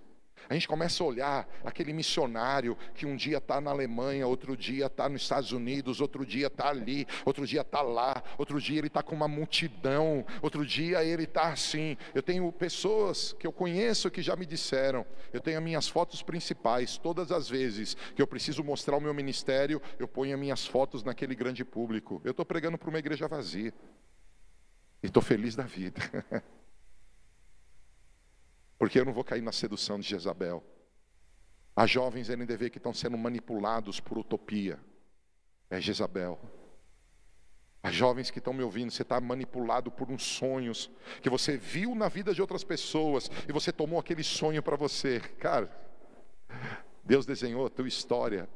A 0.49 0.53
gente 0.53 0.67
começa 0.67 1.03
a 1.03 1.07
olhar 1.07 1.47
aquele 1.63 1.93
missionário 1.93 2.77
que 2.93 3.05
um 3.05 3.15
dia 3.15 3.37
está 3.37 3.59
na 3.59 3.71
Alemanha, 3.71 4.27
outro 4.27 4.55
dia 4.55 4.85
está 4.87 5.09
nos 5.09 5.23
Estados 5.23 5.51
Unidos, 5.51 6.01
outro 6.01 6.25
dia 6.25 6.47
está 6.47 6.69
ali, 6.69 7.07
outro 7.25 7.45
dia 7.45 7.61
está 7.61 7.81
lá, 7.81 8.21
outro 8.37 8.59
dia 8.61 8.77
ele 8.77 8.87
está 8.87 9.01
com 9.01 9.15
uma 9.15 9.27
multidão, 9.27 10.25
outro 10.41 10.65
dia 10.65 11.03
ele 11.03 11.23
está 11.23 11.49
assim. 11.49 11.97
Eu 12.13 12.21
tenho 12.21 12.51
pessoas 12.51 13.33
que 13.33 13.47
eu 13.47 13.51
conheço 13.51 14.11
que 14.11 14.21
já 14.21 14.35
me 14.35 14.45
disseram, 14.45 15.05
eu 15.33 15.41
tenho 15.41 15.57
as 15.57 15.63
minhas 15.63 15.87
fotos 15.87 16.21
principais, 16.21 16.97
todas 16.97 17.31
as 17.31 17.49
vezes 17.49 17.95
que 18.15 18.21
eu 18.21 18.27
preciso 18.27 18.63
mostrar 18.63 18.95
o 18.97 19.01
meu 19.01 19.13
ministério, 19.13 19.81
eu 19.99 20.07
ponho 20.07 20.33
as 20.33 20.39
minhas 20.39 20.65
fotos 20.65 21.03
naquele 21.03 21.35
grande 21.35 21.63
público. 21.63 22.21
Eu 22.23 22.31
estou 22.31 22.45
pregando 22.45 22.77
para 22.77 22.89
uma 22.89 22.99
igreja 22.99 23.27
vazia. 23.27 23.73
E 25.01 25.07
estou 25.07 25.21
feliz 25.21 25.55
da 25.55 25.63
vida. 25.63 26.01
Porque 28.77 28.99
eu 28.99 29.05
não 29.05 29.13
vou 29.13 29.23
cair 29.23 29.41
na 29.41 29.51
sedução 29.51 29.99
de 29.99 30.07
Jezabel. 30.07 30.63
Há 31.75 31.85
jovens 31.85 32.29
NDV 32.29 32.69
que 32.69 32.77
estão 32.77 32.93
sendo 32.93 33.17
manipulados 33.17 33.99
por 33.99 34.17
utopia. 34.17 34.79
É 35.69 35.79
Jezabel. 35.81 36.39
Há 37.83 37.91
jovens 37.91 38.31
que 38.31 38.39
estão 38.39 38.53
me 38.53 38.63
ouvindo, 38.63 38.91
você 38.91 39.03
está 39.03 39.21
manipulado 39.21 39.91
por 39.91 40.09
uns 40.09 40.23
sonhos 40.23 40.89
que 41.21 41.29
você 41.29 41.55
viu 41.55 41.93
na 41.93 42.07
vida 42.07 42.33
de 42.33 42.41
outras 42.41 42.63
pessoas 42.63 43.29
e 43.47 43.51
você 43.51 43.71
tomou 43.71 43.99
aquele 43.99 44.23
sonho 44.23 44.63
para 44.63 44.75
você. 44.75 45.19
Cara, 45.39 45.69
Deus 47.03 47.25
desenhou 47.25 47.67
a 47.67 47.69
tua 47.69 47.87
história 47.87 48.49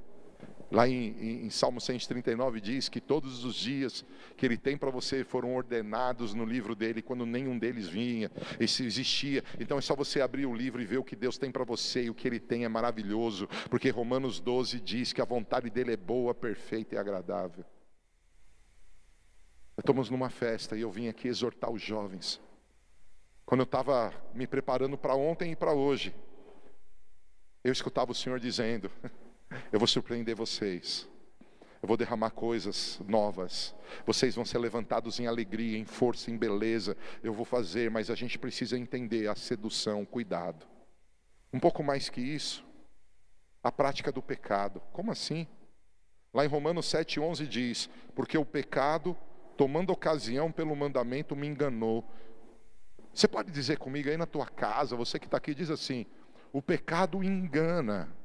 Lá 0.72 0.88
em, 0.88 1.16
em, 1.20 1.46
em, 1.46 1.50
Salmo 1.50 1.82
139 1.82 2.62
diz 2.62 2.88
que 2.88 3.02
todos 3.02 3.44
os 3.44 3.56
dias 3.56 4.06
que 4.38 4.46
ele 4.46 4.58
tem 4.58 4.78
para 4.78 4.92
você 4.92 5.24
foram 5.24 5.56
ordenados 5.56 6.36
no 6.36 6.46
livro 6.46 6.76
dele, 6.76 7.02
quando 7.02 7.26
nenhum 7.26 7.58
deles 7.58 7.88
vinha, 7.88 8.32
esse 8.60 8.86
existia. 8.86 9.44
Então 9.60 9.80
é 9.80 9.82
só 9.82 9.96
você 9.96 10.22
abrir 10.22 10.46
o 10.46 10.54
livro 10.54 10.80
e 10.80 10.86
ver 10.86 10.98
o 10.98 11.04
que 11.04 11.16
Deus 11.16 11.40
tem 11.40 11.52
para 11.52 11.64
você 11.64 12.04
e 12.04 12.10
o 12.10 12.14
que 12.14 12.28
ele 12.28 12.40
tem 12.40 12.66
é 12.66 12.70
maravilhoso, 12.70 13.48
porque 13.70 13.90
Romanos 13.90 14.40
12 14.40 14.80
diz 14.80 15.12
que 15.12 15.22
a 15.22 15.26
vontade 15.26 15.72
dele 15.72 15.94
é 15.94 15.98
boa, 15.98 16.36
perfeita 16.36 16.96
e 16.96 16.98
agradável. 17.00 17.66
Estamos 19.76 20.10
numa 20.10 20.30
festa 20.30 20.78
e 20.78 20.82
eu 20.82 20.92
vim 20.92 21.08
aqui 21.08 21.28
exortar 21.28 21.72
os 21.72 21.82
jovens. 21.82 22.40
Quando 23.44 23.62
eu 23.62 23.66
estava 23.66 24.14
me 24.36 24.46
preparando 24.46 24.98
para 24.98 25.16
ontem 25.16 25.54
e 25.54 25.56
para 25.56 25.74
hoje, 25.74 26.14
eu 27.64 27.72
escutava 27.72 28.12
o 28.12 28.16
Senhor 28.16 28.40
dizendo. 28.40 28.92
Eu 29.72 29.80
vou 29.80 29.88
surpreender 29.88 30.36
vocês. 30.36 31.08
Eu 31.82 31.88
vou 31.88 31.96
derramar 31.96 32.32
coisas 32.32 33.00
novas. 33.08 33.74
Vocês 34.06 34.36
vão 34.36 34.44
ser 34.44 34.58
levantados 34.58 35.20
em 35.20 35.28
alegria, 35.28 35.78
em 35.78 35.86
força, 35.86 36.30
em 36.30 36.38
beleza. 36.38 36.96
Eu 37.24 37.34
vou 37.34 37.46
fazer, 37.46 37.90
mas 37.90 38.10
a 38.10 38.16
gente 38.16 38.38
precisa 38.38 38.78
entender 38.78 39.28
a 39.28 39.36
sedução, 39.36 40.06
cuidado. 40.06 40.68
Um 41.54 41.60
pouco 41.60 41.82
mais 41.82 42.10
que 42.10 42.22
isso, 42.22 42.66
a 43.64 43.72
prática 43.72 44.12
do 44.12 44.22
pecado. 44.22 44.82
Como 44.92 45.12
assim? 45.12 45.48
Lá 46.34 46.46
em 46.46 46.50
Romanos 46.50 46.86
7,11 46.88 47.48
diz: 47.48 47.90
Porque 48.14 48.38
o 48.38 48.46
pecado, 48.46 49.18
tomando 49.58 49.92
ocasião 49.92 50.52
pelo 50.52 50.76
mandamento, 50.76 51.36
me 51.36 51.48
enganou. 51.48 52.04
Você 53.14 53.28
pode 53.28 53.52
dizer 53.52 53.78
comigo 53.78 54.10
aí 54.10 54.18
na 54.18 54.28
tua 54.28 54.46
casa, 54.46 54.96
você 54.96 55.18
que 55.18 55.26
está 55.26 55.38
aqui, 55.38 55.56
diz 55.56 55.72
assim: 55.72 56.06
O 56.52 56.62
pecado 56.62 57.24
engana. 57.24 58.19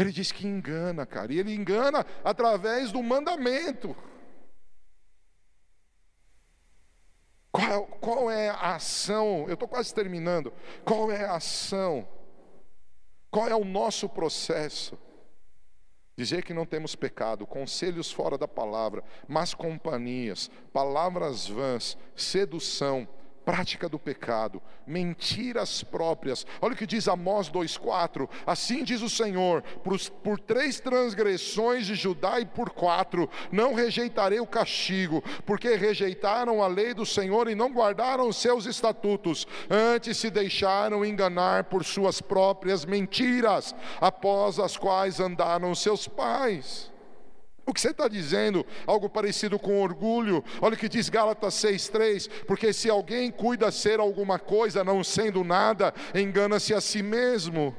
Ele 0.00 0.10
diz 0.10 0.32
que 0.32 0.46
engana, 0.46 1.04
cara, 1.04 1.30
e 1.30 1.38
ele 1.38 1.54
engana 1.54 2.06
através 2.24 2.90
do 2.90 3.02
mandamento. 3.02 3.94
Qual, 7.52 7.86
qual 7.86 8.30
é 8.30 8.48
a 8.48 8.76
ação? 8.76 9.44
Eu 9.46 9.52
estou 9.52 9.68
quase 9.68 9.94
terminando. 9.94 10.54
Qual 10.86 11.12
é 11.12 11.26
a 11.26 11.36
ação? 11.36 12.08
Qual 13.30 13.46
é 13.46 13.54
o 13.54 13.62
nosso 13.62 14.08
processo? 14.08 14.98
Dizer 16.16 16.44
que 16.44 16.54
não 16.54 16.64
temos 16.64 16.96
pecado, 16.96 17.46
conselhos 17.46 18.10
fora 18.10 18.38
da 18.38 18.48
palavra, 18.48 19.04
más 19.28 19.52
companhias, 19.52 20.50
palavras 20.72 21.46
vãs, 21.46 21.98
sedução, 22.16 23.06
prática 23.44 23.88
do 23.88 23.98
pecado, 23.98 24.62
mentiras 24.86 25.82
próprias. 25.82 26.46
Olha 26.60 26.74
o 26.74 26.76
que 26.76 26.86
diz 26.86 27.08
Amós 27.08 27.50
2,4: 27.50 28.28
Assim 28.46 28.84
diz 28.84 29.02
o 29.02 29.10
Senhor: 29.10 29.62
por, 29.82 29.98
por, 30.22 30.38
três 30.38 30.80
transgressões 30.80 31.86
de 31.86 31.94
Judá 31.94 32.40
e 32.40 32.46
por 32.46 32.70
quatro, 32.70 33.28
não 33.50 33.74
rejeitarei 33.74 34.40
o 34.40 34.46
castigo, 34.46 35.22
porque 35.44 35.74
rejeitaram 35.74 36.62
a 36.62 36.66
lei 36.66 36.94
do 36.94 37.06
Senhor 37.06 37.48
e 37.48 37.54
não 37.54 37.72
guardaram 37.72 38.28
os 38.28 38.36
seus 38.36 38.66
estatutos, 38.66 39.46
antes 39.68 40.16
se 40.16 40.30
deixaram 40.30 41.04
enganar 41.04 41.64
por 41.64 41.84
suas 41.84 42.20
próprias 42.20 42.84
mentiras, 42.84 43.74
após 44.00 44.58
as 44.58 44.76
quais 44.76 45.20
andaram 45.20 45.74
seus 45.74 46.06
pais. 46.06 46.90
O 47.70 47.72
que 47.72 47.80
você 47.80 47.90
está 47.90 48.08
dizendo? 48.08 48.66
Algo 48.84 49.08
parecido 49.08 49.56
com 49.56 49.80
orgulho. 49.80 50.42
Olha 50.60 50.74
o 50.74 50.76
que 50.76 50.88
diz 50.88 51.08
Gálatas 51.08 51.54
6,3: 51.54 52.28
Porque 52.44 52.72
se 52.72 52.90
alguém 52.90 53.30
cuida 53.30 53.70
ser 53.70 54.00
alguma 54.00 54.40
coisa, 54.40 54.82
não 54.82 55.04
sendo 55.04 55.44
nada, 55.44 55.94
engana-se 56.12 56.74
a 56.74 56.80
si 56.80 57.00
mesmo. 57.00 57.72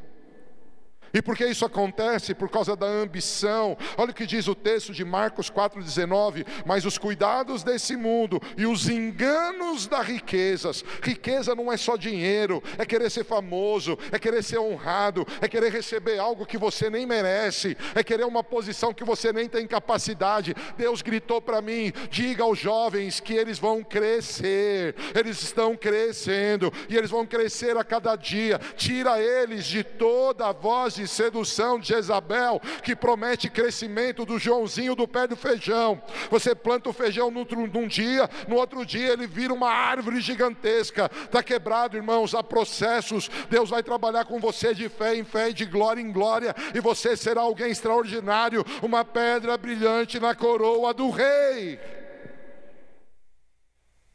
E 1.13 1.21
por 1.21 1.35
que 1.35 1.45
isso 1.45 1.65
acontece? 1.65 2.33
Por 2.33 2.49
causa 2.49 2.75
da 2.75 2.85
ambição. 2.85 3.77
Olha 3.97 4.11
o 4.11 4.13
que 4.13 4.25
diz 4.25 4.47
o 4.47 4.55
texto 4.55 4.93
de 4.93 5.03
Marcos 5.03 5.49
4,19: 5.49 6.45
Mas 6.65 6.85
os 6.85 6.97
cuidados 6.97 7.63
desse 7.63 7.95
mundo 7.95 8.41
e 8.57 8.65
os 8.65 8.87
enganos 8.87 9.87
das 9.87 10.05
riquezas. 10.05 10.83
Riqueza 11.01 11.55
não 11.55 11.71
é 11.71 11.77
só 11.77 11.97
dinheiro, 11.97 12.63
é 12.77 12.85
querer 12.85 13.09
ser 13.09 13.23
famoso, 13.23 13.97
é 14.11 14.19
querer 14.19 14.43
ser 14.43 14.59
honrado, 14.59 15.25
é 15.41 15.47
querer 15.47 15.71
receber 15.71 16.19
algo 16.19 16.45
que 16.45 16.57
você 16.57 16.89
nem 16.89 17.05
merece, 17.05 17.77
é 17.93 18.03
querer 18.03 18.25
uma 18.25 18.43
posição 18.43 18.93
que 18.93 19.03
você 19.03 19.33
nem 19.33 19.47
tem 19.47 19.67
capacidade. 19.67 20.55
Deus 20.77 21.01
gritou 21.01 21.41
para 21.41 21.61
mim: 21.61 21.91
diga 22.09 22.43
aos 22.43 22.59
jovens 22.59 23.19
que 23.19 23.33
eles 23.33 23.59
vão 23.59 23.83
crescer, 23.83 24.95
eles 25.13 25.41
estão 25.41 25.75
crescendo 25.75 26.71
e 26.89 26.95
eles 26.95 27.09
vão 27.09 27.25
crescer 27.25 27.75
a 27.77 27.83
cada 27.83 28.15
dia. 28.15 28.59
Tira 28.75 29.21
eles 29.21 29.65
de 29.65 29.83
toda 29.83 30.47
a 30.47 30.51
voz 30.51 30.95
de 30.95 31.00
sedução 31.07 31.79
de 31.79 31.89
Jezabel, 31.89 32.61
que 32.83 32.95
promete 32.95 33.49
crescimento 33.49 34.25
do 34.25 34.39
Joãozinho 34.39 34.95
do 34.95 35.07
pé 35.07 35.27
do 35.27 35.35
feijão. 35.35 36.01
Você 36.29 36.55
planta 36.55 36.89
o 36.89 36.93
feijão 36.93 37.31
num 37.31 37.87
dia, 37.87 38.29
no 38.47 38.55
outro 38.55 38.85
dia 38.85 39.13
ele 39.13 39.27
vira 39.27 39.53
uma 39.53 39.69
árvore 39.69 40.21
gigantesca. 40.21 41.09
Está 41.23 41.43
quebrado, 41.43 41.97
irmãos, 41.97 42.33
há 42.33 42.43
processos. 42.43 43.29
Deus 43.49 43.69
vai 43.69 43.83
trabalhar 43.83 44.25
com 44.25 44.39
você 44.39 44.73
de 44.73 44.87
fé 44.89 45.15
em 45.15 45.23
fé 45.23 45.49
e 45.49 45.53
de 45.53 45.65
glória 45.65 46.01
em 46.01 46.11
glória, 46.11 46.55
e 46.73 46.79
você 46.79 47.15
será 47.15 47.41
alguém 47.41 47.71
extraordinário, 47.71 48.65
uma 48.81 49.03
pedra 49.03 49.57
brilhante 49.57 50.19
na 50.19 50.35
coroa 50.35 50.93
do 50.93 51.09
rei. 51.09 51.79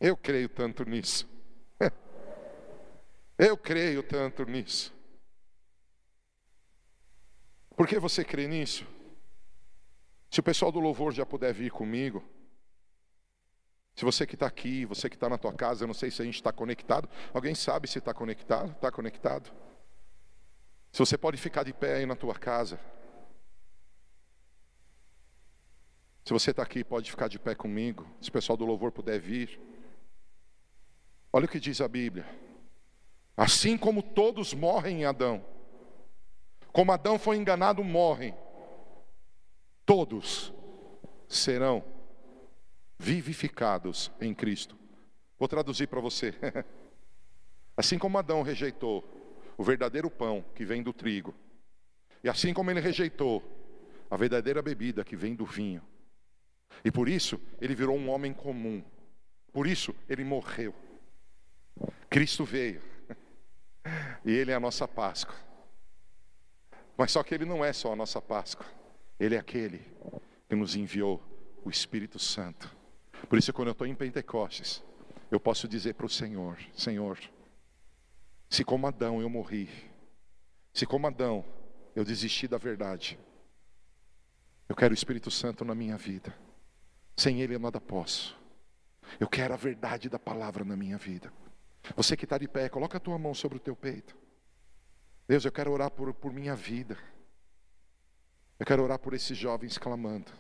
Eu 0.00 0.16
creio 0.16 0.48
tanto 0.48 0.84
nisso. 0.84 1.28
Eu 3.38 3.56
creio 3.56 4.02
tanto 4.02 4.44
nisso. 4.44 4.95
Por 7.76 7.86
que 7.86 7.98
você 7.98 8.24
crê 8.24 8.48
nisso? 8.48 8.86
Se 10.30 10.40
o 10.40 10.42
pessoal 10.42 10.72
do 10.72 10.80
louvor 10.80 11.12
já 11.12 11.26
puder 11.26 11.52
vir 11.52 11.70
comigo, 11.70 12.24
se 13.94 14.04
você 14.04 14.26
que 14.26 14.34
está 14.34 14.46
aqui, 14.46 14.86
você 14.86 15.08
que 15.08 15.16
está 15.16 15.28
na 15.28 15.38
tua 15.38 15.52
casa, 15.52 15.84
eu 15.84 15.86
não 15.86 15.94
sei 15.94 16.10
se 16.10 16.20
a 16.20 16.24
gente 16.24 16.36
está 16.36 16.52
conectado. 16.52 17.08
Alguém 17.32 17.54
sabe 17.54 17.86
se 17.86 17.98
está 17.98 18.14
conectado? 18.14 18.72
Está 18.72 18.90
conectado? 18.90 19.52
Se 20.90 20.98
você 20.98 21.18
pode 21.18 21.36
ficar 21.36 21.62
de 21.62 21.72
pé 21.74 21.96
aí 21.96 22.06
na 22.06 22.16
tua 22.16 22.34
casa. 22.34 22.80
Se 26.24 26.32
você 26.32 26.50
está 26.50 26.62
aqui, 26.62 26.82
pode 26.82 27.10
ficar 27.10 27.28
de 27.28 27.38
pé 27.38 27.54
comigo. 27.54 28.06
Se 28.20 28.30
o 28.30 28.32
pessoal 28.32 28.56
do 28.56 28.64
louvor 28.64 28.90
puder 28.90 29.20
vir. 29.20 29.60
Olha 31.32 31.44
o 31.44 31.48
que 31.48 31.60
diz 31.60 31.80
a 31.80 31.88
Bíblia. 31.88 32.26
Assim 33.36 33.76
como 33.76 34.02
todos 34.02 34.54
morrem 34.54 35.02
em 35.02 35.04
Adão 35.04 35.55
como 36.76 36.92
Adão 36.92 37.18
foi 37.18 37.38
enganado, 37.38 37.82
morrem. 37.82 38.36
Todos 39.86 40.52
serão 41.26 41.82
vivificados 42.98 44.12
em 44.20 44.34
Cristo. 44.34 44.76
Vou 45.38 45.48
traduzir 45.48 45.86
para 45.86 46.02
você. 46.02 46.34
Assim 47.78 47.98
como 47.98 48.18
Adão 48.18 48.42
rejeitou 48.42 49.02
o 49.56 49.64
verdadeiro 49.64 50.10
pão 50.10 50.44
que 50.54 50.66
vem 50.66 50.82
do 50.82 50.92
trigo, 50.92 51.34
e 52.22 52.28
assim 52.28 52.52
como 52.52 52.70
ele 52.70 52.80
rejeitou 52.80 53.42
a 54.10 54.16
verdadeira 54.18 54.60
bebida 54.60 55.02
que 55.02 55.16
vem 55.16 55.34
do 55.34 55.46
vinho, 55.46 55.82
e 56.84 56.90
por 56.90 57.08
isso 57.08 57.40
ele 57.58 57.74
virou 57.74 57.96
um 57.96 58.10
homem 58.10 58.34
comum, 58.34 58.84
por 59.50 59.66
isso 59.66 59.94
ele 60.06 60.24
morreu. 60.24 60.74
Cristo 62.10 62.44
veio, 62.44 62.82
e 64.26 64.30
ele 64.30 64.50
é 64.50 64.54
a 64.54 64.60
nossa 64.60 64.86
Páscoa. 64.86 65.46
Mas 66.96 67.12
só 67.12 67.22
que 67.22 67.34
Ele 67.34 67.44
não 67.44 67.64
é 67.64 67.72
só 67.72 67.92
a 67.92 67.96
nossa 67.96 68.20
Páscoa, 68.20 68.66
Ele 69.18 69.34
é 69.34 69.38
aquele 69.38 69.82
que 70.48 70.54
nos 70.54 70.74
enviou 70.74 71.22
o 71.64 71.70
Espírito 71.70 72.18
Santo. 72.18 72.74
Por 73.28 73.38
isso, 73.38 73.52
quando 73.52 73.68
eu 73.68 73.72
estou 73.72 73.86
em 73.86 73.94
Pentecostes, 73.94 74.82
eu 75.30 75.40
posso 75.40 75.68
dizer 75.68 75.94
para 75.94 76.06
o 76.06 76.10
Senhor: 76.10 76.58
Senhor, 76.74 77.18
se 78.48 78.64
como 78.64 78.86
Adão 78.86 79.20
eu 79.20 79.28
morri, 79.28 79.68
se 80.72 80.86
como 80.86 81.06
Adão 81.06 81.44
eu 81.94 82.04
desisti 82.04 82.46
da 82.46 82.58
verdade, 82.58 83.18
eu 84.68 84.76
quero 84.76 84.92
o 84.92 84.94
Espírito 84.94 85.30
Santo 85.30 85.64
na 85.64 85.74
minha 85.74 85.96
vida. 85.96 86.34
Sem 87.16 87.40
Ele 87.40 87.54
eu 87.54 87.58
nada 87.58 87.80
posso. 87.80 88.36
Eu 89.18 89.28
quero 89.28 89.54
a 89.54 89.56
verdade 89.56 90.08
da 90.08 90.18
palavra 90.18 90.64
na 90.64 90.76
minha 90.76 90.98
vida. 90.98 91.32
Você 91.94 92.16
que 92.16 92.24
está 92.24 92.36
de 92.36 92.48
pé, 92.48 92.68
coloca 92.68 92.96
a 92.96 93.00
tua 93.00 93.18
mão 93.18 93.32
sobre 93.32 93.56
o 93.58 93.60
teu 93.60 93.76
peito. 93.76 94.16
Deus, 95.28 95.44
eu 95.44 95.50
quero 95.50 95.72
orar 95.72 95.90
por, 95.90 96.12
por 96.14 96.32
minha 96.32 96.54
vida. 96.54 96.96
Eu 98.58 98.64
quero 98.64 98.82
orar 98.82 98.98
por 98.98 99.12
esses 99.12 99.36
jovens 99.36 99.76
clamando. 99.76 100.30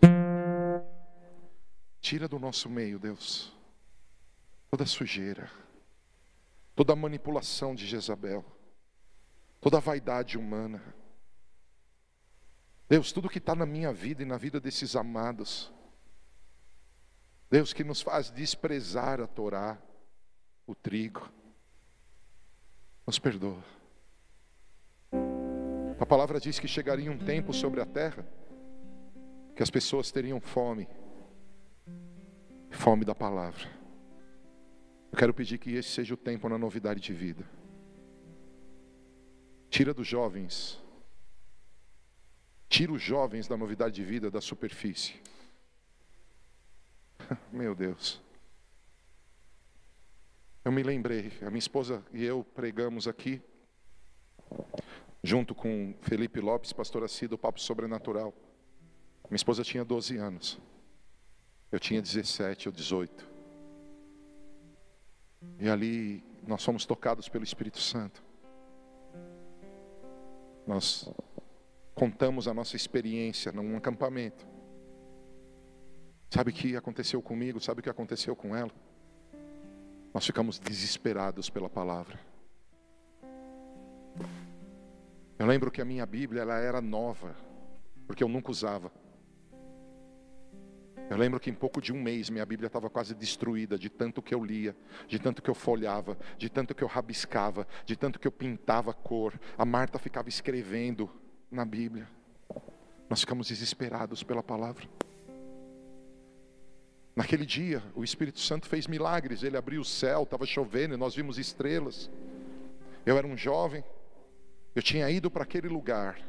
Tira 2.00 2.28
do 2.28 2.38
nosso 2.38 2.70
meio, 2.70 2.98
Deus, 2.98 3.52
toda 4.70 4.86
sujeira, 4.86 5.50
toda 6.74 6.94
manipulação 6.94 7.74
de 7.74 7.84
Jezabel, 7.84 8.44
toda 9.60 9.80
vaidade 9.80 10.38
humana. 10.38 10.80
Deus, 12.88 13.10
tudo 13.10 13.28
que 13.28 13.38
está 13.38 13.56
na 13.56 13.66
minha 13.66 13.92
vida 13.92 14.22
e 14.22 14.26
na 14.26 14.38
vida 14.38 14.60
desses 14.60 14.94
amados, 14.94 15.72
Deus, 17.50 17.72
que 17.72 17.82
nos 17.82 18.00
faz 18.00 18.30
desprezar 18.30 19.20
a 19.20 19.26
Torá, 19.26 19.76
o 20.64 20.74
trigo, 20.74 21.28
nos 23.04 23.18
perdoa. 23.18 23.75
A 25.98 26.04
palavra 26.04 26.38
diz 26.38 26.58
que 26.58 26.68
chegaria 26.68 27.10
um 27.10 27.18
tempo 27.18 27.54
sobre 27.54 27.80
a 27.80 27.86
terra 27.86 28.26
que 29.54 29.62
as 29.62 29.70
pessoas 29.70 30.12
teriam 30.12 30.38
fome, 30.38 30.86
fome 32.70 33.02
da 33.04 33.14
palavra. 33.14 33.66
Eu 35.10 35.16
quero 35.16 35.32
pedir 35.32 35.56
que 35.56 35.72
esse 35.74 35.88
seja 35.88 36.12
o 36.12 36.16
tempo 36.16 36.46
na 36.50 36.58
novidade 36.58 37.00
de 37.00 37.14
vida. 37.14 37.48
Tira 39.70 39.94
dos 39.94 40.06
jovens, 40.06 40.78
tira 42.68 42.92
os 42.92 43.00
jovens 43.00 43.48
da 43.48 43.56
novidade 43.56 43.94
de 43.94 44.04
vida 44.04 44.30
da 44.30 44.42
superfície. 44.42 45.14
Meu 47.50 47.74
Deus. 47.74 48.20
Eu 50.62 50.72
me 50.72 50.82
lembrei, 50.82 51.32
a 51.40 51.46
minha 51.46 51.58
esposa 51.58 52.04
e 52.12 52.22
eu 52.22 52.44
pregamos 52.44 53.08
aqui 53.08 53.40
junto 55.26 55.56
com 55.56 55.92
Felipe 56.02 56.40
Lopes, 56.40 56.72
pastor 56.72 57.02
Assi 57.02 57.26
do 57.26 57.36
Papo 57.36 57.60
Sobrenatural. 57.60 58.32
Minha 59.28 59.34
esposa 59.34 59.64
tinha 59.64 59.84
12 59.84 60.16
anos. 60.16 60.56
Eu 61.72 61.80
tinha 61.80 62.00
17 62.00 62.68
ou 62.68 62.72
18. 62.72 63.28
E 65.58 65.68
ali 65.68 66.22
nós 66.46 66.64
fomos 66.64 66.86
tocados 66.86 67.28
pelo 67.28 67.42
Espírito 67.42 67.80
Santo. 67.80 68.22
Nós 70.64 71.10
contamos 71.92 72.46
a 72.46 72.54
nossa 72.54 72.76
experiência 72.76 73.50
num 73.50 73.76
acampamento. 73.76 74.46
Sabe 76.30 76.52
o 76.52 76.54
que 76.54 76.76
aconteceu 76.76 77.20
comigo? 77.20 77.60
Sabe 77.60 77.80
o 77.80 77.82
que 77.82 77.90
aconteceu 77.90 78.36
com 78.36 78.54
ela? 78.54 78.70
Nós 80.14 80.24
ficamos 80.24 80.60
desesperados 80.60 81.50
pela 81.50 81.68
palavra. 81.68 82.16
Eu 85.38 85.46
lembro 85.46 85.70
que 85.70 85.82
a 85.82 85.84
minha 85.84 86.06
Bíblia 86.06 86.42
ela 86.42 86.58
era 86.58 86.80
nova. 86.80 87.36
porque 88.06 88.22
eu 88.22 88.28
nunca 88.28 88.52
usava. 88.52 88.92
Eu 91.10 91.16
lembro 91.16 91.38
que 91.38 91.50
em 91.50 91.54
pouco 91.54 91.80
de 91.80 91.92
um 91.92 92.00
mês 92.00 92.30
minha 92.30 92.46
Bíblia 92.46 92.66
estava 92.66 92.90
quase 92.90 93.14
destruída 93.14 93.78
de 93.78 93.88
tanto 93.88 94.20
que 94.22 94.34
eu 94.34 94.44
lia, 94.44 94.76
de 95.06 95.18
tanto 95.18 95.40
que 95.40 95.48
eu 95.48 95.54
folhava, 95.54 96.16
de 96.36 96.48
tanto 96.48 96.74
que 96.74 96.82
eu 96.82 96.88
rabiscava, 96.88 97.66
de 97.84 97.96
tanto 97.96 98.18
que 98.18 98.26
eu 98.26 98.32
pintava 98.32 98.92
cor. 98.92 99.38
A 99.56 99.64
Marta 99.64 99.98
ficava 99.98 100.28
escrevendo 100.28 101.10
na 101.50 101.64
Bíblia. 101.64 102.08
Nós 103.08 103.20
ficamos 103.20 103.48
desesperados 103.48 104.22
pela 104.22 104.42
palavra. 104.42 104.88
Naquele 107.14 107.46
dia, 107.46 107.82
o 107.94 108.02
Espírito 108.02 108.40
Santo 108.40 108.68
fez 108.68 108.86
milagres. 108.86 109.42
Ele 109.42 109.56
abriu 109.56 109.80
o 109.80 109.84
céu, 109.84 110.24
estava 110.24 110.44
chovendo 110.44 110.94
e 110.94 110.98
nós 110.98 111.14
vimos 111.14 111.38
estrelas. 111.38 112.10
Eu 113.04 113.16
era 113.16 113.26
um 113.26 113.36
jovem, 113.36 113.84
eu 114.76 114.82
tinha 114.82 115.08
ido 115.10 115.30
para 115.30 115.42
aquele 115.42 115.68
lugar 115.68 116.20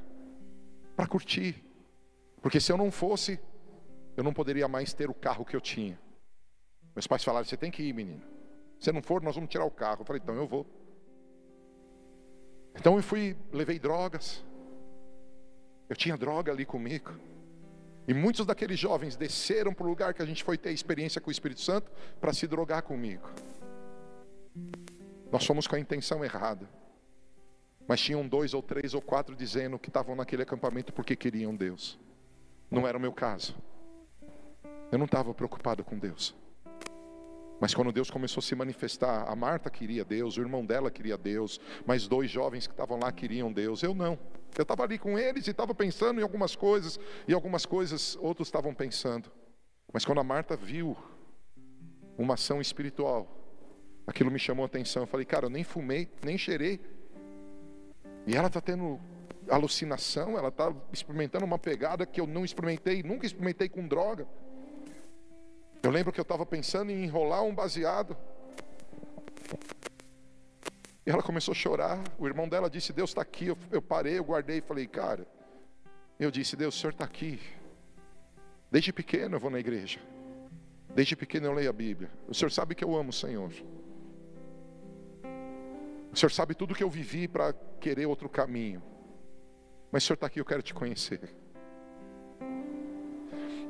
para 0.96 1.06
curtir, 1.06 1.62
porque 2.42 2.62
se 2.62 2.72
eu 2.72 2.78
não 2.78 2.90
fosse, 2.90 3.38
eu 4.16 4.24
não 4.24 4.34
poderia 4.34 4.70
mais 4.70 4.94
ter 4.94 5.10
o 5.10 5.14
carro 5.14 5.44
que 5.44 5.54
eu 5.54 5.60
tinha. 5.60 6.00
Meus 6.96 7.06
pais 7.06 7.26
falaram: 7.26 7.46
Você 7.46 7.58
tem 7.58 7.70
que 7.70 7.84
ir, 7.84 7.94
menino. 7.94 8.24
Se 8.80 8.90
não 8.94 9.02
for, 9.02 9.22
nós 9.22 9.36
vamos 9.36 9.50
tirar 9.50 9.66
o 9.66 9.70
carro. 9.70 10.02
Eu 10.02 10.06
falei: 10.06 10.22
Então 10.24 10.34
eu 10.34 10.48
vou. 10.48 10.66
Então 12.74 12.96
eu 12.96 13.04
fui, 13.04 13.36
levei 13.52 13.78
drogas. 13.78 14.46
Eu 15.90 15.96
tinha 15.98 16.16
droga 16.16 16.50
ali 16.50 16.66
comigo. 16.66 17.12
E 18.08 18.14
muitos 18.14 18.46
daqueles 18.46 18.80
jovens 18.80 19.18
desceram 19.18 19.74
para 19.74 19.86
o 19.86 19.90
lugar 19.90 20.14
que 20.14 20.22
a 20.22 20.26
gente 20.26 20.42
foi 20.42 20.58
ter 20.58 20.72
experiência 20.72 21.20
com 21.20 21.28
o 21.28 21.32
Espírito 21.32 21.60
Santo 21.60 21.92
para 22.22 22.32
se 22.32 22.48
drogar 22.48 22.82
comigo. 22.82 23.30
Nós 25.30 25.46
fomos 25.46 25.68
com 25.68 25.76
a 25.76 25.80
intenção 25.80 26.24
errada. 26.24 26.70
Mas 27.88 28.02
tinham 28.02 28.28
dois 28.28 28.54
ou 28.54 28.62
três 28.62 28.94
ou 28.94 29.02
quatro 29.02 29.36
dizendo 29.36 29.80
que 29.80 29.90
estavam 29.90 30.16
naquele 30.16 30.44
acampamento 30.44 30.92
porque 30.92 31.16
queriam 31.16 31.56
Deus. 31.56 31.98
Não 32.70 32.86
era 32.86 32.98
o 32.98 33.02
meu 33.02 33.14
caso. 33.14 33.56
Eu 34.92 34.98
não 34.98 35.06
estava 35.06 35.34
preocupado 35.34 35.84
com 35.84 35.98
Deus. 35.98 36.36
Mas 37.60 37.74
quando 37.74 37.92
Deus 37.92 38.12
começou 38.12 38.40
a 38.40 38.44
se 38.44 38.54
manifestar, 38.54 39.28
a 39.28 39.36
Marta 39.36 39.70
queria 39.70 40.06
Deus, 40.06 40.38
o 40.38 40.42
irmão 40.42 40.66
dela 40.66 40.92
queria 40.92 41.18
Deus, 41.18 41.60
mas 41.86 42.08
dois 42.08 42.30
jovens 42.30 42.68
que 42.68 42.74
estavam 42.74 43.00
lá 43.00 43.12
queriam 43.12 43.52
Deus. 43.52 43.82
Eu 43.82 43.96
não. 43.96 44.20
Eu 44.56 44.62
estava 44.62 44.84
ali 44.84 45.00
com 45.00 45.18
eles 45.18 45.48
e 45.48 45.52
estava 45.52 45.74
pensando 45.74 46.20
em 46.20 46.24
algumas 46.24 46.56
coisas, 46.56 47.00
e 47.28 47.34
algumas 47.34 47.66
coisas 47.66 48.16
outros 48.22 48.48
estavam 48.48 48.74
pensando. 48.74 49.32
Mas 49.92 50.06
quando 50.06 50.20
a 50.20 50.24
Marta 50.24 50.56
viu 50.56 50.96
uma 52.18 52.36
ação 52.36 52.62
espiritual, 52.62 53.28
aquilo 54.06 54.30
me 54.30 54.40
chamou 54.40 54.64
a 54.64 54.68
atenção. 54.68 55.04
Eu 55.04 55.08
falei, 55.08 55.26
cara, 55.26 55.46
eu 55.46 55.50
nem 55.50 55.64
fumei, 55.64 56.10
nem 56.24 56.38
cheirei. 56.38 56.80
E 58.28 58.36
ela 58.36 58.48
está 58.48 58.60
tendo 58.60 59.00
alucinação, 59.50 60.38
ela 60.38 60.50
está 60.50 60.74
experimentando 60.92 61.46
uma 61.46 61.58
pegada 61.58 62.06
que 62.06 62.20
eu 62.20 62.28
não 62.28 62.44
experimentei, 62.44 63.02
nunca 63.02 63.26
experimentei 63.26 63.70
com 63.70 63.88
droga. 63.88 64.28
Eu 65.82 65.90
lembro 65.90 66.12
que 66.12 66.20
eu 66.20 66.24
estava 66.24 66.46
pensando 66.46 66.92
em 66.92 67.06
enrolar 67.06 67.42
um 67.44 67.56
baseado. 67.56 68.18
E 71.06 71.10
ela 71.10 71.24
começou 71.24 71.54
a 71.54 71.56
chorar. 71.56 72.04
O 72.20 72.28
irmão 72.28 72.50
dela 72.50 72.70
disse: 72.70 72.92
Deus 72.92 73.12
está 73.12 73.22
aqui. 73.22 73.48
Eu, 73.48 73.58
eu, 73.72 73.82
parei, 73.82 74.20
eu 74.20 74.26
guardei 74.26 74.58
e 74.58 74.62
falei: 74.62 74.86
Cara, 74.86 75.26
eu 76.20 76.30
disse: 76.30 76.58
Deus, 76.58 76.76
o 76.76 76.78
Senhor 76.78 76.92
está 76.92 77.06
aqui. 77.06 77.40
Desde 78.70 78.92
pequeno 78.92 79.38
eu 79.38 79.40
vou 79.40 79.50
na 79.50 79.60
igreja. 79.60 80.02
Desde 80.94 81.16
pequeno 81.16 81.46
eu 81.46 81.54
leio 81.54 81.70
a 81.70 81.74
Bíblia. 81.74 82.12
O 82.28 82.34
Senhor 82.34 82.52
sabe 82.52 82.76
que 82.76 82.84
eu 82.84 82.94
amo 82.94 83.12
o 83.12 83.14
Senhor. 83.14 83.54
O 86.18 86.20
Senhor 86.20 86.32
sabe 86.32 86.56
tudo 86.56 86.74
que 86.74 86.84
eu 86.84 86.90
vivi 86.90 87.28
para 87.28 87.54
querer 87.80 88.08
outro 88.08 88.28
caminho. 88.28 88.82
Mas 89.92 90.02
o 90.02 90.08
Senhor 90.08 90.16
está 90.16 90.26
aqui, 90.26 90.42
eu 90.42 90.46
quero 90.46 90.64
te 90.64 90.74
conhecer. 90.74 91.32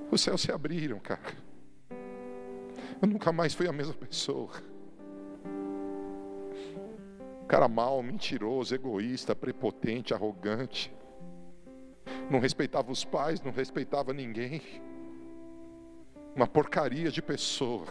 Os 0.09 0.21
céus 0.21 0.39
se 0.39 0.49
abriram, 0.49 0.97
cara. 0.97 1.35
Eu 3.01 3.07
nunca 3.09 3.33
mais 3.33 3.53
fui 3.53 3.67
a 3.67 3.73
mesma 3.73 3.93
pessoa. 3.93 4.49
Cara 7.49 7.67
mal, 7.67 8.01
mentiroso, 8.01 8.73
egoísta, 8.73 9.35
prepotente, 9.35 10.13
arrogante. 10.13 10.95
Não 12.31 12.39
respeitava 12.39 12.89
os 12.89 13.03
pais, 13.03 13.41
não 13.41 13.51
respeitava 13.51 14.13
ninguém. 14.13 14.61
Uma 16.33 16.47
porcaria 16.47 17.11
de 17.11 17.21
pessoa. 17.21 17.87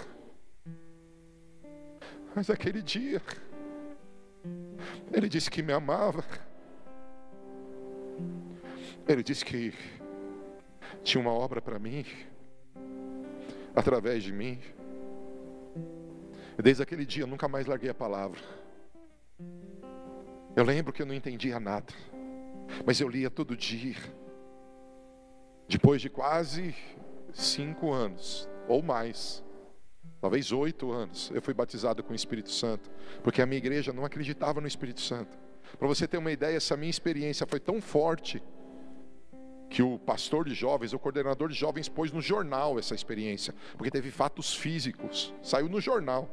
Mas 2.34 2.48
aquele 2.48 2.80
dia, 2.80 3.20
ele 5.12 5.28
disse 5.28 5.50
que 5.50 5.62
me 5.62 5.72
amava. 5.72 6.24
Ele 9.08 9.22
disse 9.22 9.44
que 9.44 9.72
tinha 11.02 11.20
uma 11.20 11.32
obra 11.32 11.62
para 11.62 11.78
mim, 11.78 12.04
através 13.74 14.22
de 14.22 14.32
mim. 14.32 14.60
Desde 16.62 16.82
aquele 16.82 17.06
dia 17.06 17.22
eu 17.22 17.26
nunca 17.26 17.46
mais 17.46 17.66
larguei 17.66 17.90
a 17.90 17.94
palavra. 17.94 18.40
Eu 20.56 20.64
lembro 20.64 20.92
que 20.92 21.02
eu 21.02 21.06
não 21.06 21.14
entendia 21.14 21.60
nada, 21.60 21.92
mas 22.84 23.00
eu 23.00 23.08
lia 23.08 23.30
todo 23.30 23.56
dia. 23.56 23.94
Depois 25.68 26.00
de 26.00 26.08
quase 26.08 26.74
cinco 27.32 27.92
anos, 27.92 28.48
ou 28.66 28.82
mais, 28.82 29.44
talvez 30.26 30.50
oito 30.50 30.90
anos, 30.90 31.30
eu 31.32 31.40
fui 31.40 31.54
batizado 31.54 32.02
com 32.02 32.12
o 32.12 32.16
Espírito 32.16 32.50
Santo, 32.50 32.90
porque 33.22 33.40
a 33.40 33.46
minha 33.46 33.58
igreja 33.58 33.92
não 33.92 34.04
acreditava 34.04 34.60
no 34.60 34.66
Espírito 34.66 35.00
Santo. 35.00 35.38
Para 35.78 35.86
você 35.86 36.08
ter 36.08 36.18
uma 36.18 36.32
ideia, 36.32 36.56
essa 36.56 36.76
minha 36.76 36.90
experiência 36.90 37.46
foi 37.46 37.60
tão 37.60 37.80
forte 37.80 38.42
que 39.70 39.84
o 39.84 40.00
pastor 40.00 40.48
de 40.48 40.52
jovens, 40.52 40.92
o 40.92 40.98
coordenador 40.98 41.48
de 41.48 41.54
jovens 41.54 41.88
pôs 41.88 42.10
no 42.10 42.20
jornal 42.20 42.76
essa 42.76 42.92
experiência, 42.92 43.54
porque 43.76 43.88
teve 43.88 44.10
fatos 44.10 44.52
físicos, 44.52 45.32
saiu 45.40 45.68
no 45.68 45.80
jornal. 45.80 46.28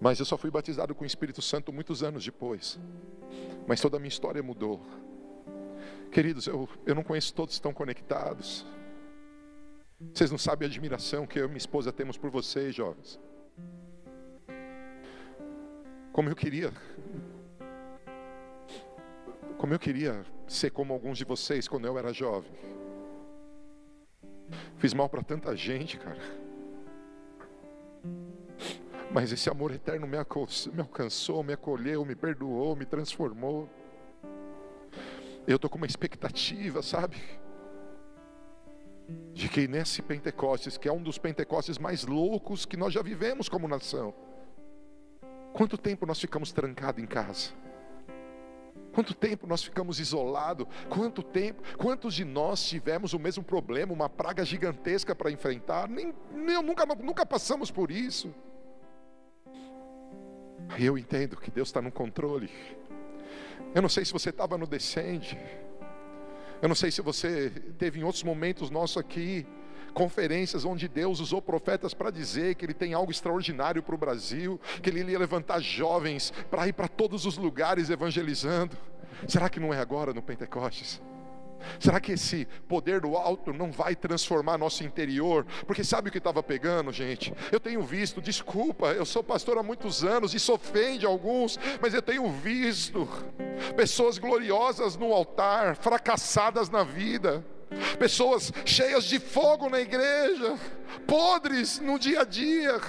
Mas 0.00 0.20
eu 0.20 0.24
só 0.24 0.38
fui 0.38 0.52
batizado 0.52 0.94
com 0.94 1.02
o 1.02 1.06
Espírito 1.06 1.42
Santo 1.42 1.72
muitos 1.72 2.04
anos 2.04 2.24
depois. 2.24 2.78
Mas 3.66 3.80
toda 3.80 3.96
a 3.96 4.00
minha 4.00 4.08
história 4.08 4.40
mudou. 4.40 4.80
Queridos, 6.12 6.46
eu, 6.46 6.68
eu 6.86 6.94
não 6.94 7.02
conheço 7.02 7.34
todos 7.34 7.54
que 7.54 7.58
estão 7.58 7.74
conectados. 7.74 8.64
Vocês 10.12 10.30
não 10.30 10.38
sabem 10.38 10.66
a 10.66 10.70
admiração 10.70 11.26
que 11.26 11.38
eu 11.38 11.44
e 11.44 11.48
minha 11.48 11.58
esposa 11.58 11.92
temos 11.92 12.16
por 12.16 12.30
vocês, 12.30 12.74
jovens. 12.74 13.18
Como 16.12 16.28
eu 16.28 16.36
queria. 16.36 16.72
Como 19.58 19.74
eu 19.74 19.78
queria 19.78 20.24
ser 20.46 20.70
como 20.70 20.92
alguns 20.92 21.18
de 21.18 21.24
vocês 21.24 21.66
quando 21.66 21.86
eu 21.86 21.98
era 21.98 22.12
jovem. 22.12 22.52
Fiz 24.76 24.92
mal 24.94 25.08
para 25.08 25.22
tanta 25.22 25.56
gente, 25.56 25.98
cara. 25.98 26.20
Mas 29.10 29.32
esse 29.32 29.48
amor 29.48 29.72
eterno 29.72 30.06
me 30.06 30.16
alcançou, 30.16 31.42
me 31.42 31.52
acolheu, 31.52 32.04
me 32.04 32.14
perdoou, 32.14 32.76
me 32.76 32.84
transformou. 32.84 33.68
Eu 35.46 35.56
estou 35.56 35.70
com 35.70 35.76
uma 35.76 35.86
expectativa, 35.86 36.82
sabe? 36.82 37.16
De 39.32 39.48
que 39.48 39.68
nesse 39.68 40.00
Pentecostes, 40.00 40.78
que 40.78 40.88
é 40.88 40.92
um 40.92 41.02
dos 41.02 41.18
Pentecostes 41.18 41.78
mais 41.78 42.04
loucos 42.04 42.64
que 42.64 42.76
nós 42.76 42.92
já 42.92 43.02
vivemos 43.02 43.48
como 43.48 43.68
nação, 43.68 44.14
quanto 45.52 45.76
tempo 45.76 46.06
nós 46.06 46.20
ficamos 46.20 46.52
trancados 46.52 47.02
em 47.02 47.06
casa? 47.06 47.52
Quanto 48.94 49.12
tempo 49.12 49.44
nós 49.46 49.64
ficamos 49.64 49.98
isolados? 49.98 50.68
Quanto 50.88 51.20
tempo? 51.20 51.62
Quantos 51.76 52.14
de 52.14 52.24
nós 52.24 52.62
tivemos 52.64 53.12
o 53.12 53.18
mesmo 53.18 53.42
problema, 53.42 53.92
uma 53.92 54.08
praga 54.08 54.44
gigantesca 54.44 55.16
para 55.16 55.32
enfrentar? 55.32 55.88
Nem, 55.88 56.14
nem 56.32 56.62
nunca, 56.62 56.86
nunca 56.86 57.26
passamos 57.26 57.72
por 57.72 57.90
isso. 57.90 58.32
Eu 60.78 60.96
entendo 60.96 61.36
que 61.36 61.50
Deus 61.50 61.68
está 61.68 61.82
no 61.82 61.90
controle. 61.90 62.48
Eu 63.74 63.82
não 63.82 63.88
sei 63.88 64.04
se 64.04 64.12
você 64.12 64.30
estava 64.30 64.56
no 64.56 64.66
descende. 64.66 65.36
Eu 66.64 66.68
não 66.68 66.74
sei 66.74 66.90
se 66.90 67.02
você 67.02 67.52
teve 67.76 68.00
em 68.00 68.04
outros 68.04 68.22
momentos 68.22 68.70
nossos 68.70 68.96
aqui 68.96 69.46
conferências 69.92 70.64
onde 70.64 70.88
Deus 70.88 71.20
usou 71.20 71.42
profetas 71.42 71.92
para 71.92 72.10
dizer 72.10 72.54
que 72.54 72.64
Ele 72.64 72.72
tem 72.72 72.94
algo 72.94 73.12
extraordinário 73.12 73.82
para 73.82 73.94
o 73.94 73.98
Brasil, 73.98 74.58
que 74.82 74.88
Ele 74.88 75.12
ia 75.12 75.18
levantar 75.18 75.60
jovens 75.60 76.32
para 76.50 76.66
ir 76.66 76.72
para 76.72 76.88
todos 76.88 77.26
os 77.26 77.36
lugares 77.36 77.90
evangelizando. 77.90 78.78
Será 79.28 79.50
que 79.50 79.60
não 79.60 79.74
é 79.74 79.78
agora 79.78 80.14
no 80.14 80.22
Pentecostes? 80.22 81.02
Será 81.78 82.00
que 82.00 82.12
esse 82.12 82.46
poder 82.68 83.00
do 83.00 83.16
alto 83.16 83.52
não 83.52 83.70
vai 83.70 83.96
transformar 83.96 84.58
nosso 84.58 84.84
interior? 84.84 85.46
Porque 85.66 85.82
sabe 85.82 86.08
o 86.08 86.12
que 86.12 86.18
estava 86.18 86.42
pegando, 86.42 86.92
gente? 86.92 87.32
Eu 87.50 87.60
tenho 87.60 87.82
visto, 87.82 88.20
desculpa, 88.20 88.88
eu 88.92 89.04
sou 89.04 89.22
pastor 89.22 89.58
há 89.58 89.62
muitos 89.62 90.04
anos, 90.04 90.34
isso 90.34 90.52
ofende 90.52 91.06
alguns, 91.06 91.58
mas 91.80 91.94
eu 91.94 92.02
tenho 92.02 92.30
visto 92.30 93.08
pessoas 93.76 94.18
gloriosas 94.18 94.96
no 94.96 95.12
altar, 95.12 95.76
fracassadas 95.76 96.68
na 96.68 96.84
vida, 96.84 97.44
pessoas 97.98 98.52
cheias 98.64 99.04
de 99.04 99.18
fogo 99.18 99.68
na 99.68 99.80
igreja, 99.80 100.56
podres 101.06 101.78
no 101.80 101.98
dia 101.98 102.20
a 102.20 102.24
dia. 102.24 102.80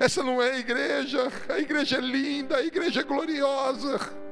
Essa 0.00 0.22
não 0.22 0.42
é 0.42 0.52
a 0.52 0.58
igreja, 0.58 1.30
a 1.48 1.58
igreja 1.58 1.98
é 1.98 2.00
linda, 2.00 2.56
a 2.56 2.64
igreja 2.64 3.00
é 3.00 3.04
gloriosa. 3.04 4.27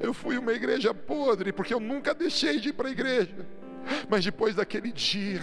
Eu 0.00 0.12
fui 0.12 0.38
uma 0.38 0.52
igreja 0.52 0.92
podre, 0.92 1.52
porque 1.52 1.72
eu 1.72 1.80
nunca 1.80 2.14
deixei 2.14 2.58
de 2.58 2.70
ir 2.70 2.72
para 2.72 2.88
a 2.88 2.92
igreja. 2.92 3.46
Mas 4.08 4.24
depois 4.24 4.54
daquele 4.54 4.90
dia, 4.92 5.40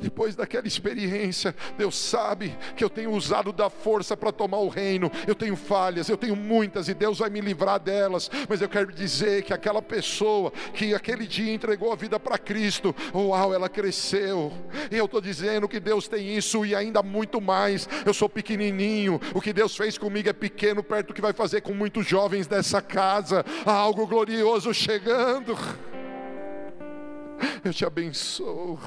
depois 0.00 0.34
daquela 0.34 0.66
experiência, 0.66 1.54
Deus 1.76 1.96
sabe 1.96 2.56
que 2.76 2.84
eu 2.84 2.90
tenho 2.90 3.12
usado 3.12 3.52
da 3.52 3.70
força 3.70 4.16
para 4.16 4.32
tomar 4.32 4.58
o 4.58 4.68
reino. 4.68 5.10
Eu 5.26 5.34
tenho 5.34 5.56
falhas, 5.56 6.08
eu 6.08 6.16
tenho 6.16 6.36
muitas 6.36 6.88
e 6.88 6.94
Deus 6.94 7.18
vai 7.18 7.30
me 7.30 7.40
livrar 7.40 7.78
delas. 7.78 8.30
Mas 8.48 8.60
eu 8.60 8.68
quero 8.68 8.92
dizer 8.92 9.42
que 9.42 9.52
aquela 9.52 9.82
pessoa 9.82 10.52
que 10.74 10.94
aquele 10.94 11.26
dia 11.26 11.52
entregou 11.52 11.92
a 11.92 11.96
vida 11.96 12.18
para 12.18 12.38
Cristo, 12.38 12.94
uau, 13.14 13.54
ela 13.54 13.68
cresceu. 13.68 14.52
E 14.90 14.96
eu 14.96 15.04
estou 15.04 15.20
dizendo 15.20 15.68
que 15.68 15.80
Deus 15.80 16.08
tem 16.08 16.36
isso 16.36 16.64
e 16.64 16.74
ainda 16.74 17.02
muito 17.02 17.40
mais. 17.40 17.88
Eu 18.04 18.14
sou 18.14 18.28
pequenininho, 18.28 19.20
o 19.34 19.40
que 19.40 19.52
Deus 19.52 19.76
fez 19.76 19.98
comigo 19.98 20.28
é 20.28 20.32
pequeno 20.32 20.82
perto 20.82 21.08
do 21.08 21.14
que 21.14 21.20
vai 21.20 21.32
fazer 21.32 21.60
com 21.60 21.74
muitos 21.74 22.06
jovens 22.06 22.46
dessa 22.46 22.80
casa. 22.80 23.44
Há 23.64 23.72
algo 23.72 24.06
glorioso 24.06 24.72
chegando. 24.72 25.56
Eu 27.64 27.72
te 27.72 27.84
abençoo. 27.84 28.78